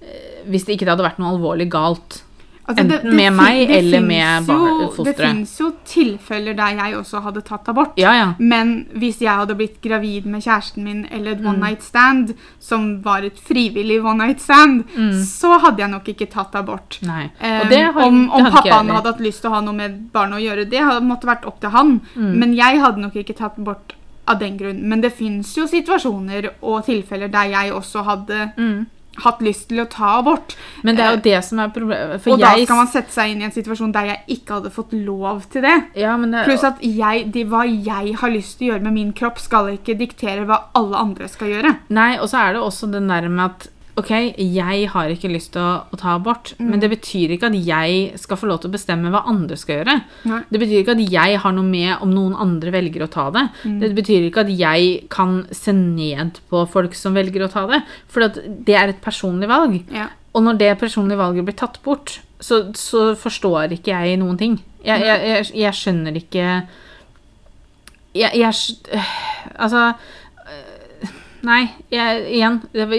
eh, 0.00 0.40
Hvis 0.48 0.64
det 0.64 0.78
ikke 0.78 0.88
hadde 0.88 1.04
vært 1.04 1.20
noe 1.20 1.34
alvorlig 1.34 1.68
galt. 1.72 2.22
Altså, 2.68 2.82
Enten 2.84 3.16
med 3.16 3.32
meg 3.32 3.68
det 3.68 3.76
eller 3.78 4.00
med 4.04 4.44
fosteret. 4.46 5.04
Det 5.06 5.16
fins 5.16 5.52
jo 5.58 5.70
tilfeller 5.88 6.54
der 6.58 6.74
jeg 6.76 6.96
også 6.98 7.22
hadde 7.24 7.40
tatt 7.46 7.68
abort. 7.72 7.94
Ja, 7.96 8.12
ja. 8.12 8.26
Men 8.38 8.86
hvis 8.92 9.20
jeg 9.24 9.32
hadde 9.32 9.54
blitt 9.56 9.78
gravid 9.80 10.26
med 10.26 10.42
kjæresten 10.44 10.84
min 10.84 11.06
eller 11.10 11.32
et 11.32 11.40
one 11.40 11.56
Mm. 11.56 11.62
night 11.64 11.82
stand, 11.82 12.34
som 12.60 13.00
var 13.02 13.22
et 13.24 13.38
frivillig 13.40 14.04
one 14.04 14.18
night 14.26 14.40
stand, 14.44 14.84
så 15.24 15.58
hadde 15.60 15.78
jeg 15.80 15.90
nok 15.90 16.04
ikke 16.12 16.28
tatt 16.30 16.54
abort. 16.54 16.98
Eh, 17.02 17.08
Mm. 17.08 17.68
Det 17.70 17.82
har, 17.94 18.02
om 18.04 18.20
det 18.26 18.30
om 18.32 18.44
hadde 18.44 18.52
pappaen 18.56 18.90
hadde 18.90 19.06
hatt 19.14 19.20
lyst 19.20 19.40
til 19.40 19.50
å 19.50 19.54
ha 19.54 19.60
noe 19.60 19.74
med 19.74 20.12
barnet 20.12 20.38
å 20.38 20.42
gjøre, 20.44 20.68
det 20.68 20.80
hadde 20.84 21.06
måtte 21.08 21.24
vært 21.26 21.46
opp 21.46 21.60
til 21.60 21.70
han. 21.70 22.00
Mm. 22.16 22.34
Men 22.38 22.52
jeg 22.54 22.80
hadde 22.80 23.00
nok 23.00 23.14
ikke 23.16 23.36
tatt 23.36 23.58
abort 23.58 23.94
av 24.26 24.38
den 24.40 24.58
grunn. 24.58 24.82
Men 24.82 25.00
det 25.00 25.12
fins 25.14 25.54
jo 25.56 25.64
situasjoner 25.66 26.50
og 26.62 26.84
tilfeller 26.84 27.28
der 27.32 27.48
jeg 27.48 27.72
også 27.72 28.04
hadde 28.04 28.52
Mm. 28.58 28.86
Hatt 29.24 29.40
lyst 29.44 29.68
til 29.70 29.82
å 29.82 29.86
ta 29.90 30.18
abort. 30.18 30.56
Men 30.82 30.96
det 30.98 31.04
er 31.04 31.08
Eh, 31.08 31.16
jo 31.16 31.22
det 31.24 31.44
som 31.44 31.58
er 31.62 31.72
problemet. 31.74 32.26
Og 32.26 32.38
da 32.42 32.52
skal 32.64 32.76
man 32.76 32.90
sette 32.92 33.12
seg 33.14 33.32
inn 33.32 33.42
i 33.42 33.48
en 33.48 33.54
situasjon 33.54 33.92
der 33.94 34.10
jeg 34.12 34.38
ikke 34.38 34.58
hadde 34.58 34.70
fått 34.74 34.92
lov 34.92 35.46
til 35.50 35.62
det. 35.62 35.76
ja, 35.96 36.16
det, 36.16 36.44
Pluss 36.44 36.64
at 36.64 36.78
jeg, 36.82 37.32
de, 37.32 37.44
hva 37.44 37.64
jeg 37.66 38.16
har 38.20 38.30
lyst 38.30 38.58
til 38.58 38.68
å 38.68 38.72
gjøre 38.74 38.84
med 38.88 38.92
min 38.98 39.12
kropp, 39.12 39.38
skal 39.38 39.72
ikke 39.74 39.98
diktere 39.98 40.44
hva 40.48 40.70
alle 40.78 40.96
andre 40.96 41.28
skal 41.28 41.48
gjøre. 41.48 41.76
Nei, 41.88 42.18
og 42.18 42.28
så 42.28 42.42
er 42.44 42.52
det 42.54 42.62
også 42.62 42.90
den 42.92 43.08
der 43.08 43.28
med 43.28 43.44
at 43.50 43.68
Ok, 43.98 44.10
jeg 44.38 44.88
har 44.92 45.10
ikke 45.10 45.30
lyst 45.32 45.52
til 45.56 45.62
å, 45.64 45.72
å 45.90 45.98
ta 45.98 46.12
abort, 46.14 46.52
Mm. 46.58 46.68
men 46.70 46.80
det 46.82 46.90
betyr 46.92 47.32
ikke 47.34 47.48
at 47.50 47.56
jeg 47.66 48.18
skal 48.22 48.38
få 48.38 48.46
lov 48.46 48.60
til 48.62 48.70
å 48.70 48.74
bestemme 48.76 49.10
hva 49.10 49.24
andre 49.26 49.56
skal 49.58 49.80
gjøre. 49.80 49.96
Nei. 50.30 50.38
Det 50.52 50.60
betyr 50.62 50.82
ikke 50.84 50.94
at 50.94 51.02
jeg 51.10 51.40
har 51.42 51.52
noe 51.56 51.66
med 51.66 51.96
om 52.04 52.12
noen 52.14 52.36
andre 52.38 52.70
velger 52.74 53.02
å 53.04 53.10
ta 53.10 53.24
det. 53.34 53.44
Mm. 53.64 53.80
Det 53.82 53.90
betyr 53.98 54.28
ikke 54.28 54.44
at 54.46 54.52
jeg 54.54 55.08
kan 55.10 55.40
se 55.50 55.72
ned 55.74 56.38
på 56.50 56.62
folk 56.70 56.94
som 56.94 57.14
velger 57.18 57.42
å 57.46 57.50
ta 57.50 57.66
det. 57.66 57.82
For 58.08 58.28
det 58.28 58.76
er 58.78 58.92
et 58.94 59.02
personlig 59.02 59.48
valg. 59.50 59.80
Ja. 59.90 60.08
Og 60.36 60.44
når 60.44 60.58
det 60.60 60.72
personlige 60.78 61.18
valget 61.18 61.44
blir 61.48 61.56
tatt 61.58 61.80
bort, 61.82 62.20
så, 62.38 62.68
så 62.78 63.16
forstår 63.18 63.72
ikke 63.74 63.90
jeg 63.96 64.18
noen 64.20 64.38
ting. 64.38 64.58
Jeg, 64.84 65.02
jeg, 65.02 65.24
jeg, 65.26 65.46
jeg 65.58 65.74
skjønner 65.74 66.14
ikke 66.20 66.44
Jeg, 68.14 68.30
øh, 68.94 69.08
Altså 69.58 69.92
Nei, 71.48 71.62
jeg, 71.88 72.24
igjen 72.36 72.58
Det 72.74 72.82
er 72.84 72.90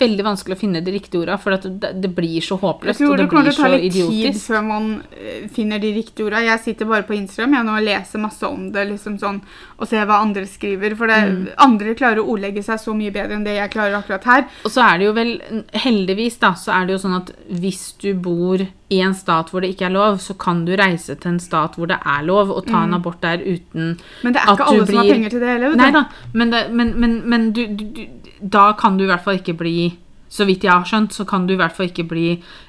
veldig 0.00 0.24
vanskelig 0.24 0.56
å 0.56 0.60
finne 0.60 0.80
de 0.84 0.94
riktige 0.94 1.20
orda, 1.20 1.34
for 1.42 1.56
at 1.58 1.66
det, 1.68 1.90
det 2.00 2.10
blir 2.16 2.40
så 2.40 2.56
Jeg 2.56 2.62
håpløst. 2.62 3.00
tror 3.02 3.10
Og 3.12 3.18
det 3.18 3.24
det 3.26 3.30
kommer 3.32 3.50
til 3.50 3.52
å 3.52 3.56
ta 3.58 3.68
så 3.68 3.80
litt 3.82 3.96
tid 3.96 4.38
før 4.40 4.62
man 4.64 4.86
eh, 5.12 5.42
finner 5.52 5.82
de 5.82 5.90
riktige 5.98 6.28
orda. 6.30 6.40
Jeg 6.46 6.62
sitter 6.64 6.88
bare 6.88 7.04
på 7.08 7.16
Instagram 7.18 7.58
jeg, 7.58 7.66
nå 7.68 7.74
og 7.76 7.84
leser 7.88 8.22
masse 8.22 8.48
om 8.48 8.70
det 8.72 8.86
liksom 8.94 9.18
sånn, 9.20 9.42
og 9.76 9.90
ser 9.90 10.06
hva 10.08 10.22
andre 10.24 10.46
skriver. 10.48 10.96
For 10.96 11.12
det, 11.12 11.20
Mm. 11.26 11.46
andre 11.58 11.94
klarer 11.98 12.20
å 12.22 12.28
ordlegge 12.32 12.62
seg 12.62 12.78
så 12.80 12.94
mye 12.96 13.10
bedre 13.12 13.34
enn 13.36 13.44
det 13.44 13.56
jeg 13.56 13.70
klarer 13.72 13.96
akkurat 13.98 14.24
her. 14.24 14.44
Og 14.64 14.70
så 14.72 14.84
er 14.86 14.98
det 14.98 15.06
jo 15.08 15.12
vel 15.16 15.32
Heldigvis, 15.74 16.38
da, 16.40 16.52
så 16.54 16.72
er 16.76 16.86
det 16.86 16.96
jo 16.96 17.02
sånn 17.02 17.16
at 17.20 17.32
hvis 17.50 17.82
du 18.00 18.12
bor 18.14 18.62
i 18.88 19.00
en 19.02 19.14
stat 19.14 19.50
hvor 19.50 19.64
det 19.64 19.72
ikke 19.74 19.88
er 19.88 19.94
lov, 19.96 20.18
så 20.22 20.36
kan 20.38 20.60
du 20.66 20.74
reise 20.78 21.16
til 21.18 21.32
en 21.32 21.40
stat 21.42 21.74
hvor 21.74 21.88
det 21.90 21.98
er 22.06 22.22
lov, 22.26 22.52
og 22.54 22.68
ta 22.68 22.84
en 22.86 22.94
abort 22.94 23.18
der 23.22 23.42
uten 23.42 23.96
Men 24.22 24.36
det 24.36 24.42
er 24.42 24.52
ikke 24.52 24.68
alle 24.68 24.82
alle 24.82 24.86
som 24.86 25.00
har 25.00 25.10
penger 25.10 25.34
til 25.34 25.42
det 25.42 25.48
heller. 25.48 25.74
Nei 25.80 25.88
da, 25.96 26.04
men, 26.32 26.52
det, 26.54 26.60
men, 26.70 26.92
men, 27.00 27.16
men 27.26 27.48
du, 27.56 27.64
du, 27.66 27.84
du 27.96 28.04
Da 28.40 28.72
kan 28.78 28.98
du 28.98 29.04
i 29.04 29.08
hvert 29.10 29.24
fall 29.24 29.40
ikke 29.40 29.56
bli 29.58 29.74
Så 30.28 30.46
vidt 30.46 30.64
jeg 30.64 30.72
har 30.72 30.86
skjønt, 30.86 31.16
så 31.16 31.26
kan 31.26 31.46
du 31.48 31.54
i 31.54 31.58
hvert 31.58 31.74
fall 31.74 31.90
ikke 31.90 32.06
bli 32.06 32.28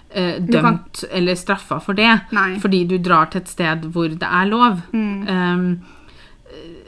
eh, 0.09 0.39
dømt 0.39 1.01
kan- 1.01 1.09
eller 1.11 1.35
straffa 1.35 1.79
for 1.83 1.93
det. 1.97 2.09
Nei. 2.31 2.57
Fordi 2.61 2.83
du 2.87 2.97
drar 2.97 3.29
til 3.29 3.41
et 3.41 3.49
sted 3.49 3.85
hvor 3.91 4.07
det 4.07 4.23
er 4.23 4.45
lov. 4.45 4.81
Mm. 4.93 5.27
Um, 5.27 5.79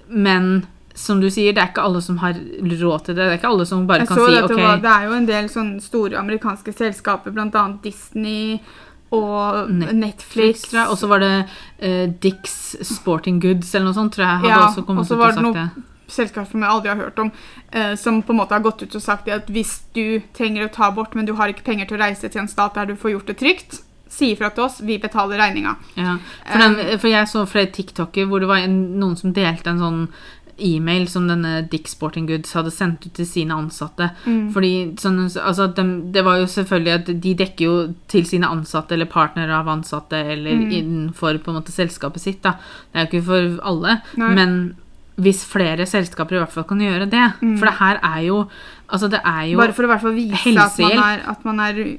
men 0.08 0.68
som 1.00 1.22
du 1.22 1.30
sier, 1.32 1.54
det 1.56 1.62
er 1.64 1.72
ikke 1.72 1.84
alle 1.86 2.02
som 2.04 2.18
har 2.20 2.36
råd 2.36 3.06
til 3.06 3.16
det. 3.16 3.24
Det 3.24 3.32
er 3.32 3.38
ikke 3.40 3.52
alle 3.54 3.66
som 3.66 3.88
bare 3.88 4.04
Jeg 4.04 4.12
kan 4.12 4.20
så 4.20 4.28
si 4.28 4.36
det, 4.36 4.44
OK. 4.44 4.60
var, 4.60 4.82
det 4.84 4.94
er 4.94 5.08
jo 5.08 5.18
en 5.18 5.28
del 5.30 5.50
sånne 5.52 5.84
store 5.84 6.20
amerikanske 6.20 6.74
selskaper, 6.76 7.36
bl.a. 7.36 7.66
Disney 7.84 8.60
og 9.16 9.70
Netflix, 9.72 10.68
tror 10.70 10.80
jeg. 10.84 10.90
Og 10.94 10.98
så 11.02 11.08
var 11.10 11.24
det 11.24 11.34
uh, 11.84 12.06
Dicks 12.24 12.76
Sporting 12.86 13.40
Goods 13.42 13.74
eller 13.74 13.90
noe 13.90 13.98
sånt, 13.98 14.14
tror 14.16 14.28
jeg 14.28 14.44
hadde 14.44 14.52
Ja, 14.54 14.66
også 14.68 14.86
kommet 14.86 15.06
og 15.06 15.10
så 15.10 15.20
var 15.20 15.38
det 15.38 15.46
noe- 15.46 15.70
selskap 16.10 16.48
som 16.50 16.64
jeg 16.66 16.70
aldri 16.74 16.90
har 16.90 16.98
hørt 16.98 17.20
om, 17.22 17.32
eh, 17.72 17.96
som 17.96 18.24
på 18.26 18.34
en 18.34 18.40
måte 18.40 18.56
har 18.56 18.64
gått 18.66 18.82
ut 18.82 18.96
og 18.96 19.02
sagt 19.04 19.28
at 19.30 19.46
hvis 19.54 19.76
du 19.94 20.22
trenger 20.34 20.66
å 20.66 20.72
ta 20.74 20.88
abort, 20.88 21.14
men 21.14 21.28
du 21.28 21.36
har 21.38 21.52
ikke 21.52 21.68
penger 21.68 21.86
til 21.86 22.00
å 22.00 22.02
reise 22.02 22.30
til 22.30 22.42
en 22.42 22.50
stat 22.50 22.74
der 22.74 22.90
du 22.90 22.96
får 22.96 23.12
gjort 23.12 23.30
det 23.30 23.38
trygt, 23.38 23.82
si 24.10 24.32
ifra 24.34 24.50
til 24.50 24.64
oss, 24.66 24.80
vi 24.82 24.98
betaler 24.98 25.38
regninga. 25.38 25.76
Ja, 25.94 26.16
for, 26.48 26.58
den, 26.64 26.98
for 26.98 27.12
jeg 27.12 27.30
så 27.30 27.44
flere 27.46 27.70
TikToker 27.76 28.26
hvor 28.26 28.42
det 28.42 28.50
var 28.50 28.66
en, 28.66 28.80
noen 29.00 29.16
som 29.20 29.34
delte 29.36 29.70
en 29.70 29.84
sånn 29.84 30.00
e-mail 30.62 31.08
som 31.08 31.28
denne 31.28 31.68
Dick 31.70 31.88
Sporting 31.88 32.28
Goods 32.28 32.54
hadde 32.54 32.72
sendt 32.72 33.06
ut 33.08 33.14
til 33.14 33.26
sine 33.26 33.52
ansatte. 33.56 34.12
Mm. 34.26 34.52
Fordi 34.54 34.72
sånn, 35.00 35.20
altså, 35.40 35.68
de, 35.76 35.86
Det 36.12 36.24
var 36.26 36.38
jo 36.40 36.46
selvfølgelig 36.46 36.94
at 37.00 37.06
de 37.22 37.34
dekker 37.36 37.66
jo 37.66 37.94
til 38.08 38.26
sine 38.26 38.48
ansatte 38.48 38.92
eller 38.94 39.06
partnere 39.06 39.52
av 39.60 39.68
ansatte 39.68 40.14
eller 40.16 40.52
Mm. 40.56 40.72
innenfor 40.72 41.38
på 41.44 41.50
en 41.52 41.62
måte 41.62 41.72
selskapet 41.72 42.20
sitt. 42.20 42.42
da. 42.42 42.52
Det 42.94 42.96
er 42.96 43.06
jo 43.06 43.10
ikke 43.20 43.26
for 43.26 43.60
alle. 43.66 44.02
Nei. 44.18 44.34
Men 44.36 44.76
hvis 45.20 45.44
flere 45.46 45.86
selskaper 45.86 46.36
i 46.36 46.40
hvert 46.40 46.52
fall 46.52 46.64
kan 46.64 46.80
gjøre 46.80 47.10
det 47.10 47.34
Mm. 47.42 47.58
For 47.60 47.66
det 47.66 47.76
her 47.80 48.00
er 48.04 48.22
jo 48.28 48.48
Altså, 48.92 49.08
det 49.10 49.20
er 49.24 49.44
jo 49.52 49.58
Bare 49.58 49.74
for 49.74 49.84
å 49.84 49.86
i 49.86 49.90
hvert 49.90 50.02
fall 50.02 50.16
vise 50.16 50.58
at 50.58 50.80
man 50.80 50.92
er, 50.98 51.20
at 51.30 51.46
man 51.46 51.60
er 51.60 51.98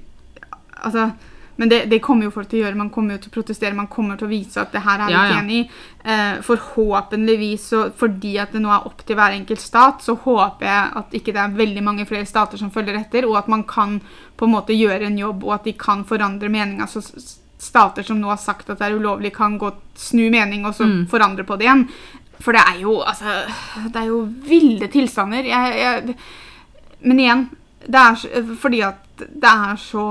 Altså 0.84 1.12
men 1.60 1.68
det, 1.68 1.82
det 1.90 1.98
kommer 2.00 2.24
jo 2.24 2.30
folk 2.32 2.48
til 2.48 2.62
å 2.62 2.64
gjøre. 2.64 2.78
Man 2.80 2.88
kommer 2.94 3.14
jo 3.18 3.20
til 3.20 3.30
å 3.30 3.34
protestere. 3.34 3.76
Man 3.76 3.90
kommer 3.92 4.16
til 4.16 4.24
å 4.26 4.30
vise 4.32 4.62
at 4.62 4.72
det 4.72 4.80
her 4.86 5.02
er 5.04 5.10
vi 5.10 5.12
Ja, 5.12 5.24
ikke 5.26 5.34
ja. 5.34 5.40
enig 5.42 5.58
i. 5.58 5.64
Eh, 6.14 6.38
forhåpentligvis, 6.46 7.66
så, 7.68 7.80
fordi 8.00 8.38
at 8.40 8.52
det 8.56 8.62
nå 8.64 8.70
er 8.72 8.86
opp 8.88 9.02
til 9.04 9.18
hver 9.18 9.34
enkelt 9.36 9.60
stat, 9.60 10.00
så 10.04 10.14
håper 10.24 10.66
jeg 10.66 10.92
at 11.02 11.16
ikke 11.20 11.34
det 11.36 11.42
er 11.42 11.58
veldig 11.58 11.82
mange 11.84 12.06
flere 12.08 12.26
stater 12.28 12.56
som 12.60 12.70
følger 12.72 12.96
etter, 13.02 13.26
og 13.28 13.36
at 13.42 13.50
man 13.52 13.64
kan 13.68 13.98
på 14.40 14.48
en 14.48 14.54
måte 14.54 14.72
gjøre 14.76 15.06
en 15.10 15.18
jobb, 15.20 15.44
og 15.44 15.54
at 15.58 15.68
de 15.68 15.74
kan 15.76 16.04
forandre 16.08 16.48
meninga. 16.48 16.86
Så 16.88 17.02
stater 17.60 18.02
som 18.08 18.20
nå 18.22 18.30
har 18.32 18.40
sagt 18.40 18.70
at 18.72 18.80
det 18.80 18.88
er 18.88 18.96
ulovlig, 18.96 19.34
kan 19.36 19.58
gå 19.60 19.68
snu 20.00 20.30
mening 20.32 20.64
og 20.64 20.72
så 20.78 20.86
Mm. 20.88 21.06
forandre 21.12 21.44
på 21.44 21.58
det 21.60 21.66
igjen. 21.68 21.88
For 22.40 22.52
det 22.56 22.62
er 22.66 22.78
jo, 22.80 23.02
altså 23.04 23.44
Det 23.92 24.00
er 24.00 24.06
jo 24.08 24.22
ville 24.48 24.88
tilstander. 24.88 25.44
Jeg, 25.44 25.76
jeg, 25.76 26.16
men 27.04 27.20
igjen, 27.20 27.44
det 27.84 28.00
er 28.00 28.42
fordi 28.56 28.80
at 28.82 29.04
det 29.18 29.44
er 29.52 29.76
så 29.76 30.06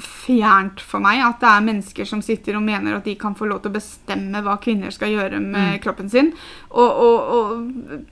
fjernt 0.00 0.80
for 0.80 1.02
meg 1.04 1.20
at 1.24 1.42
det 1.42 1.50
er 1.50 1.64
mennesker 1.66 2.08
som 2.08 2.22
sitter 2.24 2.56
og 2.56 2.64
mener 2.64 2.96
at 2.96 3.04
de 3.04 3.14
kan 3.20 3.34
få 3.36 3.48
lov 3.50 3.62
til 3.62 3.72
å 3.72 3.76
bestemme 3.76 4.40
hva 4.44 4.56
kvinner 4.62 4.94
skal 4.94 5.12
gjøre 5.12 5.40
med 5.44 5.80
kroppen 5.84 6.08
sin. 6.12 6.32
Og, 6.70 6.88
og, 6.88 7.34
og 7.36 8.04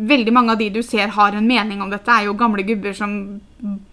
veldig 0.00 0.32
mange 0.32 0.54
av 0.54 0.60
de 0.62 0.70
du 0.72 0.80
ser 0.86 1.12
har 1.16 1.36
en 1.36 1.48
mening 1.48 1.82
om 1.84 1.90
dette, 1.92 2.08
er 2.08 2.28
jo 2.30 2.36
gamle 2.38 2.64
gubber 2.64 2.96
som 2.96 3.40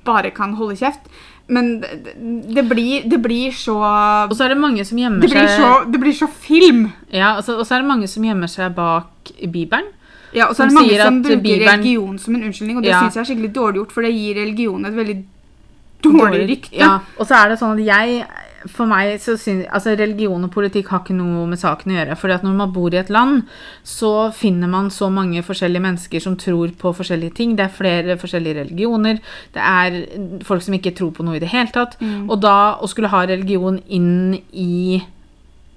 bare 0.07 0.32
kan 0.36 0.55
holde 0.59 0.78
kjeft. 0.80 1.11
Men 1.47 1.78
det, 1.82 2.15
det, 2.55 2.63
blir, 2.67 3.05
det 3.07 3.21
blir 3.23 3.53
så 3.55 3.78
Og 3.80 4.34
så 4.36 4.43
er 4.43 4.51
det 4.51 4.57
mange 4.59 4.84
som 4.84 4.97
gjemmer 4.99 5.23
det 5.23 5.30
blir, 5.32 5.45
seg 5.47 5.61
så 5.61 5.69
det 5.88 6.01
blir 6.01 6.15
så 6.17 6.28
film! 6.28 6.89
Ja, 7.07 7.38
altså, 7.38 7.55
og 7.61 7.63
så 7.67 7.78
er 7.78 7.86
det 7.86 7.88
mange 7.88 8.09
som 8.11 8.25
gjemmer 8.28 8.51
seg 8.51 8.75
bak 8.75 9.32
Bibelen. 9.47 9.93
Ja, 10.36 10.49
og 10.49 10.57
så 10.57 10.65
er 10.65 10.73
det 10.73 10.75
mange 10.75 10.97
som 10.99 11.21
bruker 11.23 11.39
Bibelen- 11.39 11.71
religion 11.71 12.19
som 12.19 12.36
en 12.36 12.43
unnskyldning, 12.49 12.78
og 12.82 12.84
det 12.84 12.91
Ja. 12.91 12.99
synes 12.99 13.15
jeg 13.15 13.21
er 13.23 13.30
skikkelig 13.32 13.53
dårlig 13.55 13.80
gjort, 13.80 13.93
for 13.95 14.03
det 14.03 14.11
gir 14.11 14.36
religion 14.36 14.86
et 14.86 14.95
veldig 14.95 15.17
dårlig 16.03 16.45
rykte. 16.49 16.77
Ja, 16.77 16.99
og 17.17 17.27
så 17.27 17.39
er 17.39 17.51
det 17.51 17.61
sånn 17.61 17.77
at 17.77 17.87
jeg 17.87 18.27
For 18.67 18.89
meg 18.89 19.21
så 19.21 19.37
synes 19.39 19.67
Altså, 19.71 19.93
religion 19.95 20.43
og 20.43 20.51
politikk 20.51 20.89
har 20.91 21.03
ikke 21.03 21.15
noe 21.15 21.45
med 21.47 21.59
saken 21.61 21.93
å 21.93 21.97
gjøre. 21.99 22.15
fordi 22.17 22.33
at 22.33 22.43
når 22.43 22.55
man 22.57 22.73
bor 22.73 22.93
i 22.93 22.99
et 22.99 23.09
land, 23.09 23.43
så 23.83 24.31
finner 24.33 24.67
man 24.67 24.89
så 24.89 25.09
mange 25.09 25.43
forskjellige 25.45 25.81
mennesker 25.81 26.19
som 26.19 26.35
tror 26.35 26.73
på 26.77 26.93
forskjellige 26.93 27.35
ting. 27.35 27.55
Det 27.55 27.65
er 27.65 27.77
flere 27.77 28.17
forskjellige 28.17 28.63
religioner. 28.63 29.21
Det 29.53 29.61
er 29.61 30.41
folk 30.43 30.61
som 30.61 30.73
ikke 30.73 30.95
tror 30.97 31.11
på 31.11 31.23
noe 31.23 31.37
i 31.37 31.39
det 31.39 31.53
hele 31.53 31.71
tatt. 31.71 31.95
Mm. 32.01 32.29
Og 32.29 32.41
da 32.41 32.77
å 32.81 32.89
skulle 32.89 33.13
ha 33.13 33.23
religion 33.25 33.79
inn 33.87 34.41
i 34.51 35.01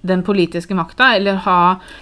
den 0.03 0.22
politiske 0.24 0.74
makta, 0.74 1.14
eller 1.16 1.34
ha 1.44 1.59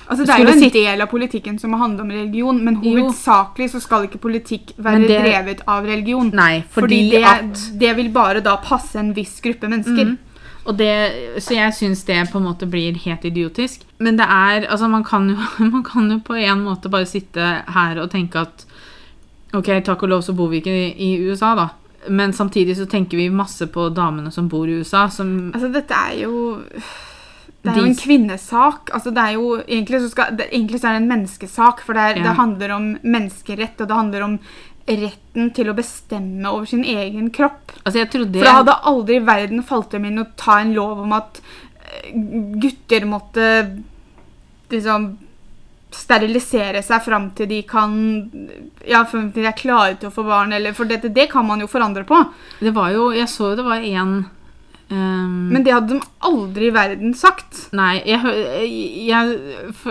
Altså, 0.07 0.24
det 0.24 0.34
er 0.34 0.44
jo 0.44 0.53
en 0.53 0.70
del 0.70 1.01
av 1.03 1.11
politikken 1.11 1.59
som 1.59 1.72
må 1.74 1.80
handle 1.80 2.05
om 2.07 2.12
religion, 2.14 2.61
men 2.64 2.78
hovedsakelig 2.82 3.70
så 3.74 3.80
skal 3.82 4.07
ikke 4.07 4.20
politikk 4.22 4.72
være 4.78 5.07
det- 5.07 5.20
drevet 5.24 5.61
av 5.66 5.84
religion. 5.84 6.30
Nei, 6.34 6.62
fordi 6.70 6.86
fordi 6.86 7.11
det, 7.11 7.24
at 7.24 7.78
det 7.80 7.96
vil 7.96 8.11
bare 8.14 8.40
da 8.40 8.57
passe 8.57 8.96
en 8.99 9.12
viss 9.14 9.40
gruppe 9.40 9.68
mennesker. 9.68 10.05
Mm. 10.05 10.18
Og 10.68 10.76
det, 10.76 11.40
så 11.40 11.55
jeg 11.57 11.74
syns 11.74 12.05
det 12.05 12.30
på 12.30 12.38
en 12.38 12.44
måte 12.44 12.68
blir 12.68 12.96
helt 13.07 13.24
idiotisk. 13.24 13.86
Men 13.99 14.18
det 14.18 14.26
er 14.28 14.66
Altså, 14.68 14.88
man 14.88 15.05
kan 15.05 15.28
jo, 15.30 15.36
man 15.72 15.82
kan 15.82 16.11
jo 16.11 16.18
på 16.20 16.34
en 16.34 16.64
måte 16.64 16.90
bare 16.90 17.07
sitte 17.07 17.64
her 17.66 17.99
og 17.99 18.11
tenke 18.11 18.40
at 18.40 18.66
Ok, 19.55 19.64
takk 19.80 20.03
og 20.03 20.09
lov 20.09 20.22
så 20.22 20.34
bor 20.36 20.51
vi 20.53 20.59
ikke 20.61 20.70
i, 20.70 20.92
i 20.92 21.30
USA, 21.30 21.55
da. 21.57 21.68
Men 22.12 22.32
samtidig 22.32 22.76
så 22.76 22.84
tenker 22.86 23.16
vi 23.16 23.30
masse 23.32 23.66
på 23.66 23.88
damene 23.96 24.30
som 24.30 24.49
bor 24.49 24.68
i 24.68 24.76
USA, 24.82 25.09
som 25.09 25.53
Altså, 25.55 25.72
dette 25.72 25.94
er 25.94 26.18
jo 26.26 26.59
Det 27.74 27.82
er 27.82 27.86
jo 27.86 27.90
en 27.92 28.00
kvinnesak. 28.00 28.90
Altså, 28.94 29.10
det 29.14 29.24
er 29.24 29.36
jo, 29.36 29.52
egentlig, 29.66 30.00
så 30.04 30.08
skal, 30.12 30.34
det, 30.38 30.48
egentlig 30.52 30.80
så 30.80 30.88
er 30.88 30.96
det 30.98 31.02
en 31.02 31.12
menneskesak, 31.12 31.84
for 31.86 31.94
det, 31.98 32.00
er, 32.00 32.16
Ja. 32.20 32.22
det 32.28 32.36
handler 32.38 32.74
om 32.76 32.88
menneskerett, 33.02 33.80
og 33.80 33.88
det 33.88 33.94
handler 34.00 34.22
om 34.26 34.38
retten 34.88 35.50
til 35.52 35.68
å 35.68 35.74
bestemme 35.76 36.48
over 36.48 36.64
sin 36.66 36.84
egen 36.84 37.30
kropp. 37.30 37.72
Altså, 37.84 37.98
jeg 38.00 38.10
trodde 38.10 38.38
For 38.40 38.48
det 38.48 38.56
hadde 38.62 38.78
aldri 38.88 39.16
i 39.20 39.24
verden 39.26 39.62
falt 39.62 39.90
dem 39.92 40.04
inn 40.08 40.18
å 40.22 40.26
ta 40.36 40.60
en 40.62 40.72
lov 40.74 41.00
om 41.04 41.12
at 41.12 41.40
eh, 41.84 42.12
gutter 42.56 43.04
måtte 43.04 43.48
liksom 44.70 45.10
sterilisere 45.90 46.82
seg 46.84 47.00
fram 47.04 47.30
til 47.36 47.48
de 47.48 47.62
kan 47.68 47.92
Ja, 48.86 49.04
fram 49.08 49.30
til 49.32 49.42
de 49.44 49.48
er 49.48 49.56
klare 49.56 49.94
til 49.96 50.10
å 50.10 50.14
få 50.14 50.24
barn, 50.26 50.52
eller 50.52 50.74
For 50.76 50.84
dette, 50.88 51.08
det 51.08 51.30
kan 51.32 51.46
man 51.48 51.60
jo 51.60 51.66
forandre 51.66 52.04
på. 52.04 52.18
Det 52.60 52.74
var 52.76 52.90
jo 52.92 53.10
Jeg 53.16 53.28
så 53.32 53.52
jo 53.52 53.56
det 53.56 53.64
var 53.64 53.80
en 53.84 54.18
ehm, 54.95 55.49
Men 55.53 55.64
det 55.64 55.74
hadde 55.74 55.95
de 55.95 56.01
aldri 56.28 56.68
i 56.68 56.74
verden 56.74 57.14
sagt. 57.14 57.68
Nei, 57.76 58.01
jeg, 58.09 58.20
jeg, 59.09 59.39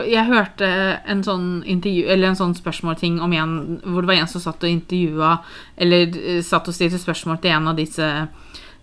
jeg 0.08 0.30
hørte 0.30 0.70
en 1.06 1.24
sånn 1.26 1.48
intervju 1.66 2.08
Eller 2.14 2.32
en 2.32 2.40
sånn 2.40 2.56
spørsmålting 2.58 3.20
om 3.22 3.34
en 3.34 3.58
Hvor 3.84 4.04
det 4.04 4.12
var 4.12 4.22
en 4.22 4.32
som 4.32 4.44
satt 4.44 4.64
og 4.64 4.72
intervjua 4.72 5.38
Eller 5.78 6.16
eh, 6.18 6.42
satt 6.46 6.70
og 6.70 6.78
stilte 6.78 7.02
spørsmål 7.02 7.42
til 7.44 7.56
en 7.56 7.72
av 7.74 7.80
disse 7.80 8.12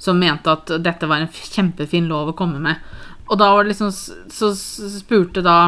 som 0.04 0.18
mente 0.18 0.52
at 0.52 0.72
dette 0.84 1.06
var 1.08 1.22
en 1.22 1.30
kjempefin 1.32 2.08
lov 2.10 2.32
å 2.32 2.36
komme 2.36 2.58
med. 2.60 2.80
Og 3.30 3.38
da 3.40 3.52
var 3.54 3.64
det 3.64 3.72
liksom 3.72 3.92
Så 3.92 4.50
spurte 4.98 5.42
da 5.44 5.58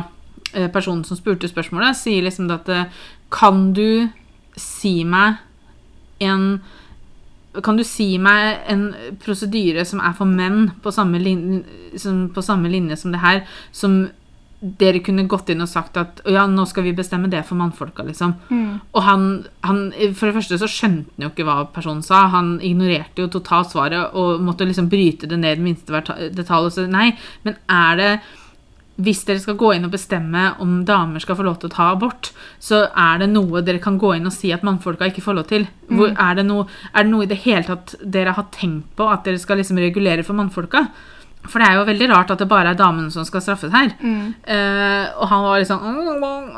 eh, 0.53 0.69
personen 0.73 1.05
som 1.05 1.19
spurte 1.19 1.49
spørsmålet, 1.49 1.97
sier 1.97 2.27
liksom 2.27 2.51
at 2.53 2.69
eh, 2.69 2.91
Kan 3.33 3.73
du 3.77 4.09
si 4.57 5.05
meg 5.05 5.43
en 6.25 6.61
kan 7.65 7.79
du 7.79 7.85
si 7.87 8.17
meg 8.23 8.67
en 8.73 8.87
prosedyre 9.23 9.85
som 9.89 10.03
er 10.05 10.15
for 10.19 10.29
menn 10.29 10.71
på 10.83 10.93
samme, 10.95 11.21
linje 11.23 11.63
som, 12.01 12.27
på 12.35 12.45
samme 12.45 12.71
linje 12.73 12.99
som 13.01 13.15
det 13.15 13.23
her, 13.23 13.43
som 13.73 14.07
dere 14.61 15.03
kunne 15.05 15.27
gått 15.29 15.51
inn 15.53 15.61
og 15.61 15.69
sagt 15.69 15.99
at 16.01 16.23
ja, 16.33 16.47
nå 16.49 16.65
skal 16.69 16.87
vi 16.87 16.95
bestemme 16.97 17.29
det 17.31 17.43
for 17.47 17.59
mannfolka, 17.61 18.07
liksom. 18.07 18.33
Og 18.97 19.03
han, 19.05 19.27
han 19.67 19.83
For 20.17 20.29
det 20.29 20.37
første 20.39 20.59
så 20.63 20.71
skjønte 20.71 21.13
han 21.13 21.27
jo 21.27 21.31
ikke 21.31 21.45
hva 21.47 21.59
personen 21.75 22.03
sa. 22.03 22.25
Han 22.33 22.57
ignorerte 22.65 23.23
jo 23.23 23.29
totalt 23.33 23.75
svaret 23.75 24.17
og 24.17 24.41
måtte 24.45 24.67
liksom 24.67 24.89
bryte 24.93 25.29
det 25.29 25.39
ned 25.43 25.61
i 25.61 25.67
minste 25.69 26.03
detalj. 26.33 26.71
Og 26.71 26.73
så 26.73 26.87
nei, 26.89 27.11
men 27.45 27.61
er 27.69 28.01
det 28.01 28.11
hvis 28.97 29.25
dere 29.29 29.43
skal 29.43 29.59
gå 29.61 29.75
inn 29.77 29.85
og 29.85 29.93
bestemme 29.93 30.55
om 30.65 30.79
damer 30.89 31.21
skal 31.21 31.37
få 31.37 31.45
lov 31.45 31.59
til 31.61 31.69
å 31.69 31.75
ta 31.75 31.91
abort, 31.93 32.31
så 32.63 32.87
er 32.97 33.21
det 33.21 33.29
noe 33.33 33.61
dere 33.65 33.83
kan 33.83 33.99
gå 34.01 34.15
inn 34.17 34.29
og 34.29 34.33
si 34.33 34.53
at 34.57 34.65
mannfolka 34.65 35.11
ikke 35.11 35.25
får 35.25 35.37
lov 35.37 35.51
til. 35.51 35.67
Hvor, 35.91 36.15
er, 36.15 36.39
det 36.39 36.47
noe, 36.49 36.65
er 36.95 37.05
det 37.05 37.13
noe 37.13 37.27
i 37.27 37.31
det 37.31 37.43
hele 37.45 37.67
tatt 37.69 37.99
dere 38.01 38.33
har 38.39 38.49
tenkt 38.57 38.95
på 38.97 39.09
at 39.13 39.29
dere 39.29 39.43
skal 39.43 39.61
liksom 39.61 39.83
regulere 39.83 40.25
for 40.25 40.39
mannfolka? 40.39 40.87
For 41.47 41.63
det 41.63 41.69
er 41.69 41.77
jo 41.79 41.85
veldig 41.87 42.09
rart 42.11 42.31
at 42.35 42.41
det 42.43 42.49
bare 42.51 42.73
er 42.73 42.79
damene 42.79 43.13
som 43.15 43.23
skal 43.27 43.43
straffes 43.45 43.71
her. 43.71 43.93
Eh, 44.03 45.05
og 45.15 45.29
han 45.31 45.45
var 45.45 45.61
liksom 45.63 45.85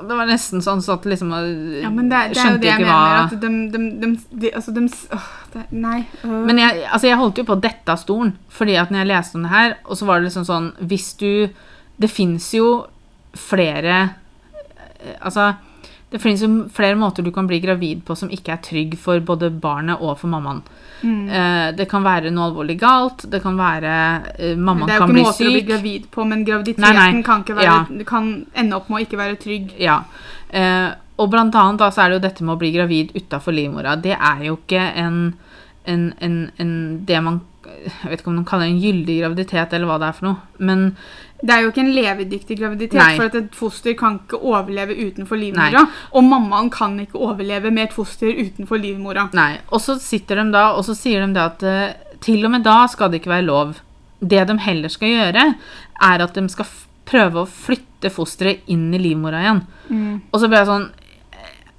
Det 0.09 0.17
var 0.17 0.31
nesten 0.31 0.63
sånn 0.65 0.81
så 0.85 0.95
at 0.97 1.05
liksom 1.11 1.35
Ja, 1.83 1.91
men 1.93 2.09
det, 2.09 2.23
det 2.33 2.41
er 2.41 2.55
jo 2.55 2.63
det 2.63 2.71
jeg 2.71 2.81
ikke 2.81 2.87
mener. 2.87 3.13
hva 3.13 3.27
At 3.27 3.35
de, 3.43 3.51
de, 3.75 3.83
de, 4.01 4.11
de, 4.33 4.53
altså 4.57 4.73
de 4.73 4.87
åh, 4.89 5.27
det, 5.53 5.67
Nei. 5.73 5.99
øh. 6.25 6.39
Men 6.49 6.63
jeg, 6.63 6.87
altså 6.87 7.11
jeg 7.11 7.21
holdt 7.21 7.43
jo 7.43 7.49
på 7.51 7.59
å 7.59 7.63
dette 7.67 7.93
av 7.93 8.01
stolen, 8.01 8.37
fordi 8.49 8.79
at 8.81 8.95
når 8.95 9.03
jeg 9.03 9.11
leste 9.13 9.37
om 9.37 9.45
det 9.45 9.53
her, 9.53 9.77
og 9.85 10.01
så 10.01 10.09
var 10.09 10.21
det 10.21 10.31
liksom 10.31 10.49
sånn 10.49 10.71
Hvis 10.89 11.11
du 11.21 11.31
Det 11.99 12.11
fins 12.11 12.53
jo 12.55 12.69
flere 13.39 13.97
eh, 14.99 15.17
Altså 15.21 15.55
det 16.09 16.23
finnes 16.23 16.41
jo 16.41 16.49
flere 16.73 16.97
måter 16.97 17.21
du 17.21 17.29
kan 17.37 17.45
bli 17.45 17.59
gravid 17.61 18.01
på 18.09 18.15
som 18.17 18.31
ikke 18.33 18.55
er 18.55 18.61
trygg 18.65 18.95
for 18.97 19.21
både 19.21 19.51
barnet 19.53 20.01
og 20.01 20.15
for 20.17 20.33
mammaen. 20.33 20.63
Mm. 21.03 21.27
Eh, 21.29 21.67
det 21.77 21.85
kan 21.91 22.01
være 22.01 22.31
noe 22.33 22.47
alvorlig 22.49 22.79
galt, 22.81 23.27
det 23.29 23.43
kan 23.45 23.59
være 23.59 23.91
eh, 24.39 24.55
mammaen 24.57 24.89
det 24.89 24.95
er 24.95 25.03
jo 25.03 25.09
ikke 25.11 25.27
måter 25.27 25.51
å 25.51 25.53
bli 25.53 25.67
gravid 25.69 26.07
på, 26.15 26.25
men 26.31 26.47
graviditeten 26.49 26.87
Nei, 26.87 27.11
nei. 27.13 27.27
Kan, 27.27 27.45
være, 27.45 27.67
Ja. 27.67 28.07
kan 28.09 28.31
ende 28.57 28.79
opp 28.81 28.89
med 28.89 29.03
å 29.03 29.05
ikke 29.05 29.21
være 29.21 29.37
trygg. 29.43 29.77
Ja. 29.85 29.99
Og 31.19 31.29
blant 31.33 31.55
annet 31.59 31.83
da, 31.83 31.91
så 31.93 32.05
er 32.07 32.09
det 32.09 32.19
jo 32.19 32.25
dette 32.25 32.47
med 32.47 32.55
å 32.55 32.61
bli 32.61 32.73
gravid 32.73 33.13
utafor 33.17 33.53
livmora. 33.53 33.97
Det 34.01 34.15
er 34.17 34.45
jo 34.49 34.57
ikke 34.57 34.81
en, 35.03 35.21
en, 35.85 36.09
en, 36.25 36.37
en 36.57 36.75
det 37.05 37.23
man 37.25 37.41
Jeg 37.69 38.09
vet 38.11 38.23
ikke 38.23 38.31
om 38.31 38.39
man 38.41 38.47
kaller 38.49 38.65
det 38.65 38.73
en 38.73 38.81
gyldig 38.81 39.15
graviditet, 39.21 39.75
eller 39.77 39.91
hva 39.91 39.99
det 40.01 40.07
er 40.09 40.15
for 40.17 40.31
noe. 40.31 40.39
Men 40.57 40.87
Det 41.39 41.55
er 41.55 41.63
jo 41.63 41.71
ikke 41.71 41.85
en 41.85 41.93
levedyktig 41.95 42.57
graviditet, 42.59 42.99
Nei. 42.99 43.13
for 43.15 43.29
at 43.29 43.37
et 43.39 43.55
foster 43.55 43.95
kan 43.99 44.17
ikke 44.19 44.41
overleve 44.43 44.97
utenfor 44.99 45.39
livmora. 45.39 45.85
Og 46.19 46.27
mammaen 46.27 46.71
kan 46.75 46.97
ikke 46.99 47.21
overleve 47.23 47.71
med 47.71 47.89
et 47.89 47.95
foster 47.95 48.33
utenfor 48.35 48.81
livmora. 48.83 49.29
Nei. 49.39 49.53
Og 49.71 49.83
så 49.85 49.95
sitter 50.03 50.43
de 50.43 50.49
da, 50.57 50.73
og 50.75 50.83
så 50.89 50.97
sier 50.99 51.23
de 51.23 51.37
det 51.37 51.45
at 51.45 51.63
eh, 51.63 52.19
til 52.25 52.43
og 52.43 52.57
med 52.57 52.67
da 52.67 52.81
skal 52.91 53.13
det 53.13 53.23
ikke 53.23 53.37
være 53.37 53.47
lov. 53.47 53.79
Det 54.19 54.49
de 54.49 54.59
heller 54.65 54.91
skal 54.91 55.15
gjøre, 55.15 55.45
er 56.09 56.25
at 56.25 56.35
de 56.35 56.49
skal 56.51 56.67
prøve 57.09 57.45
å 57.45 57.49
flytte 57.49 58.11
fosteret 58.13 58.67
inn 58.67 58.89
i 58.95 59.01
livmora 59.01 59.45
igjen. 59.45 59.63
Og 60.33 60.43
så 60.43 60.51
ble 60.51 60.59
jeg 60.59 60.69
sånn 60.73 60.89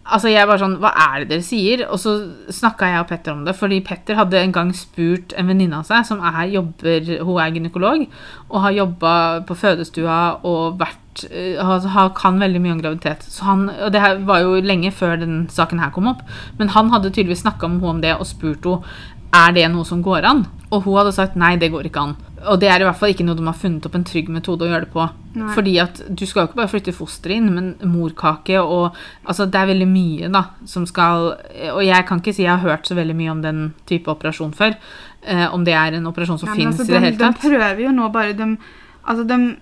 Altså 0.10 0.32
jeg 0.32 0.47
bare 0.49 0.62
sånn, 0.62 0.78
Hva 0.82 0.91
er 0.93 1.24
det 1.24 1.30
dere 1.32 1.45
sier? 1.45 1.84
Og 1.89 1.99
så 2.01 2.16
snakka 2.53 2.89
jeg 2.89 3.03
og 3.03 3.10
Petter 3.12 3.36
om 3.36 3.43
det. 3.47 3.55
Fordi 3.57 3.82
Petter 3.86 4.18
hadde 4.20 4.39
en 4.41 4.55
gang 4.55 4.72
spurt 4.76 5.36
en 5.38 5.51
venninne 5.51 5.82
av 5.82 5.88
seg 5.89 6.07
som 6.07 6.24
er, 6.26 6.41
jobber, 6.53 7.14
hun 7.26 7.41
er 7.41 7.53
gynekolog 7.55 8.07
og 8.49 8.64
har 8.66 8.76
jobba 8.78 9.14
på 9.45 9.57
fødestua 9.60 10.20
og 10.47 10.80
vært 10.80 11.26
eh, 11.30 11.60
har, 11.62 12.12
kan 12.18 12.41
veldig 12.41 12.64
mye 12.64 12.78
om 12.78 12.82
graviditet. 12.82 13.28
Så 13.30 13.45
han, 13.45 13.68
og 13.70 13.93
det 13.93 14.01
her 14.03 14.24
var 14.26 14.43
jo 14.45 14.57
lenge 14.64 14.91
før 14.95 15.20
den 15.22 15.43
saken 15.53 15.84
her 15.84 15.93
kom 15.95 16.10
opp. 16.10 16.26
Men 16.57 16.74
han 16.76 16.91
hadde 16.93 17.14
tydeligvis 17.14 17.45
snakka 17.45 17.70
med 17.70 17.84
henne 17.84 17.95
om 17.95 18.03
det 18.05 18.18
og 18.18 18.28
spurt 18.30 18.66
henne 18.66 19.07
er 19.36 19.53
det 19.53 19.68
noe 19.70 19.86
som 19.86 20.01
går 20.01 20.26
an. 20.26 20.47
Og 20.74 20.86
hun 20.86 20.97
hadde 20.99 21.14
sagt 21.14 21.38
nei, 21.38 21.55
det 21.62 21.72
går 21.74 21.89
ikke 21.89 22.01
an. 22.01 22.18
Og 22.47 22.59
det 22.61 22.69
er 22.69 22.79
i 22.79 22.83
hvert 22.87 22.95
fall 22.99 23.09
ikke 23.13 23.25
noe 23.25 23.35
de 23.35 23.43
har 23.45 23.53
funnet 23.57 23.85
opp 23.85 23.95
en 23.95 24.03
trygg 24.07 24.29
metode 24.31 24.63
å 24.63 24.69
gjøre 24.69 24.85
det 24.85 24.91
på. 24.93 25.05
Nei. 25.35 25.53
Fordi 25.55 25.73
at 25.81 26.01
du 26.09 26.25
skal 26.25 26.43
jo 26.43 26.47
ikke 26.49 26.59
bare 26.61 26.71
flytte 26.71 26.93
fosteret 26.95 27.35
inn, 27.37 27.49
men 27.53 27.75
morkake 27.83 28.57
og 28.61 28.95
Altså, 29.25 29.45
det 29.45 29.55
er 29.59 29.67
veldig 29.73 29.87
mye, 29.87 30.29
da, 30.31 30.43
som 30.65 30.85
skal 30.85 31.35
Og 31.75 31.83
jeg 31.85 32.05
kan 32.07 32.19
ikke 32.21 32.33
si 32.33 32.43
jeg 32.43 32.55
har 32.57 32.63
hørt 32.69 32.87
så 32.87 32.95
veldig 32.95 33.15
mye 33.15 33.31
om 33.31 33.41
den 33.41 33.73
type 33.85 34.07
operasjon 34.11 34.53
før. 34.53 34.75
Eh, 35.23 35.47
om 35.53 35.65
det 35.65 35.73
er 35.73 35.93
en 35.97 36.07
operasjon 36.07 36.39
som 36.39 36.49
Ja, 36.49 36.55
fins 36.55 36.79
altså, 36.79 36.91
i 36.91 36.93
det 36.95 37.01
hele 37.01 37.17
tatt. 37.17 37.41
de 37.41 37.49
prøver 37.49 37.81
jo 37.83 37.91
nå 37.91 38.11
bare 38.11 38.33
de, 38.33 38.57
Altså, 39.05 39.23
de 39.27 39.57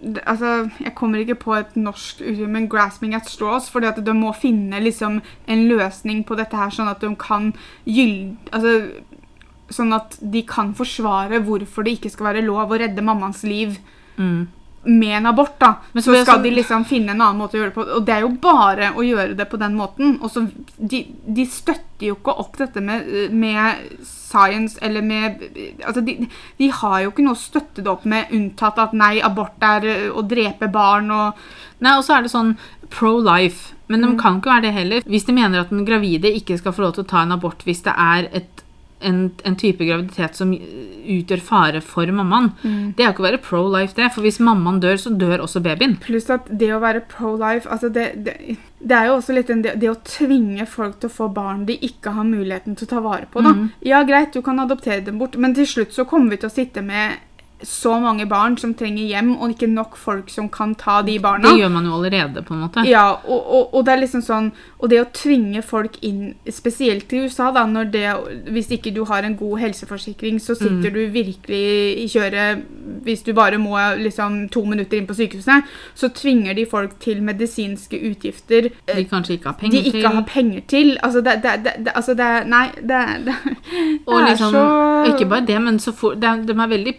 de- 0.00 0.20
Altså, 0.26 0.70
jeg 0.80 0.94
kommer 0.94 1.18
ikke 1.18 1.34
på 1.34 1.54
et 1.58 1.74
norsk 1.76 2.20
uttrykk, 2.20 2.48
men 2.48 2.68
'grasping 2.68 3.14
at 3.14 3.26
straws', 3.26 3.68
fordi 3.70 3.86
at 3.88 4.04
de 4.04 4.12
må 4.14 4.32
finne 4.32 4.80
liksom 4.80 5.20
en 5.48 5.68
løsning 5.68 6.24
på 6.24 6.36
dette 6.36 6.54
her, 6.56 6.70
sånn 6.70 6.88
at 6.88 7.00
de 7.00 7.16
kan 7.16 7.52
gyld... 7.84 8.36
Altså, 8.52 8.90
sånn 9.70 9.92
at 9.94 10.18
de 10.20 10.42
kan 10.42 10.74
forsvare 10.74 11.42
hvorfor 11.44 11.84
det 11.84 11.98
ikke 12.00 12.10
skal 12.10 12.26
være 12.34 12.44
lov 12.46 12.70
å 12.70 12.78
redde 12.80 13.02
mammas 13.04 13.42
liv 13.44 13.78
Mm. 14.18 14.48
med 14.84 15.16
en 15.18 15.26
abort, 15.26 15.58
da, 15.58 15.76
Men 15.94 16.02
så 16.02 16.14
så 16.14 16.22
skal 16.24 16.38
sånn- 16.38 16.42
de 16.42 16.50
liksom 16.50 16.84
finne 16.86 17.10
en 17.10 17.20
annen 17.20 17.38
måte 17.38 17.54
å 17.54 17.60
gjøre 17.60 17.70
det 17.70 17.74
på. 17.74 17.96
Og 17.96 18.04
det 18.06 18.14
er 18.14 18.20
jo 18.20 18.28
bare 18.40 18.92
å 18.94 19.02
gjøre 19.04 19.36
det 19.36 19.48
på 19.50 19.58
den 19.58 19.74
måten. 19.76 20.18
Og 20.22 20.30
så 20.30 20.50
de, 20.78 21.06
de 21.26 21.44
støtter 21.46 22.06
jo 22.08 22.14
ikke 22.16 22.38
opp 22.38 22.56
dette 22.56 22.80
med, 22.80 23.32
med 23.32 23.76
science 24.02 24.78
eller 24.82 25.02
med 25.02 25.40
Altså, 25.84 26.04
de, 26.04 26.28
de 26.58 26.68
har 26.68 27.02
jo 27.02 27.10
ikke 27.10 27.22
noe 27.24 27.34
å 27.34 27.36
støtte 27.36 27.76
det 27.82 27.86
opp 27.86 28.04
med, 28.04 28.26
unntatt 28.30 28.78
at 28.78 28.92
nei, 28.92 29.20
abort 29.20 29.60
er 29.62 30.10
å 30.10 30.22
drepe 30.26 30.70
barn 30.72 31.10
og 31.10 31.34
Nei, 31.80 31.96
og 31.96 32.02
så 32.04 32.16
er 32.18 32.22
det 32.22 32.30
sånn 32.32 32.56
pro-life. 32.90 33.72
Men 33.88 34.00
Mm. 34.00 34.10
de 34.16 34.22
kan 34.22 34.40
ikke 34.40 34.50
være 34.50 34.62
det 34.62 34.74
heller. 34.74 35.00
Hvis 35.02 35.24
de 35.26 35.32
mener 35.32 35.60
at 35.60 35.70
den 35.70 35.84
gravide 35.86 36.24
ikke 36.34 36.58
skal 36.58 36.72
få 36.72 36.78
lov 36.82 36.94
til 36.94 37.04
å 37.04 37.08
ta 37.08 37.22
en 37.22 37.32
abort 37.32 37.62
hvis 37.64 37.82
det 37.84 37.94
er 37.96 38.28
et, 38.34 38.62
en, 39.00 39.30
en 39.44 39.56
type 39.56 39.84
graviditet 39.86 40.34
som 40.34 40.50
utgjør 40.52 41.40
fare 41.40 41.80
for 41.80 42.06
mammaen, 42.12 42.52
Mm. 42.64 42.94
det 42.96 43.04
er 43.04 43.06
jo 43.08 43.12
ikke 43.14 43.22
å 43.22 43.28
være 43.28 43.42
pro-life, 43.42 43.94
det. 43.94 44.08
For 44.14 44.22
hvis 44.22 44.40
mammaen 44.40 44.80
dør, 44.80 44.96
så 44.98 45.10
dør 45.16 45.44
også 45.44 45.62
babyen. 45.62 45.96
Pluss 46.02 46.28
at 46.30 46.48
det 46.50 46.72
å 46.74 46.80
være 46.82 47.04
pro-life 47.08 47.68
altså 47.70 47.88
det, 47.94 48.24
det, 48.24 48.56
det 48.80 48.96
er 48.96 49.06
jo 49.06 49.16
også 49.20 49.34
litt 49.36 49.46
det, 49.62 49.76
det 49.80 49.90
å 49.90 49.94
tvinge 50.04 50.66
folk 50.66 50.98
til 51.00 51.08
å 51.10 51.14
få 51.14 51.28
barn 51.34 51.64
de 51.66 51.78
ikke 51.78 52.10
har 52.16 52.24
muligheten 52.24 52.76
til 52.76 52.86
å 52.88 52.90
ta 52.90 53.00
vare 53.00 53.26
på. 53.30 53.42
Da. 53.42 53.54
Mm. 53.54 53.70
Ja, 53.86 54.02
greit, 54.04 54.32
du 54.34 54.42
kan 54.42 54.58
adoptere 54.60 55.00
dem 55.04 55.18
bort, 55.18 55.36
men 55.36 55.54
til 55.54 55.66
slutt 55.66 55.92
så 55.94 56.04
kommer 56.04 56.30
vi 56.30 56.36
til 56.42 56.50
å 56.50 56.54
sitte 56.54 56.82
med 56.82 57.18
så 57.62 57.96
mange 58.00 58.26
barn 58.30 58.56
som 58.58 58.74
trenger 58.78 59.08
hjem, 59.08 59.32
og 59.36 59.50
ikke 59.54 59.66
nok 59.70 59.96
folk 59.98 60.30
som 60.30 60.48
kan 60.52 60.74
ta 60.78 61.00
de 61.02 61.16
barna. 61.22 61.50
Det 61.50 61.62
gjør 61.62 61.72
man 61.74 61.88
jo 61.88 61.94
allerede, 61.96 62.42
på 62.46 62.54
en 62.54 62.60
måte. 62.62 62.84
Ja, 62.86 63.06
og, 63.24 63.40
og, 63.40 63.74
og 63.74 63.86
det 63.86 63.94
er 63.94 64.02
liksom 64.04 64.22
sånn 64.24 64.50
Og 64.78 64.90
det 64.92 65.00
å 65.02 65.08
tvinge 65.14 65.62
folk 65.66 65.96
inn, 66.06 66.36
spesielt 66.54 67.10
i 67.12 67.24
USA, 67.24 67.50
da, 67.54 67.64
når 67.66 67.90
det 67.92 68.04
Hvis 68.54 68.70
ikke 68.74 68.92
du 68.94 69.02
har 69.08 69.26
en 69.26 69.36
god 69.38 69.58
helseforsikring, 69.64 70.38
så 70.42 70.54
sitter 70.58 70.94
du 70.94 71.00
virkelig 71.12 71.64
i 72.04 72.06
kjøret 72.10 72.62
hvis 73.04 73.22
du 73.24 73.32
bare 73.36 73.58
må 73.60 73.76
liksom 73.98 74.48
to 74.52 74.62
minutter 74.68 74.98
inn 74.98 75.06
på 75.08 75.16
sykehuset. 75.16 75.66
Så 75.96 76.10
tvinger 76.16 76.56
de 76.56 76.64
folk 76.68 76.96
til 77.02 77.20
medisinske 77.24 77.98
utgifter 78.10 78.70
eh, 78.70 78.96
De 78.96 79.04
kanskje 79.08 79.36
ikke 79.38 79.50
har 79.50 79.56
de 79.56 79.62
penger 79.62 79.78
ikke 79.78 79.92
til. 79.96 80.06
har 80.06 80.24
penger 80.28 80.64
til. 80.68 80.90
Altså, 81.02 81.22
det, 81.24 81.36
det, 81.44 81.54
det, 81.64 81.74
det, 81.86 81.94
altså 81.94 82.16
det 82.18 82.28
Nei, 82.48 82.64
det, 82.80 83.02
det, 83.26 83.36
Og 84.06 84.22
liksom, 84.28 84.54
så 84.54 84.64
ikke 85.12 85.28
bare 85.30 85.46
det, 85.48 85.58
men 85.62 85.80
så 85.82 85.92
fort, 85.92 86.18
de, 86.22 86.34
de 86.48 86.56
er 86.56 86.72
veldig 86.74 86.94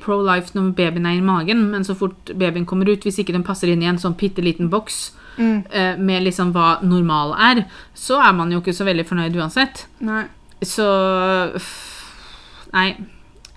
pro-life 0.50 0.56
når 0.56 0.76
babyen 0.76 1.06
er 1.06 1.18
i 1.18 1.22
magen, 1.22 1.72
men 1.72 1.84
så 1.84 1.96
fort 1.96 2.32
babyen 2.36 2.66
kommer 2.66 2.90
ut, 2.90 3.04
hvis 3.04 3.20
ikke 3.20 3.34
den 3.34 3.44
passer 3.44 3.68
inn 3.70 3.82
i 3.82 3.90
en 3.90 3.98
sånn 3.98 4.18
bitte 4.18 4.42
liten 4.42 4.70
boks 4.70 5.12
Mm, 5.40 5.64
eh, 5.72 5.96
med 5.98 6.24
liksom 6.24 6.52
hva 6.52 6.82
normal 6.84 7.34
er, 7.40 7.66
så 7.96 8.20
er 8.20 8.34
man 8.34 8.52
jo 8.52 8.60
ikke 8.60 8.74
så 8.76 8.84
veldig 8.84 9.06
fornøyd 9.08 9.36
uansett. 9.38 9.86
nei. 10.02 10.26
Så 10.62 10.84
Nei. 12.74 12.98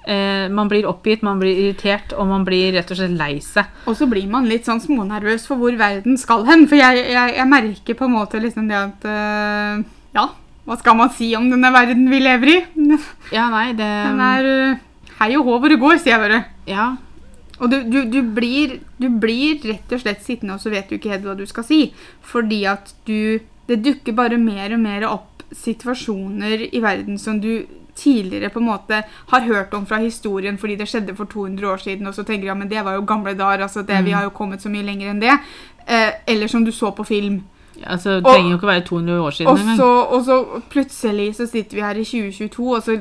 Eh, 0.06 0.48
man 0.48 0.68
blir 0.68 0.86
oppgitt, 0.86 1.22
man 1.22 1.38
blir 1.38 1.56
irritert, 1.58 2.12
og 2.16 2.26
man 2.26 2.44
blir 2.44 2.72
rett 2.72 2.90
og 2.90 2.96
slett 2.96 3.10
lei 3.18 3.40
seg. 3.40 3.64
Og 3.86 3.96
så 3.96 4.06
blir 4.06 4.28
man 4.30 4.46
litt 4.46 4.64
sånn 4.64 4.80
smånervøs 4.80 5.46
for 5.46 5.56
hvor 5.56 5.76
verden 5.76 6.16
skal 6.16 6.44
hen. 6.44 6.68
For 6.68 6.76
jeg, 6.76 7.02
jeg, 7.10 7.34
jeg 7.36 7.48
merker 7.48 7.94
på 7.94 8.04
en 8.04 8.14
måte 8.14 8.40
liksom 8.40 8.68
det 8.68 8.76
at 8.78 9.04
øh, 9.04 9.84
Ja, 10.14 10.28
hva 10.64 10.78
skal 10.78 10.96
man 10.96 11.10
si 11.10 11.34
om 11.34 11.50
denne 11.50 11.72
verden 11.72 12.08
vi 12.10 12.18
lever 12.22 12.46
i? 12.46 12.64
Ja, 13.36 13.50
nei, 13.50 13.72
det 13.74 13.90
Den 14.06 14.20
er 14.20 14.78
hei 15.22 15.32
og 15.38 15.46
hå 15.46 15.56
hvor 15.62 15.72
det 15.72 15.80
går, 15.80 15.98
sier 16.02 16.16
jeg 16.16 16.22
bare. 16.26 16.42
Ja. 16.68 16.90
Og 17.62 17.70
du, 17.70 17.78
du, 17.86 18.00
du, 18.10 18.20
blir, 18.34 18.80
du 18.98 19.08
blir 19.22 19.62
rett 19.68 19.94
og 19.94 20.02
slett 20.02 20.24
sittende, 20.24 20.56
og 20.56 20.62
så 20.62 20.72
vet 20.72 20.90
du 20.90 20.96
ikke 20.98 21.12
helt 21.14 21.26
hva 21.26 21.36
du 21.38 21.44
skal 21.46 21.66
si. 21.66 21.84
Fordi 22.26 22.64
at 22.70 22.94
du 23.06 23.40
Det 23.62 23.78
dukker 23.78 24.12
bare 24.12 24.36
mer 24.36 24.72
og 24.74 24.80
mer 24.82 25.04
opp 25.06 25.44
situasjoner 25.54 26.64
i 26.74 26.80
verden 26.82 27.18
som 27.18 27.38
du 27.40 27.62
tidligere 27.94 28.50
på 28.50 28.58
en 28.58 28.66
måte 28.66 28.98
har 29.30 29.46
hørt 29.46 29.74
om 29.74 29.86
fra 29.86 30.00
historien 30.02 30.58
fordi 30.58 30.76
det 30.80 30.88
skjedde 30.90 31.14
for 31.14 31.30
200 31.30 31.68
år 31.70 31.76
siden, 31.76 32.06
og 32.06 32.14
så 32.14 32.24
tenker 32.26 32.42
du 32.42 32.50
ja, 32.50 32.56
men 32.58 32.68
det 32.68 32.82
var 32.84 32.98
jo 32.98 33.04
gamle 33.06 33.36
dager, 33.38 33.62
altså 33.62 33.84
det, 33.86 34.04
vi 34.04 34.10
har 34.16 34.26
jo 34.26 34.34
kommet 34.34 34.62
så 34.62 34.68
mye 34.72 34.82
lenger 34.82 35.12
enn 35.12 35.22
det. 35.22 35.38
Eh, 35.86 36.10
eller 36.26 36.50
som 36.50 36.64
du 36.64 36.72
så 36.72 36.90
på 36.90 37.04
film. 37.04 37.44
Altså, 37.86 38.18
det 38.18 38.24
trenger 38.26 38.50
jo 38.50 38.58
ikke 38.58 38.66
å 38.66 38.72
være 38.72 38.86
200 38.90 39.22
år 39.22 39.36
siden 39.38 39.56
engang. 39.56 39.76
så, 39.76 39.90
og 40.02 40.24
så 40.24 40.62
plutselig 40.70 41.34
så 41.38 41.46
sitter 41.46 41.78
vi 41.78 41.86
her 41.86 42.00
i 42.00 42.04
2022, 42.04 42.66
og 42.66 42.82
så 42.82 42.98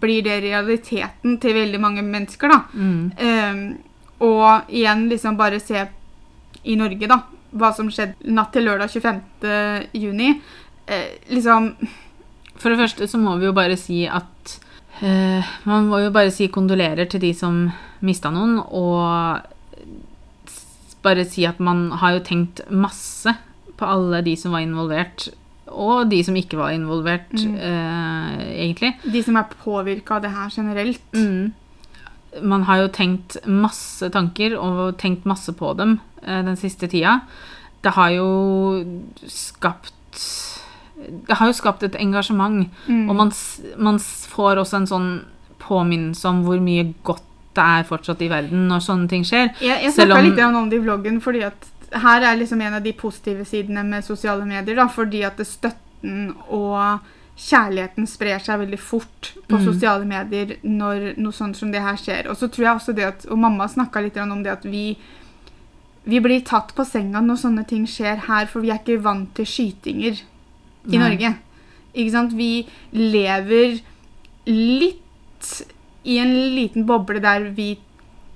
blir 0.00 0.24
det 0.26 0.40
realiteten 0.44 1.38
til 1.42 1.56
veldig 1.56 1.80
mange 1.80 2.02
mennesker, 2.02 2.50
da. 2.50 2.60
Mm. 2.74 3.12
Um, 3.18 3.64
og 4.24 4.72
igjen 4.72 5.06
liksom 5.10 5.38
bare 5.38 5.60
se 5.62 5.86
i 6.64 6.76
Norge, 6.80 7.08
da, 7.10 7.20
hva 7.54 7.70
som 7.76 7.90
skjedde 7.92 8.34
natt 8.34 8.52
til 8.54 8.66
lørdag 8.68 8.90
25. 8.90 9.20
juni. 10.00 10.34
Uh, 10.88 11.10
liksom 11.32 11.72
For 12.60 12.70
det 12.70 12.80
første 12.82 13.08
så 13.08 13.18
må 13.20 13.36
vi 13.40 13.48
jo 13.48 13.54
bare 13.56 13.76
si 13.80 14.02
at 14.04 14.58
uh, 15.00 15.46
Man 15.64 15.88
må 15.88 16.02
jo 16.02 16.10
bare 16.12 16.32
si 16.34 16.50
kondolerer 16.52 17.08
til 17.08 17.22
de 17.22 17.32
som 17.36 17.70
mista 18.04 18.28
noen, 18.32 18.58
og 18.60 19.40
bare 21.04 21.24
si 21.28 21.46
at 21.48 21.60
man 21.60 21.90
har 22.00 22.18
jo 22.18 22.24
tenkt 22.24 22.60
masse 22.68 23.32
på 23.78 23.88
alle 23.88 24.22
de 24.24 24.36
som 24.38 24.54
var 24.54 24.64
involvert, 24.64 25.28
og 25.68 26.08
de 26.10 26.22
som 26.24 26.34
ikke 26.36 26.56
var 26.58 26.70
involvert, 26.76 27.30
Mm. 27.32 27.54
eh, 27.56 28.68
egentlig. 28.68 28.94
De 29.12 29.22
som 29.22 29.36
er 29.36 29.46
påvirka 29.64 30.16
av 30.16 30.22
det 30.22 30.30
her 30.30 30.48
generelt. 30.50 31.00
Mm. 31.12 31.52
Man 32.42 32.62
har 32.64 32.76
jo 32.82 32.88
tenkt 32.88 33.36
masse 33.46 34.10
tanker 34.10 34.56
og 34.58 34.96
tenkt 34.98 35.24
masse 35.24 35.52
på 35.54 35.76
dem 35.76 36.00
eh, 36.26 36.42
den 36.42 36.56
siste 36.56 36.88
tida. 36.90 37.20
Det 37.82 37.92
har 37.94 38.10
jo 38.10 38.84
skapt 39.26 39.92
Det 41.26 41.34
har 41.36 41.46
jo 41.50 41.52
skapt 41.52 41.82
et 41.82 41.96
engasjement, 42.00 42.68
Mm. 42.88 43.08
og 43.10 43.16
man, 43.16 43.32
man 43.76 43.98
får 43.98 44.56
også 44.62 44.76
en 44.76 44.86
sånn 44.86 45.20
påminnelse 45.58 46.24
om 46.28 46.44
hvor 46.44 46.60
mye 46.60 46.94
godt 47.04 47.22
det 47.54 47.62
er 47.62 47.84
fortsatt 47.84 48.22
i 48.22 48.28
verden 48.28 48.68
når 48.68 48.80
sånne 48.82 49.08
ting 49.08 49.22
skjer. 49.26 49.50
Jeg, 49.60 49.82
jeg 49.84 49.92
snakka 49.92 50.22
litt 50.22 50.38
om 50.42 50.68
det 50.70 50.78
i 50.80 50.82
vloggen, 50.84 51.20
fordi 51.22 51.42
at 51.46 51.68
her 51.94 52.22
er 52.26 52.36
liksom 52.38 52.60
en 52.60 52.74
av 52.78 52.82
de 52.84 52.92
positive 52.92 53.44
sidene 53.46 53.84
med 53.86 54.04
sosiale 54.04 54.44
medier. 54.46 54.76
da, 54.76 54.86
Fordi 54.88 55.22
at 55.24 55.36
det 55.36 55.46
støtten 55.46 56.34
og 56.48 57.00
kjærligheten 57.36 58.06
sprer 58.06 58.38
seg 58.38 58.60
veldig 58.60 58.78
fort 58.78 59.32
på 59.48 59.58
Mm. 59.58 59.64
sosiale 59.64 60.04
medier 60.06 60.56
når 60.62 61.16
noe 61.18 61.32
sånt 61.32 61.56
som 61.56 61.72
det 61.72 61.82
her 61.82 61.96
skjer. 61.96 62.28
Og 62.30 62.36
så 62.36 62.48
tror 62.48 62.64
jeg 62.64 62.76
også 62.76 62.94
det 62.94 63.04
at, 63.04 63.26
og 63.30 63.38
mamma 63.38 63.66
snakka 63.68 64.02
litt 64.02 64.16
om 64.16 64.42
det 64.42 64.52
at 64.52 64.64
vi 64.64 64.96
vi 66.06 66.20
blir 66.20 66.42
tatt 66.44 66.74
på 66.76 66.84
senga 66.84 67.20
når 67.24 67.36
sånne 67.40 67.66
ting 67.66 67.86
skjer 67.86 68.18
her, 68.28 68.44
for 68.46 68.60
vi 68.60 68.68
er 68.70 68.78
ikke 68.78 69.00
vant 69.02 69.34
til 69.34 69.46
skytinger 69.46 70.20
i 70.92 70.98
Nei. 70.98 70.98
Norge. 70.98 71.36
Ikke 71.94 72.10
sant? 72.12 72.32
Vi 72.34 72.66
lever 72.92 73.80
litt 74.46 75.64
i 76.04 76.18
en 76.18 76.34
liten 76.54 76.84
boble 76.84 77.20
der 77.24 77.48
vi 77.56 77.78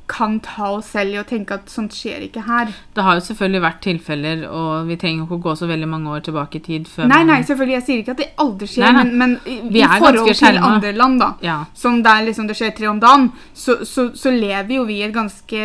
kan 0.08 0.38
ta 0.40 0.70
oss 0.78 0.86
selv 0.94 1.12
i 1.14 1.18
å 1.20 1.24
tenke 1.28 1.52
at 1.58 1.68
sånt 1.68 1.92
skjer 1.92 2.22
ikke 2.24 2.42
her. 2.46 2.70
Det 2.96 3.02
har 3.04 3.18
jo 3.18 3.24
selvfølgelig 3.26 3.60
vært 3.62 3.80
tilfeller, 3.84 4.44
og 4.48 4.86
vi 4.88 4.96
trenger 4.96 5.26
ikke 5.26 5.36
å 5.36 5.42
gå 5.44 5.52
så 5.60 5.68
veldig 5.68 5.88
mange 5.88 6.08
år 6.16 6.22
tilbake 6.24 6.56
i 6.56 6.64
tid 6.64 6.88
før 6.88 7.06
Nei, 7.10 7.18
man 7.18 7.26
nei, 7.34 7.42
selvfølgelig. 7.44 7.76
Jeg 7.76 7.84
sier 7.88 7.98
ikke 8.02 8.14
at 8.16 8.22
det 8.22 8.28
aldri 8.44 8.66
skjer, 8.72 8.86
Nei, 8.86 8.92
nei. 8.92 9.04
men, 9.04 9.18
men 9.18 9.38
i, 9.44 9.58
i 9.82 9.86
forhold 9.98 10.32
til 10.34 10.58
andre 10.70 10.92
land, 10.96 11.20
da, 11.20 11.30
Ja. 11.44 11.58
som 11.74 12.02
der 12.02 12.24
liksom 12.24 12.48
det 12.48 12.56
skjer 12.56 12.74
tre 12.78 12.88
om 12.88 13.00
dagen, 13.04 13.30
så, 13.52 13.78
så, 13.84 14.08
så 14.16 14.32
lever 14.32 14.74
jo 14.80 14.84
vi 14.88 15.02
et 15.04 15.12
ganske 15.14 15.64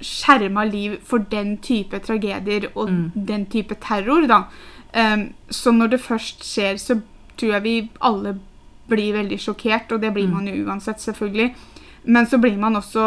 skjerma 0.00 0.64
liv 0.68 0.98
for 1.04 1.18
den 1.30 1.56
type 1.64 1.98
tragedier 2.04 2.68
og 2.74 2.88
Mm. 2.90 3.10
den 3.26 3.46
type 3.46 3.74
terror, 3.80 4.26
da. 4.30 4.42
Um, 4.94 5.32
så 5.50 5.72
når 5.72 5.90
det 5.90 6.00
først 6.00 6.44
skjer, 6.44 6.76
så 6.78 7.00
tror 7.36 7.52
jeg 7.52 7.62
vi 7.62 7.90
alle 8.00 8.36
blir 8.88 9.12
veldig 9.12 9.38
sjokkert, 9.38 9.92
og 9.92 10.00
det 10.00 10.12
blir 10.14 10.26
Mm. 10.28 10.32
man 10.34 10.46
jo 10.46 10.64
uansett, 10.66 11.00
selvfølgelig. 11.00 11.54
Men 12.08 12.26
så 12.26 12.38
blir 12.40 12.56
man 12.60 12.78
også 12.78 13.04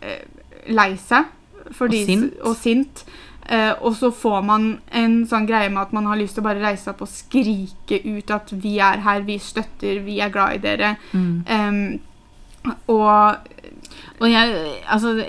eh, 0.00 0.22
lei 0.70 0.92
seg 1.02 1.32
Fordi, 1.74 2.02
Og 2.02 2.06
sint. 2.10 2.34
og 2.46 2.56
sint. 2.60 3.04
Eh, 3.48 3.72
og 3.80 3.94
så 3.98 4.10
får 4.14 4.42
man 4.46 4.68
en 4.94 5.20
sånn 5.26 5.46
greie 5.46 5.70
med 5.70 5.84
at 5.84 5.92
man 5.94 6.06
har 6.10 6.18
lyst 6.18 6.34
til 6.34 6.42
å 6.42 6.46
bare 6.48 6.62
reise 6.62 6.90
opp 6.90 7.02
og 7.04 7.10
skrike 7.10 8.00
ut 8.02 8.30
at 8.34 8.50
vi 8.54 8.76
er 8.82 9.02
her, 9.04 9.22
vi 9.26 9.38
støtter, 9.42 10.00
vi 10.02 10.18
er 10.22 10.32
glad 10.34 10.56
i 10.56 10.62
dere. 10.62 10.96
Mm. 11.12 11.44
Em, 11.46 12.00
og 12.90 13.36
Og 14.18 14.30
jeg 14.30 14.54
Altså 14.88 15.12
det, 15.14 15.28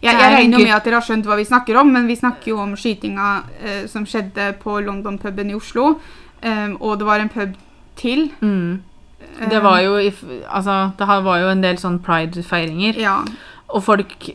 jeg, 0.00 0.14
jeg 0.14 0.32
regner 0.32 0.58
med 0.62 0.72
at 0.72 0.84
dere 0.84 1.00
har 1.00 1.04
skjønt 1.04 1.26
hva 1.26 1.36
vi 1.36 1.44
snakker 1.48 1.76
om, 1.80 1.88
men 1.92 2.06
vi 2.06 2.16
snakker 2.16 2.52
jo 2.52 2.60
om 2.62 2.76
skytinga 2.78 3.28
eh, 3.60 3.86
som 3.90 4.06
skjedde 4.06 4.52
på 4.62 4.78
London-puben 4.80 5.50
i 5.50 5.56
Oslo. 5.58 5.98
Em, 6.40 6.76
og 6.80 7.00
det 7.00 7.08
var 7.08 7.24
en 7.24 7.32
pub 7.32 7.56
til. 7.96 8.30
mm. 8.40 8.87
Det 9.38 9.62
var 9.62 9.80
jo 9.80 9.96
Altså, 9.98 10.90
det 10.98 11.06
var 11.08 11.38
jo 11.38 11.48
en 11.48 11.62
del 11.62 11.76
sånn 11.78 11.98
pride-feiringer. 12.04 12.98
Ja. 12.98 13.20
Og 13.68 13.82
folk 13.84 14.30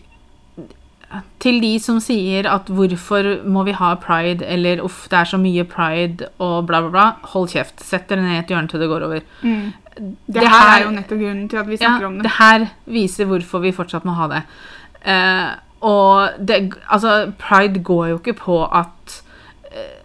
Til 1.40 1.60
de 1.62 1.80
som 1.80 2.00
sier 2.00 2.48
at 2.50 2.66
'hvorfor 2.66 3.44
må 3.46 3.64
vi 3.66 3.72
ha 3.72 3.94
pride', 3.96 4.42
eller 4.42 4.78
'uff, 4.82 5.08
det 5.10 5.20
er 5.20 5.24
så 5.26 5.38
mye 5.38 5.64
pride', 5.64 6.26
og 6.40 6.66
bla, 6.68 6.80
bla, 6.82 6.90
bla, 6.90 7.12
hold 7.24 7.50
kjeft. 7.50 7.84
Sett 7.84 8.08
dere 8.10 8.22
ned 8.22 8.32
i 8.32 8.40
et 8.40 8.48
hjørne 8.48 8.68
til 8.68 8.80
det 8.80 8.90
går 8.90 9.04
over. 9.04 9.20
Mm. 9.44 9.74
Det, 9.96 10.34
Det 10.34 10.48
her 10.50 10.80
er 10.80 10.84
jo 10.86 10.90
nettopp 10.92 11.20
grunnen 11.20 11.50
til 11.50 11.58
at 11.58 11.68
vi 11.68 11.78
Ja, 11.82 11.88
snakker 11.88 12.06
om 12.08 12.14
det. 12.14 12.24
det 12.24 12.32
her 12.32 12.68
viser 12.88 13.26
hvorfor 13.26 13.62
vi 13.62 13.72
fortsatt 13.72 14.06
må 14.06 14.12
ha 14.16 14.28
det. 14.28 14.44
Eh, 15.06 15.50
og 15.82 16.30
det, 16.48 16.74
altså, 16.90 17.32
pride 17.38 17.84
går 17.84 18.08
jo 18.08 18.18
ikke 18.18 18.34
på 18.34 18.64
at 18.74 19.22
eh, 19.72 20.00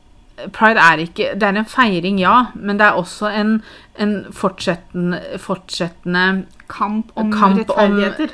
Pride 0.52 0.78
er 0.78 0.96
ikke 0.98 1.34
Det 1.34 1.42
er 1.42 1.56
en 1.58 1.64
feiring, 1.64 2.18
ja, 2.20 2.44
men 2.54 2.78
det 2.78 2.86
er 2.86 2.92
også 2.92 3.26
en, 3.40 3.62
en 3.98 4.12
fortsettende, 4.32 5.20
fortsettende 5.38 6.44
Kamp 6.68 7.10
om 7.16 7.32
Kamp 7.32 7.54
om- 7.54 7.58
rettferdigheter. 7.98 8.30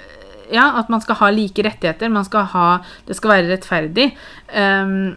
ja, 0.52 0.78
at 0.78 0.88
man 0.90 1.00
skal 1.00 1.14
ha 1.16 1.30
like 1.30 1.62
rettigheter. 1.64 2.08
Man 2.10 2.24
skal 2.24 2.44
ha, 2.44 2.78
det 3.06 3.16
skal 3.16 3.30
være 3.30 3.50
rettferdig. 3.56 4.12
Um, 4.54 5.16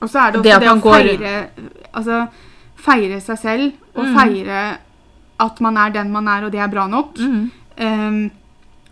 Og 0.00 0.08
så 0.08 0.18
er 0.18 0.30
det 0.32 0.40
også 0.40 0.42
Det 0.42 0.60
det, 0.60 0.68
å 0.68 0.80
går- 0.80 0.94
feire 0.96 1.48
Altså 1.92 2.28
feire 2.76 3.20
seg 3.20 3.38
selv 3.38 3.72
og 3.94 4.04
Mm. 4.06 4.14
feire 4.16 4.78
at 5.40 5.60
man 5.60 5.76
er 5.76 5.90
den 5.90 6.10
man 6.12 6.26
er, 6.28 6.44
og 6.44 6.52
det 6.52 6.60
er 6.60 6.68
bra 6.68 6.86
nok. 6.86 7.14
mm, 7.18 7.50
Um, 7.80 8.30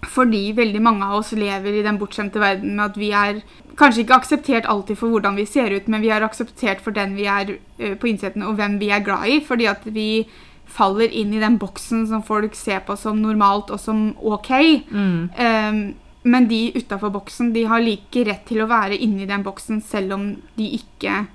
fordi 0.05 0.53
veldig 0.57 0.81
mange 0.81 1.03
av 1.05 1.19
oss 1.19 1.33
lever 1.33 1.81
i 1.81 1.83
den 1.83 1.99
bortskjemte 1.99 2.39
verden 2.41 2.77
med 2.77 2.85
at 2.91 2.97
vi 2.97 3.11
er 3.12 3.43
kanskje 3.77 4.05
ikke 4.07 4.14
akseptert 4.21 4.64
alltid 4.66 4.97
for 4.97 5.09
hvordan 5.09 5.37
vi 5.37 5.45
ser 5.45 5.71
ut, 5.75 5.89
men 5.89 6.01
vi 6.01 6.09
er 6.11 6.21
akseptert 6.23 6.81
for 6.81 6.91
den 6.93 7.14
vi 7.16 7.25
er 7.27 7.59
eh, 7.79 7.95
på 7.97 8.07
innsiden, 8.09 8.43
og 8.47 8.57
hvem 8.57 8.79
vi 8.79 8.91
er 8.91 9.01
glad 9.01 9.27
i. 9.27 9.41
Fordi 9.41 9.66
at 9.66 9.85
vi 9.85 10.27
faller 10.69 11.09
inn 11.11 11.33
i 11.35 11.41
den 11.41 11.57
boksen 11.59 12.07
som 12.11 12.23
folk 12.23 12.55
ser 12.55 12.81
på 12.87 12.97
som 12.97 13.21
normalt 13.23 13.71
og 13.75 13.81
som 13.81 14.14
OK. 14.21 14.51
mm, 14.91 15.31
Um, 15.39 15.95
men 16.29 16.49
de 16.51 16.73
utafor 16.77 17.11
boksen 17.14 17.53
de 17.55 17.62
har 17.71 17.81
like 17.81 18.25
rett 18.27 18.45
til 18.47 18.61
å 18.61 18.66
være 18.69 18.99
inni 19.01 19.25
den 19.27 19.43
boksen 19.47 19.81
selv 19.81 20.12
om 20.16 20.25
de 20.59 20.66
ikke 20.77 21.27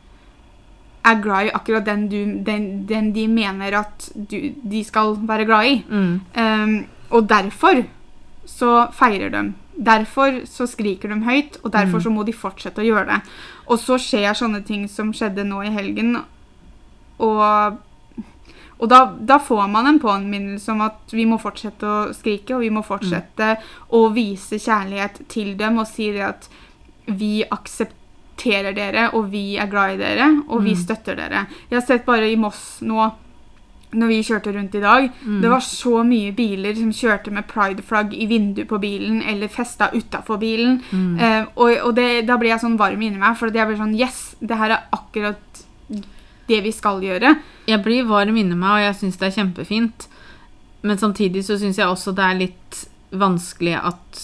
er 1.05 1.21
glad 1.23 1.47
i 1.47 1.53
akkurat 1.55 1.85
den, 1.87 2.03
du, 2.11 2.19
den, 2.45 2.67
den 2.87 3.09
de 3.15 3.27
mener 3.27 3.73
at 3.79 4.09
du, 4.15 4.53
de 4.63 4.83
skal 4.83 5.15
være 5.27 5.45
glad 5.49 5.65
i. 5.71 5.75
mm, 5.89 6.13
Um, 6.37 6.85
og 7.13 7.27
derfor 7.29 7.83
så 8.45 8.87
feirer 8.93 9.29
de. 9.33 9.41
Derfor 9.73 10.41
så 10.45 10.67
skriker 10.69 11.09
de 11.09 11.17
høyt, 11.25 11.57
og 11.63 11.71
derfor 11.73 11.97
Mm. 11.99 12.03
så 12.03 12.09
må 12.13 12.23
de 12.25 12.33
fortsette 12.33 12.81
å 12.81 12.85
gjøre 12.85 13.05
det. 13.07 13.21
Og 13.67 13.79
så 13.79 13.97
skjer 13.97 14.33
sånne 14.37 14.63
ting 14.65 14.87
som 14.87 15.11
skjedde 15.13 15.43
nå 15.45 15.63
i 15.65 15.71
helgen, 15.73 16.15
og, 17.19 17.77
og 18.79 18.89
da, 18.89 19.05
da 19.19 19.37
får 19.39 19.67
man 19.71 19.87
en 19.87 19.99
påminnelse 19.99 20.71
om 20.71 20.81
at 20.81 21.13
vi 21.13 21.25
må 21.25 21.37
fortsette 21.39 21.83
å 21.87 22.13
skrike, 22.13 22.55
og 22.55 22.61
vi 22.65 22.69
må 22.73 22.81
fortsette 22.83 23.57
å 23.93 24.13
vise 24.13 24.59
kjærlighet 24.59 25.21
til 25.29 25.55
dem 25.57 25.77
og 25.79 25.87
si 25.87 26.11
det 26.11 26.23
at 26.25 26.49
vi 27.05 27.43
aksepterer 27.51 28.73
dere, 28.75 29.09
og 29.13 29.29
vi 29.31 29.57
er 29.57 29.67
glad 29.71 29.93
i 29.95 29.97
dere, 30.01 30.29
og 30.49 30.63
vi 30.63 30.73
Mm. 30.73 30.79
støtter 30.83 31.15
dere. 31.15 31.47
Jeg 31.69 31.79
har 31.79 31.85
sett 31.85 32.05
bare 32.05 32.29
i 32.31 32.35
Moss 32.35 32.79
nå, 32.81 33.11
når 33.93 34.07
vi 34.07 34.23
kjørte 34.23 34.53
rundt 34.55 34.73
i 34.75 34.79
dag, 34.81 35.11
mm. 35.23 35.41
det 35.41 35.49
var 35.51 35.59
så 35.61 36.03
mye 36.03 36.31
biler 36.33 36.73
som 36.75 36.89
kjørte 36.91 37.31
med 37.31 37.45
prideflagg 37.47 38.13
i 38.13 38.25
vinduet 38.25 38.67
på 38.67 38.79
bilen 38.81 39.21
eller 39.21 39.47
festa 39.47 39.91
utafor 39.93 40.39
bilen. 40.41 40.81
mm. 40.91 41.19
Eh, 41.19 41.45
og 41.55 41.77
og 41.85 41.95
det, 41.95 42.25
da 42.25 42.37
ble 42.37 42.49
jeg 42.49 42.59
sånn 42.59 42.77
varm 42.77 43.01
inni 43.01 43.17
meg, 43.19 43.37
for 43.37 43.47
jeg 43.53 43.67
ble 43.67 43.77
sånn 43.77 43.95
Yes, 43.97 44.35
det 44.41 44.57
her 44.57 44.71
er 44.71 44.83
akkurat 44.91 45.62
det 46.53 46.61
vi 46.65 46.73
skal 46.75 47.01
gjøre. 47.03 47.35
Jeg 47.67 47.81
blir 47.83 48.07
varm 48.09 48.37
inni 48.39 48.55
meg, 48.55 48.77
og 48.77 48.85
jeg 48.85 48.99
syns 49.01 49.19
det 49.19 49.29
er 49.29 49.37
kjempefint. 49.41 50.07
Men 50.83 50.99
samtidig 50.99 51.45
så 51.47 51.57
syns 51.59 51.79
jeg 51.79 51.87
også 51.87 52.13
det 52.15 52.23
er 52.27 52.39
litt 52.41 52.79
vanskelig 53.13 53.75
at 53.79 54.23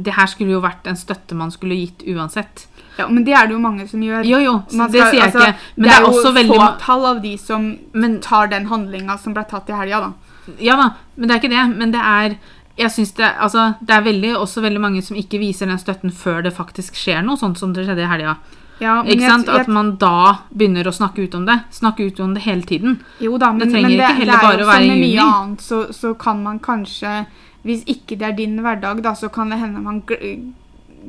Det 0.00 0.14
her 0.16 0.28
skulle 0.30 0.54
jo 0.54 0.62
vært 0.64 0.86
en 0.88 0.96
støtte 0.96 1.36
man 1.36 1.50
skulle 1.52 1.76
gitt 1.76 2.06
uansett. 2.08 2.62
Ja, 2.96 3.08
Men 3.08 3.24
det 3.24 3.34
er 3.36 3.48
det 3.48 3.52
jo 3.52 3.58
mange 3.60 3.84
som 3.88 4.00
gjør. 4.02 4.24
Jo, 4.24 4.38
jo, 4.40 4.54
skal, 4.70 4.86
det 4.92 5.02
sier 5.02 5.18
jeg 5.18 5.26
altså, 5.26 5.42
ikke. 5.44 5.66
Men 5.76 5.84
det 5.84 5.92
er, 5.92 6.06
også 6.08 6.22
jo 6.28 6.36
veldig 6.38 6.60
fåtall 6.62 7.04
av 7.10 7.20
de 7.20 7.32
som 7.40 7.66
men, 7.92 8.14
tar 8.24 8.48
den 8.52 8.70
handlinga 8.70 9.18
som 9.20 9.36
ble 9.36 9.44
tatt 9.50 9.68
i 9.68 9.76
helga, 9.76 10.00
da. 10.06 10.56
Ja 10.56 10.78
da, 10.80 10.86
men 11.14 11.28
det 11.28 11.34
er 11.34 11.42
ikke 11.42 11.52
det. 11.52 11.66
Men 11.76 11.92
det 11.92 12.00
er 12.00 12.38
jeg 12.80 12.94
synes 12.94 13.12
det, 13.18 13.28
altså, 13.44 13.74
det 13.84 13.92
er 13.92 14.06
veldig, 14.06 14.30
også 14.38 14.62
veldig 14.64 14.80
mange 14.80 15.02
som 15.04 15.18
ikke 15.20 15.40
viser 15.42 15.68
den 15.68 15.78
støtten 15.78 16.12
før 16.16 16.40
det 16.46 16.54
faktisk 16.56 16.96
skjer 16.96 17.20
noe, 17.26 17.36
sånn 17.36 17.56
som 17.58 17.74
det 17.76 17.84
skjedde 17.84 18.06
i 18.06 18.08
helga. 18.08 18.38
Ja, 18.80 19.02
Ikke 19.04 19.28
sant? 19.28 19.46
jeg- 19.46 19.60
At 19.60 19.68
man 19.68 19.96
da 19.96 20.38
begynner 20.56 20.84
å 20.88 20.92
snakke 20.96 21.22
ut 21.26 21.34
om 21.34 21.44
det. 21.46 21.58
Snakke 21.70 22.06
ut 22.06 22.20
om 22.20 22.32
det 22.34 22.42
hele 22.42 22.62
tiden. 22.62 23.00
Jo 23.20 23.36
da, 23.38 23.52
men 23.52 23.58
Det 23.68 23.72
trenger 23.74 23.88
men 23.88 23.98
ikke 24.00 24.14
heller 24.16 24.32
det 24.32 24.42
er 24.42 24.48
bare 24.48 24.64
å 24.64 24.70
være 24.70 24.82
i 24.82 24.88
juni. 24.88 25.14
mye 25.16 25.26
annet, 25.34 25.60
så, 25.60 25.92
så 25.92 26.14
kan 26.18 26.42
man 26.42 26.58
kanskje 26.60 27.26
Hvis 27.62 27.84
ikke 27.84 28.16
det 28.18 28.22
er 28.22 28.32
din 28.32 28.56
hverdag, 28.64 29.02
da, 29.02 29.12
så 29.12 29.28
kan 29.30 29.50
det 29.50 29.58
hende 29.58 29.82
man 29.82 30.00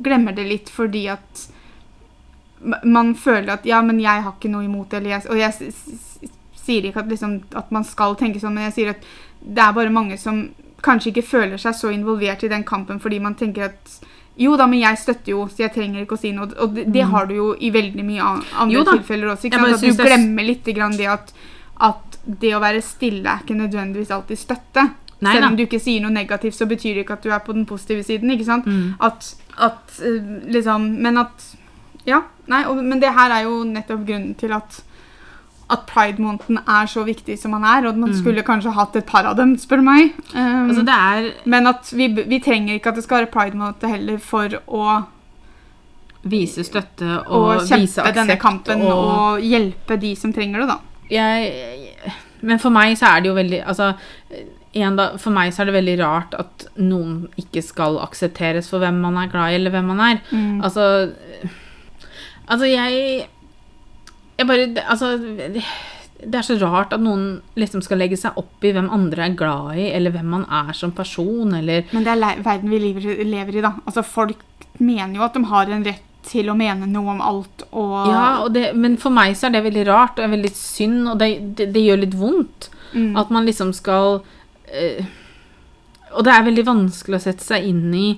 glemmer 0.02 0.34
det 0.36 0.44
litt 0.46 0.68
fordi 0.68 1.06
at 1.08 1.46
man 2.84 3.14
føler 3.14 3.52
at 3.54 3.64
Ja, 3.66 3.80
men 3.82 3.98
jeg 4.00 4.22
har 4.22 4.32
ikke 4.32 4.50
noe 4.50 4.64
imot 4.64 4.90
det, 4.90 5.02
Og 5.30 5.36
jeg 5.38 5.52
sier 6.54 6.82
ikke 6.84 6.98
at, 7.02 7.08
liksom, 7.08 7.40
at 7.54 7.70
man 7.72 7.84
skal 7.84 8.14
tenke 8.14 8.38
sånn, 8.40 8.54
men 8.54 8.64
jeg 8.70 8.72
sier 8.76 8.90
at 8.90 9.02
det 9.42 9.58
er 9.64 9.72
bare 9.72 9.90
mange 9.90 10.18
som 10.18 10.50
kanskje 10.82 11.10
ikke 11.12 11.24
føler 11.26 11.58
seg 11.58 11.74
så 11.74 11.90
involvert 11.94 12.44
i 12.44 12.48
den 12.48 12.64
kampen 12.64 13.00
fordi 13.00 13.18
man 13.22 13.34
tenker 13.34 13.64
at 13.70 14.00
jo 14.38 14.56
da, 14.56 14.66
men 14.66 14.80
jeg 14.80 14.98
støtter 14.98 15.30
jo, 15.34 15.46
så 15.48 15.56
jeg 15.66 15.72
trenger 15.74 16.02
ikke 16.06 16.16
å 16.16 16.20
si 16.20 16.32
noe. 16.32 16.48
Og 16.58 16.74
det, 16.74 16.86
det 16.92 17.04
Mm. 17.04 17.10
har 17.10 17.26
du 17.26 17.34
jo 17.34 17.48
i 17.60 17.70
veldig 17.70 18.04
mye 18.04 18.22
andre 18.56 18.84
tilfeller 18.96 19.32
også. 19.34 19.46
Ikke? 19.50 19.60
At 19.60 19.80
du 19.80 19.86
er 19.90 20.06
glemmer 20.06 20.44
litt 20.46 20.64
grann 20.74 20.96
det 20.96 21.06
at, 21.06 21.32
at 21.80 22.18
det 22.24 22.54
å 22.56 22.60
være 22.60 22.80
stille 22.82 23.26
er 23.28 23.42
ikke 23.44 23.56
nødvendigvis 23.58 24.10
alltid 24.10 24.38
støtte. 24.38 24.90
Nei 25.22 25.34
Selv 25.36 25.46
om 25.52 25.56
du 25.56 25.62
ikke 25.66 25.78
sier 25.80 26.00
noe 26.02 26.10
negativt, 26.10 26.54
så 26.56 26.66
betyr 26.66 26.94
det 26.96 27.04
ikke 27.04 27.12
at 27.14 27.22
du 27.22 27.30
er 27.30 27.38
på 27.44 27.52
den 27.54 27.66
positive 27.66 28.02
siden. 28.02 28.30
ikke 28.30 28.44
sant? 28.48 28.66
Mm. 28.66 28.94
At, 29.00 29.34
at 29.58 30.00
eh, 30.02 30.22
liksom 30.50 30.88
Men 31.02 31.18
at 31.18 31.50
Ja. 32.06 32.22
Nei, 32.48 32.64
og, 32.66 32.80
men 32.82 32.98
det 33.00 33.12
her 33.14 33.30
er 33.30 33.44
jo 33.44 33.62
nettopp 33.64 34.06
grunnen 34.06 34.34
til 34.36 34.50
at 34.52 34.82
at 35.72 35.86
pride-måneden 35.88 36.58
er 36.68 36.86
så 36.92 37.02
viktig 37.06 37.38
som 37.40 37.54
han 37.56 37.64
er, 37.64 37.88
og 37.88 37.96
man 37.98 38.10
Mm. 38.12 38.18
skulle 38.20 38.42
kanskje 38.44 38.74
hatt 38.76 38.96
et 39.00 39.06
par 39.08 39.24
av 39.30 39.36
dem, 39.38 39.54
spør 39.56 39.80
du 39.80 39.86
meg. 39.88 40.12
Um, 40.34 40.68
Altså, 40.68 40.84
det 40.84 40.94
er 40.94 41.32
men 41.48 41.66
at 41.70 41.90
vi, 41.96 42.08
vi 42.12 42.38
trenger 42.44 42.74
ikke 42.76 42.92
at 42.92 43.00
det 43.00 43.04
skal 43.06 43.22
være 43.24 43.32
pride-måned 43.32 43.88
heller 43.88 44.18
for 44.18 44.48
å, 44.68 45.02
vise 46.22 46.62
støtte 46.62 47.16
og, 47.26 47.48
og 47.48 47.62
kjempe 47.66 48.12
denne 48.14 48.36
kampen 48.38 48.82
og 48.86 48.98
og 49.12 49.40
hjelpe 49.42 49.96
de 49.98 50.12
som 50.14 50.32
trenger 50.32 50.60
det, 50.62 50.68
da. 50.68 50.76
jeg, 51.10 51.96
Men 52.42 52.60
for 52.62 52.70
meg 52.70 52.94
så 52.98 53.08
er 53.16 53.20
det 53.24 53.28
jo 53.32 53.34
veldig 53.34 53.58
Altså, 53.66 53.88
da, 54.72 55.08
for 55.18 55.34
meg 55.34 55.50
så 55.52 55.62
er 55.62 55.66
det 55.72 55.74
veldig 55.74 55.96
rart 56.00 56.36
at 56.38 56.68
noen 56.78 57.26
ikke 57.42 57.62
skal 57.66 57.98
aksepteres 58.04 58.70
for 58.70 58.78
hvem 58.78 59.00
man 59.02 59.18
er 59.18 59.32
glad 59.34 59.50
i, 59.50 59.58
eller 59.58 59.74
hvem 59.74 59.90
man 59.92 60.00
er. 60.00 60.22
Mm. 60.30 60.62
Altså 60.62 60.86
Altså, 62.48 62.66
jeg 62.66 63.26
Jeg 64.42 64.50
bare 64.50 64.84
Altså 64.90 65.14
det, 66.22 66.38
er 66.38 66.46
så 66.46 66.56
rart 66.60 66.94
at 66.94 67.02
noen 67.02 67.40
liksom 67.58 67.82
skal 67.82 67.98
legge 68.02 68.18
seg 68.18 68.36
opp 68.38 68.62
i 68.62 68.70
hvem 68.74 68.90
andre 68.94 69.26
er 69.26 69.36
glad 69.38 69.74
i, 69.74 69.88
eller 69.90 70.14
hvem 70.14 70.28
man 70.36 70.44
er 70.46 70.70
som 70.78 70.92
person, 70.94 71.54
eller 71.58 71.88
Men 71.90 72.06
det 72.06 72.12
er 72.14 72.42
verden 72.44 72.70
vi 72.70 72.78
lever, 72.78 73.24
lever 73.26 73.58
i, 73.58 73.64
da. 73.64 73.72
Altså, 73.82 74.04
folk 74.06 74.38
mener 74.78 75.18
jo 75.18 75.24
at 75.26 75.34
de 75.34 75.42
har 75.50 75.72
en 75.72 75.82
rett 75.86 76.04
til 76.22 76.46
å 76.52 76.54
mene 76.54 76.86
noe 76.86 77.16
om 77.16 77.24
alt, 77.26 77.64
og 77.74 77.96
Ja, 78.06 78.26
og 78.44 78.52
det, 78.54 78.68
men 78.78 78.94
for 79.02 79.10
meg 79.14 79.34
så 79.34 79.48
er 79.48 79.56
det 79.56 79.64
veldig 79.66 79.82
rart 79.88 80.22
og 80.22 80.30
veldig 80.30 80.52
synd, 80.54 81.00
og 81.10 81.18
det, 81.18 81.32
det, 81.58 81.72
det 81.74 81.82
gjør 81.82 82.04
litt 82.04 82.14
vondt. 82.14 82.70
mm. 82.92 83.16
At 83.18 83.34
man 83.34 83.48
liksom 83.48 83.72
skal 83.74 84.20
øh, 84.22 85.02
Og 86.12 86.22
det 86.22 86.32
er 86.36 86.46
veldig 86.46 86.66
vanskelig 86.70 87.18
å 87.18 87.24
sette 87.26 87.42
seg 87.42 87.66
inn 87.66 87.90
i 87.96 88.08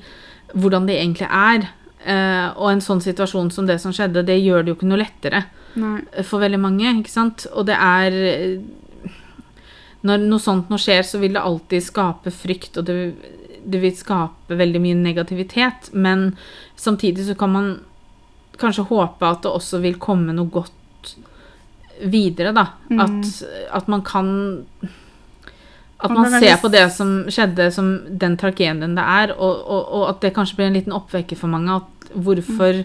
hvordan 0.52 0.84
det 0.86 1.00
egentlig 1.00 1.28
er. 1.30 1.70
Eh, 2.04 2.48
og 2.52 2.68
en 2.68 2.84
sånn 2.84 3.00
situasjon 3.00 3.48
som 3.54 3.66
det 3.66 3.80
som 3.80 3.94
skjedde, 3.94 4.26
det 4.26 4.42
gjør 4.42 4.62
det 4.62 4.74
jo 4.74 4.76
ikke 4.76 4.92
noe 4.92 5.00
lettere 5.00 5.46
Nei. 5.80 6.00
for 6.22 6.42
veldig 6.44 6.60
mange. 6.62 6.92
ikke 7.00 7.12
sant? 7.12 7.46
Og 7.52 7.66
det 7.66 7.76
er 7.78 8.18
eh, 8.30 9.10
Når 10.04 10.26
noe 10.28 10.42
sånt 10.42 10.68
nå 10.68 10.78
skjer, 10.80 11.02
så 11.06 11.18
vil 11.22 11.32
det 11.36 11.42
alltid 11.42 11.82
skape 11.82 12.30
frykt, 12.34 12.76
og 12.76 12.84
det, 12.84 13.14
det 13.64 13.80
vil 13.80 13.94
skape 13.96 14.58
veldig 14.58 14.82
mye 14.84 14.98
negativitet. 15.00 15.90
Men 15.92 16.34
samtidig 16.76 17.24
så 17.30 17.36
kan 17.38 17.52
man 17.54 17.70
kanskje 18.60 18.84
håpe 18.90 19.26
at 19.26 19.42
det 19.42 19.50
også 19.50 19.80
vil 19.82 19.96
komme 19.98 20.34
noe 20.36 20.52
godt 20.52 21.14
videre, 22.04 22.52
da. 22.52 22.66
Mm. 22.90 23.00
At, 23.00 23.32
at 23.80 23.88
man 23.88 24.02
kan 24.02 24.28
At 26.04 26.10
Man 26.10 26.30
ser 26.40 26.58
på 26.60 26.68
det 26.68 26.84
som 26.92 27.24
skjedde, 27.32 27.70
som 27.72 27.86
den 28.10 28.36
tragedien 28.36 28.96
det 28.96 29.00
er, 29.02 29.30
og, 29.38 29.60
og, 29.64 29.84
og 29.88 30.08
at 30.10 30.20
det 30.20 30.34
kanskje 30.36 30.58
blir 30.58 30.66
en 30.66 30.76
liten 30.76 30.92
oppvekker 30.92 31.38
for 31.38 31.48
mange. 31.48 31.78
At 31.80 32.10
hvorfor 32.12 32.82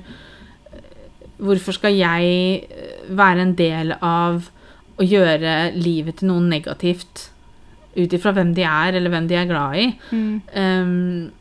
Hvorfor 1.40 1.76
skal 1.76 1.96
jeg 1.96 2.64
eh, 2.70 3.04
være 3.16 3.46
en 3.46 3.56
del 3.60 3.94
av 3.96 4.50
å 5.00 5.06
gjøre 5.08 5.72
livet 5.80 6.20
til 6.20 6.32
noen 6.34 6.50
negativt 6.52 7.30
ut 7.96 8.14
ifra 8.14 8.34
hvem 8.36 8.54
de 8.56 8.66
er, 8.68 8.96
eller 9.00 9.12
hvem 9.14 9.28
de 9.30 9.38
er 9.40 9.50
glad 9.50 9.78
i? 9.80 9.86
Mm. 10.12 10.42
Um, 10.54 11.32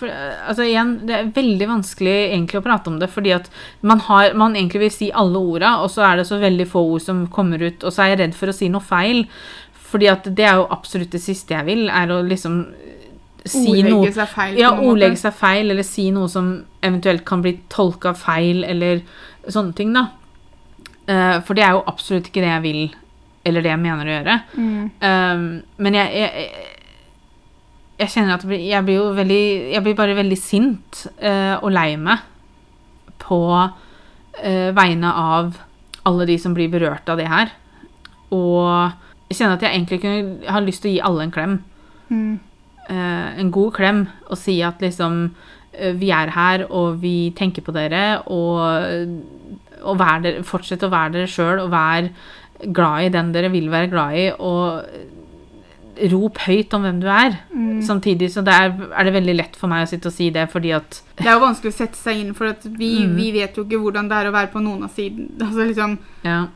for, 0.00 0.08
altså 0.48 0.64
igjen, 0.64 0.92
Det 1.06 1.16
er 1.16 1.32
veldig 1.36 1.66
vanskelig 1.68 2.14
egentlig 2.30 2.60
å 2.60 2.64
prate 2.64 2.90
om 2.92 2.98
det, 3.00 3.10
fordi 3.12 3.34
at 3.36 3.50
man, 3.82 4.00
har, 4.06 4.34
man 4.38 4.56
egentlig 4.56 4.86
vil 4.86 4.94
si 4.94 5.10
alle 5.12 5.42
orda, 5.42 5.76
og 5.84 5.90
så 5.92 6.06
er 6.08 6.20
det 6.20 6.28
så 6.30 6.40
veldig 6.40 6.68
få 6.70 6.84
ord 6.94 7.04
som 7.04 7.26
kommer 7.32 7.62
ut, 7.66 7.84
og 7.84 7.92
så 7.92 8.04
er 8.04 8.14
jeg 8.14 8.22
redd 8.22 8.38
for 8.38 8.52
å 8.52 8.56
si 8.56 8.70
noe 8.72 8.84
feil. 8.84 9.26
Fordi 9.90 10.06
at 10.10 10.28
det 10.38 10.46
er 10.46 10.60
jo 10.60 10.70
absolutt 10.70 11.12
det 11.12 11.22
siste 11.22 11.56
jeg 11.56 11.66
vil, 11.66 11.88
er 11.90 12.12
å 12.14 12.22
liksom 12.24 12.62
si 13.44 13.62
Ordlegge 13.70 13.90
noe 13.90 14.12
seg 14.12 14.28
feil. 14.28 14.56
ja, 14.60 14.70
ordlegge 14.76 15.16
seg 15.20 15.36
feil, 15.36 15.70
eller 15.70 15.86
si 15.86 16.10
noe 16.14 16.28
som 16.28 16.50
eventuelt 16.82 17.24
kan 17.24 17.42
bli 17.44 17.54
tolka 17.72 18.12
feil, 18.14 18.64
eller 18.64 19.00
sånne 19.48 19.74
ting, 19.76 19.94
da. 19.96 20.08
Uh, 21.08 21.40
for 21.42 21.56
det 21.58 21.64
er 21.64 21.72
jo 21.76 21.84
absolutt 21.90 22.28
ikke 22.28 22.42
det 22.44 22.50
jeg 22.52 22.62
vil, 22.66 22.82
eller 23.48 23.64
det 23.64 23.72
jeg 23.72 23.82
mener 23.82 24.06
å 24.06 24.16
gjøre. 24.18 24.36
Mm. 24.54 24.90
Um, 25.00 25.46
men 25.80 25.96
jeg, 25.96 26.12
jeg, 26.20 26.66
jeg 28.02 28.12
kjenner 28.14 28.36
at 28.36 28.44
jeg 28.44 28.84
blir- 28.84 28.98
jo 28.98 29.06
veldig 29.16 29.42
Jeg 29.72 29.82
blir 29.84 29.96
bare 29.96 30.14
veldig 30.16 30.38
sint 30.38 31.06
uh, 31.22 31.56
og 31.62 31.72
lei 31.72 31.96
meg 31.96 32.26
på 33.20 33.40
eh, 34.42 34.70
vegne 34.74 35.10
av 35.12 35.58
alle 36.08 36.26
de 36.26 36.38
som 36.40 36.54
blir 36.56 36.70
berørt 36.72 37.08
av 37.12 37.18
det 37.20 37.28
her. 37.30 37.52
Og 38.32 38.90
jeg 39.28 39.36
kjenner 39.38 39.58
at 39.58 39.66
jeg 39.66 39.76
egentlig 39.76 40.00
kunne 40.02 40.50
har 40.50 40.64
lyst 40.64 40.82
til 40.82 40.90
å 40.90 40.94
gi 40.94 41.02
alle 41.04 41.26
en 41.26 41.34
klem. 41.34 41.58
Mm. 42.08 42.38
Eh, 42.90 43.38
en 43.40 43.50
god 43.54 43.72
klem 43.78 44.02
og 44.28 44.36
si 44.40 44.58
at 44.66 44.82
liksom 44.82 45.22
eh, 45.72 45.92
vi 45.96 46.10
er 46.14 46.32
her, 46.34 46.66
og 46.70 46.98
vi 47.02 47.30
tenker 47.38 47.62
på 47.66 47.72
dere, 47.76 48.20
og, 48.26 48.60
og 49.86 50.02
dere, 50.02 50.42
fortsett 50.46 50.82
å 50.86 50.90
være 50.92 51.14
dere 51.18 51.30
sjøl, 51.30 51.62
og 51.64 51.70
vær 51.72 52.10
glad 52.76 53.06
i 53.06 53.12
den 53.14 53.30
dere 53.32 53.48
vil 53.54 53.70
være 53.72 53.88
glad 53.92 54.18
i, 54.20 54.26
og 54.36 54.84
rop 56.10 56.38
høyt 56.46 56.72
om 56.76 56.84
hvem 56.86 57.00
du 57.02 57.08
er. 57.12 57.34
Mm. 57.52 57.80
Samtidig 57.84 58.30
så 58.32 58.40
det 58.44 58.54
er, 58.56 58.70
er 58.96 59.04
det 59.08 59.12
veldig 59.18 59.34
lett 59.36 59.56
for 59.58 59.68
meg 59.68 59.84
å 59.84 59.88
sitte 59.90 60.08
og 60.08 60.14
si 60.16 60.30
det, 60.32 60.46
fordi 60.52 60.70
at 60.76 61.00
Det 61.20 61.26
er 61.26 61.34
jo 61.36 61.42
vanskelig 61.42 61.74
å 61.74 61.76
sette 61.76 61.98
seg 62.00 62.22
inn, 62.22 62.30
for 62.36 62.48
at 62.52 62.64
vi, 62.64 62.92
Mm. 63.04 63.16
vi 63.18 63.26
vet 63.36 63.56
jo 63.58 63.64
ikke 63.66 63.80
hvordan 63.82 64.08
det 64.08 64.16
er 64.16 64.30
å 64.30 64.36
være 64.36 64.52
på 64.54 64.62
noen 64.64 64.86
av 64.86 64.94
siden. 64.96 65.28
Altså 65.44 65.66
liksom, 65.68 65.98
Ja. 66.24 66.46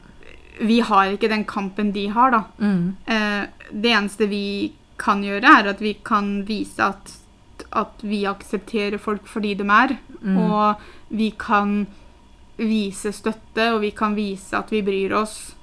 vi 0.64 0.78
har 0.80 1.12
ikke 1.12 1.28
den 1.32 1.45
kampen 1.45 1.93
de 1.93 2.07
har, 2.14 2.30
da. 2.32 2.43
Mm, 2.62 2.97
Eh, 3.07 3.45
det 3.72 3.93
eneste 3.93 4.28
vi 4.30 4.72
kan 4.99 5.23
gjøre, 5.25 5.43
er 5.61 5.69
at 5.73 5.81
vi 5.83 5.95
kan 6.07 6.45
vise 6.47 6.83
at, 6.85 7.15
at 7.75 8.03
vi 8.07 8.25
aksepterer 8.31 8.99
folk 9.03 9.27
fordi 9.31 9.55
de 9.59 9.67
er. 9.69 9.97
mm, 10.21 10.37
Og 10.39 10.81
vi 11.11 11.31
kan 11.39 11.87
vise 12.57 13.13
støtte, 13.13 13.73
og 13.75 13.81
vi 13.83 13.91
kan 13.91 14.15
vise 14.15 14.57
at 14.57 14.71
vi 14.73 14.83
bryr 14.83 15.15
oss. 15.19 15.55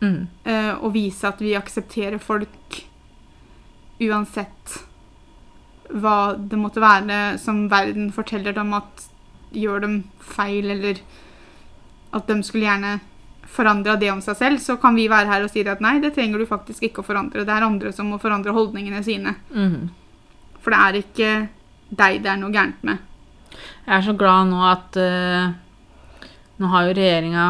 mm, 0.00 0.26
eh, 0.44 0.74
og 0.80 0.94
vise 0.94 1.28
at 1.28 1.40
vi 1.40 1.54
aksepterer 1.54 2.18
folk 2.18 2.86
uansett 4.00 4.78
hva 5.90 6.32
det 6.38 6.56
måtte 6.58 6.80
være 6.80 7.38
som 7.42 7.66
verden 7.68 8.12
forteller 8.14 8.54
dem 8.56 8.72
at 8.72 9.08
gjør 9.52 9.82
dem 9.84 9.96
feil, 10.22 10.70
eller 10.70 11.00
at 12.14 12.26
de 12.30 12.42
skulle 12.46 12.64
gjerne 12.68 13.00
forandra 13.46 13.96
det 13.96 14.10
om 14.12 14.20
seg 14.22 14.36
selv, 14.36 14.58
så 14.62 14.76
kan 14.80 14.94
vi 14.94 15.08
være 15.10 15.26
her 15.28 15.44
og 15.44 15.50
si 15.50 15.62
at 15.68 15.80
nei, 15.80 15.98
det 16.00 16.12
trenger 16.14 16.38
du 16.38 16.46
faktisk 16.46 16.82
ikke 16.86 17.02
å 17.02 17.06
forandre. 17.06 17.44
Det 17.44 17.54
er 17.54 17.66
andre 17.66 17.92
som 17.92 18.06
må 18.12 18.18
forandre 18.22 18.52
holdningene 18.56 19.02
sine. 19.04 19.34
mm. 19.54 19.88
For 20.60 20.70
det 20.74 20.78
er 20.84 20.96
ikke 21.00 21.28
deg 21.88 22.18
det 22.22 22.28
er 22.30 22.36
noe 22.36 22.52
gærent 22.52 22.82
med. 22.84 22.98
Jeg 23.86 23.94
er 23.96 24.02
så 24.04 24.12
glad 24.14 24.50
nå 24.50 24.60
at 24.68 24.96
uh, 25.00 25.54
Nå 26.60 26.68
har 26.68 26.84
jo 26.86 26.92
regjeringa 26.98 27.46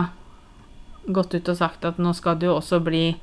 gått 1.10 1.34
ut 1.34 1.48
og 1.50 1.56
sagt 1.58 1.84
at 1.84 1.98
nå 1.98 2.12
skal 2.14 2.38
det 2.38 2.46
jo 2.46 2.54
også 2.60 2.78
bli 2.86 3.16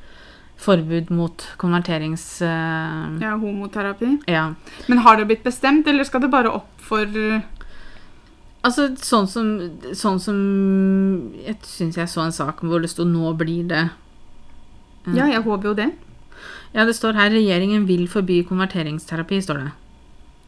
forbud 0.60 1.12
mot 1.16 1.46
konverterings... 1.62 2.26
Uh, 2.42 3.16
Ja, 3.24 3.38
homoterapi. 3.40 4.18
ja. 4.28 4.50
Men 4.88 4.98
har 5.06 5.18
det 5.18 5.28
blitt 5.30 5.44
bestemt, 5.48 5.88
eller 5.88 6.04
skal 6.04 6.26
det 6.26 6.32
bare 6.34 6.52
opp 6.52 6.74
for 6.84 7.06
Altså, 8.68 8.90
sånn 9.00 9.28
som, 9.32 9.50
sånn 9.96 10.20
som 10.20 10.38
Jeg 11.40 11.62
syns 11.64 12.00
jeg 12.00 12.12
så 12.12 12.26
en 12.26 12.36
sak 12.36 12.60
hvor 12.66 12.84
det 12.84 12.92
sto 12.92 13.06
'nå 13.08 13.32
blir 13.40 13.64
det'. 13.70 13.90
Ja, 15.16 15.26
jeg 15.32 15.44
håper 15.44 15.70
jo 15.72 15.74
det. 15.74 15.92
Ja, 16.76 16.86
det 16.86 16.96
står 16.96 17.16
her 17.16 17.30
'regjeringen 17.32 17.88
vil 17.88 18.08
forby 18.08 18.44
konverteringsterapi', 18.44 19.42
står 19.42 19.64
det. 19.64 19.72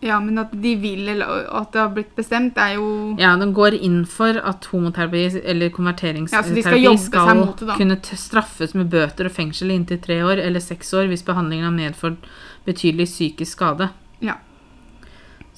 Ja, 0.02 0.20
men 0.24 0.38
at 0.40 0.52
de 0.52 0.76
vil, 0.80 1.10
eller 1.12 1.48
at 1.60 1.74
det 1.74 1.80
har 1.82 1.90
blitt 1.92 2.16
bestemt, 2.16 2.58
er 2.58 2.76
jo 2.78 3.16
Ja, 3.20 3.36
den 3.36 3.54
går 3.54 3.76
inn 3.76 4.06
for 4.06 4.40
at 4.40 4.68
homoterapi 4.72 5.42
eller 5.44 5.70
konverteringsterapi 5.76 6.84
ja, 6.84 6.96
skal 6.96 7.36
mot 7.36 7.64
kunne 7.76 8.00
straffes 8.04 8.74
med 8.74 8.90
bøter 8.90 9.28
og 9.28 9.36
fengsel 9.36 9.72
i 9.72 9.76
inntil 9.76 10.00
tre 10.00 10.22
år 10.24 10.40
eller 10.40 10.64
seks 10.64 10.94
år 10.94 11.12
hvis 11.12 11.26
behandlingen 11.28 11.68
har 11.68 11.76
medført 11.76 12.18
betydelig 12.66 13.10
psykisk 13.12 13.58
skade. 13.58 13.90
Ja. 14.24 14.40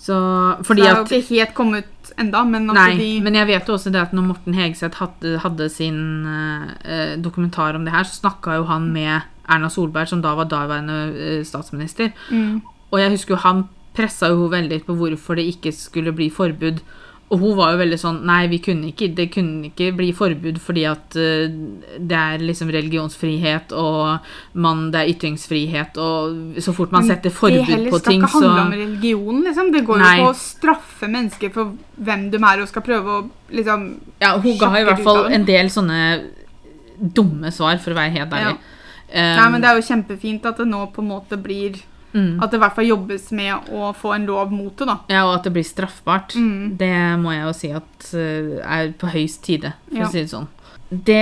Så 0.01 0.17
Så 0.65 0.73
det 0.73 0.85
er 0.87 0.95
jo 0.97 1.03
ikke 1.05 1.35
helt 1.35 1.53
kommet 1.53 2.13
enda, 2.19 2.41
men 2.43 2.69
at 2.73 2.77
Nei, 2.79 2.93
de 2.97 3.09
men 3.21 3.37
jeg 3.37 3.47
vet 3.51 3.67
jo 3.69 3.75
også 3.75 3.91
det 3.93 4.01
at 4.01 4.15
når 4.17 4.25
Morten 4.31 4.55
Hegseth 4.57 4.97
hadde, 4.97 5.35
hadde 5.43 5.67
sin 5.69 6.25
eh, 6.25 7.13
dokumentar 7.21 7.77
om 7.77 7.85
det 7.85 7.93
her, 7.93 8.07
så 8.09 8.23
snakka 8.23 8.57
jo 8.57 8.65
han 8.71 8.89
med 8.95 9.21
Erna 9.51 9.69
Solberg, 9.69 10.09
som 10.09 10.23
da 10.23 10.33
var 10.35 10.49
daværende 10.49 10.97
eh, 11.13 11.43
statsminister. 11.45 12.11
mm, 12.31 12.61
Og 12.91 12.99
jeg 12.99 13.13
husker 13.13 13.35
jo 13.35 13.43
han 13.45 13.67
pressa 13.95 14.31
jo 14.31 14.49
veldig 14.51 14.81
på 14.87 14.95
hvorfor 14.97 15.37
det 15.37 15.45
ikke 15.51 15.71
skulle 15.75 16.13
bli 16.15 16.29
forbud. 16.33 16.81
Og 17.31 17.39
hun 17.39 17.53
var 17.55 17.73
jo 17.73 17.79
veldig 17.79 17.97
sånn 17.99 18.17
Nei, 18.27 18.41
vi 18.51 18.59
kunne 18.63 18.89
ikke, 18.91 19.07
det 19.15 19.29
kunne 19.31 19.69
ikke 19.69 19.91
bli 19.95 20.09
forbud 20.15 20.57
fordi 20.61 20.83
at 20.89 21.15
eh, 21.19 21.53
det 21.97 22.17
er 22.17 22.43
liksom 22.43 22.71
religionsfrihet 22.73 23.71
og 23.77 24.27
man, 24.59 24.89
det 24.91 25.01
er 25.01 25.11
ytringsfrihet, 25.13 25.99
og 26.01 26.59
så 26.63 26.73
fort 26.75 26.91
man 26.91 27.07
setter 27.07 27.33
forbud 27.33 27.61
Det 27.61 27.69
heller 27.69 27.93
på 27.93 28.01
skal 28.01 28.15
ting, 28.15 28.25
ikke 28.25 28.33
så 28.33 28.41
handle 28.43 28.65
om 28.65 28.75
religion, 28.75 29.39
liksom. 29.47 29.71
Det 29.71 29.83
går 29.87 30.03
Nei. 30.03 30.11
jo 30.17 30.25
på 30.25 30.33
å 30.33 30.39
straffe 30.41 31.09
mennesker 31.11 31.53
for 31.55 31.71
hvem 32.09 32.27
de 32.33 32.41
er, 32.41 32.63
og 32.63 32.71
skal 32.71 32.85
prøve 32.85 33.15
å 33.15 33.23
liksom 33.55 33.87
Ja, 34.23 34.35
hun 34.35 34.59
ga 34.59 34.73
i 34.79 34.85
hvert 34.89 35.03
fall 35.05 35.31
en 35.31 35.47
del 35.47 35.71
sånne 35.71 36.01
dumme 37.01 37.53
svar, 37.55 37.79
for 37.81 37.95
å 37.95 38.01
være 38.01 38.15
helt 38.19 38.35
ærlig. 38.37 38.59
Um, 39.11 39.37
Nei, 39.39 39.47
men 39.55 39.63
det 39.63 39.71
er 39.71 39.79
jo 39.79 39.87
kjempefint 39.87 40.45
at 40.47 40.59
det 40.61 40.67
nå 40.69 40.85
på 40.93 41.03
en 41.03 41.09
måte 41.09 41.39
blir 41.41 41.79
mm. 42.13 42.41
At 42.43 42.51
det 42.51 42.57
i 42.59 42.61
hvert 42.63 42.75
fall 42.75 42.87
jobbes 42.89 43.31
med 43.31 43.69
å 43.71 43.91
få 43.97 44.13
en 44.15 44.25
lov 44.29 44.51
mot 44.51 44.75
det, 44.77 44.87
da. 44.89 44.97
Ja, 45.11 45.25
og 45.27 45.37
at 45.39 45.43
det 45.47 45.53
blir 45.55 45.67
straffbart. 45.67 46.35
Mm. 46.35 46.77
Det 46.79 46.93
må 47.21 47.33
jeg 47.35 47.45
jo 47.47 47.53
si 47.57 47.71
at 47.81 48.09
eh, 48.13 48.57
er 48.63 48.91
på 48.99 49.11
høyst 49.13 49.43
tide, 49.47 49.73
for 49.89 49.97
Ja. 50.03 50.07
å 50.07 50.11
si 50.11 50.21
det 50.23 50.31
sånn. 50.33 50.47
Det 50.91 51.17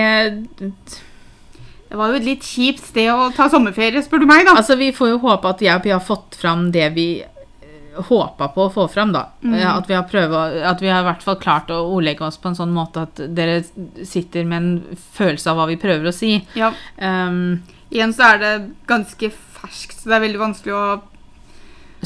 Det 1.90 1.98
var 1.98 2.10
jo 2.12 2.20
et 2.20 2.26
litt 2.26 2.44
kjipt 2.46 2.84
sted 2.86 3.10
å 3.10 3.32
ta 3.34 3.48
sommerferie, 3.50 4.02
spør 4.06 4.20
du 4.22 4.28
meg, 4.30 4.46
da. 4.46 4.54
Altså, 4.60 4.76
vi 4.78 4.92
får 4.94 5.10
jo 5.16 5.20
håpe 5.24 5.50
at 5.50 5.62
jeg 5.66 5.74
og 5.76 5.84
Pia 5.84 5.96
har 5.98 6.06
fått 6.06 6.36
fram 6.38 6.68
det 6.72 6.86
vi 6.94 7.08
eh, 7.24 8.02
håpa 8.10 8.52
på 8.54 8.68
å 8.68 8.74
få 8.74 8.86
fram, 8.94 9.12
da. 9.16 9.24
Mm. 9.42 9.56
At 9.72 9.90
vi 9.90 9.98
har 9.98 10.06
prøvet, 10.06 10.62
at 10.70 10.82
vi 10.82 10.92
har 10.94 11.02
i 11.02 11.08
hvert 11.08 11.26
fall 11.26 11.40
klart 11.42 11.72
å 11.74 11.80
ordlegge 11.96 12.28
oss 12.28 12.38
på 12.38 12.52
en 12.52 12.60
sånn 12.60 12.76
måte 12.76 13.08
at 13.08 13.22
dere 13.34 13.64
sitter 14.06 14.46
med 14.46 14.58
en 14.62 15.00
følelse 15.18 15.50
av 15.50 15.58
hva 15.58 15.66
vi 15.72 15.80
prøver 15.82 16.12
å 16.12 16.14
si. 16.14 16.36
Ja. 16.60 16.70
Um, 17.02 17.64
Igjen 17.90 18.14
så 18.14 18.36
er 18.36 18.38
det 18.38 18.54
ganske 18.86 19.32
ferskt, 19.62 19.98
så 20.02 20.10
det 20.10 20.16
er 20.20 20.26
veldig 20.28 20.40
vanskelig 20.42 20.76
å 20.76 20.86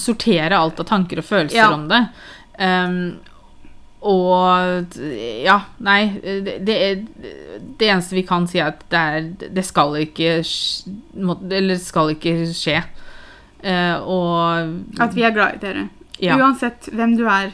sortere 0.04 0.58
alt 0.58 0.80
av 0.82 0.88
tanker 0.90 1.22
og 1.22 1.28
følelser 1.28 1.58
Ja. 1.62 1.70
om 1.74 1.88
det. 1.92 2.02
Um, 2.60 2.98
og 4.04 4.98
ja, 5.46 5.56
nei 5.80 6.00
det, 6.20 6.58
det, 6.68 6.78
det 7.80 7.88
eneste 7.88 8.18
vi 8.18 8.26
kan 8.28 8.48
si, 8.52 8.60
er 8.60 8.74
at 8.74 8.82
det, 8.92 9.00
er, 9.00 9.30
det 9.56 9.64
skal 9.64 9.96
ikke 10.02 10.34
Eller 11.56 11.78
skal 11.80 12.12
ikke 12.12 12.34
skje. 12.52 12.82
Uh, 13.64 13.96
og 14.04 15.00
At 15.00 15.16
vi 15.16 15.24
er 15.24 15.32
glad 15.32 15.56
i 15.56 15.62
dere. 15.64 15.86
ja, 16.20 16.36
Uansett 16.36 16.90
hvem 16.92 17.16
du 17.16 17.24
er, 17.32 17.54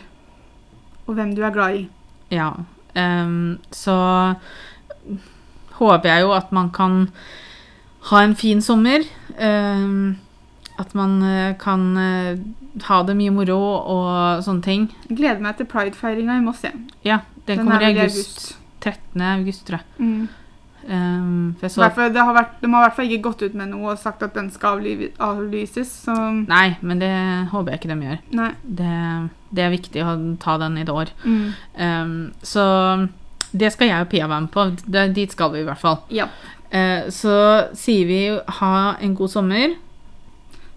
og 1.05 1.13
hvem 1.19 1.35
du 1.37 1.43
er 1.45 1.53
glad 1.53 1.75
i. 1.83 1.87
ja. 2.33 2.51
Um, 2.97 3.59
så 3.71 3.93
håper 5.77 6.09
jeg 6.09 6.23
jo 6.25 6.31
at 6.35 6.49
man 6.51 6.71
kan 6.73 6.95
ha 8.09 8.23
en 8.23 8.35
fin 8.35 8.61
sommer. 8.61 9.05
Um, 9.39 10.17
at 10.79 10.93
man 10.95 11.23
eh, 11.23 11.57
kan 11.59 11.97
eh, 11.97 12.37
ha 12.87 13.01
det 13.03 13.15
mye 13.19 13.33
moro 13.35 13.59
og 13.59 14.43
sånne 14.45 14.63
ting. 14.63 14.87
Gleder 15.09 15.41
meg 15.43 15.57
til 15.59 15.67
pridefeiringa 15.67 16.39
i 16.39 16.43
Moss. 16.43 16.63
Ja, 17.03 17.21
den, 17.45 17.59
Den 17.59 17.65
kommer 17.65 17.83
er 17.83 17.91
i 17.91 18.03
august. 18.05 18.53
13. 18.79 19.21
august, 19.21 19.65
tror 19.67 19.81
jeg. 19.81 19.87
Mm. 19.99 20.29
Um, 20.89 21.55
det 21.59 21.69
har 21.75 22.33
vært, 22.33 22.55
de 22.63 22.69
har 22.71 22.79
i 22.79 22.85
hvert 22.87 22.95
fall 22.95 23.09
ikke 23.11 23.25
gått 23.27 23.41
ut 23.43 23.57
med 23.59 23.69
noe 23.73 23.91
og 23.91 23.99
sagt 23.99 24.23
at 24.25 24.33
den 24.33 24.47
skal 24.49 24.79
avlyses, 24.79 25.91
så 26.07 26.15
nei, 26.39 26.79
men 26.79 27.03
det 27.03 27.11
håper 27.51 27.75
jeg 27.75 27.81
ikke 27.81 27.91
de 27.91 28.07
gjør. 28.07 28.53
Det, 28.63 28.93
det 29.51 29.65
er 29.65 29.75
viktig 29.75 30.05
å 30.05 30.15
ta 30.41 30.55
den 30.63 30.79
i 30.79 30.85
det 30.87 30.95
år. 30.95 31.11
Mm. 31.27 31.43
Um, 31.75 32.15
så 32.41 32.63
det 33.51 33.73
skal 33.75 33.91
jeg 33.91 34.07
og 34.07 34.09
Pia 34.09 34.29
være 34.29 34.45
med 34.47 34.53
på. 34.55 34.65
Det, 34.85 35.05
dit 35.19 35.35
skal 35.35 35.51
vi 35.53 35.65
i 35.65 35.67
hvert 35.67 35.83
fall. 35.83 35.99
Ja. 36.15 36.29
Eh, 36.69 37.09
så 37.09 37.35
sier 37.73 38.05
vi 38.05 38.39
ha 38.61 38.95
en 39.01 39.15
god 39.15 39.31
sommer. 39.31 39.75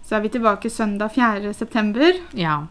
Så 0.03 0.17
er 0.17 0.25
vi 0.25 0.33
tilbake 0.33 0.69
søndag 0.69 1.13
4. 1.15 1.53
september. 1.53 2.17
Ja. 2.37 2.65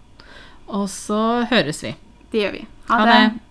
Og 0.66 0.88
så 0.90 1.46
høres 1.50 1.82
vi. 1.84 1.94
Det 2.32 2.44
gjør 2.44 2.52
vi. 2.58 2.66
Ha 2.88 3.04
det. 3.06 3.38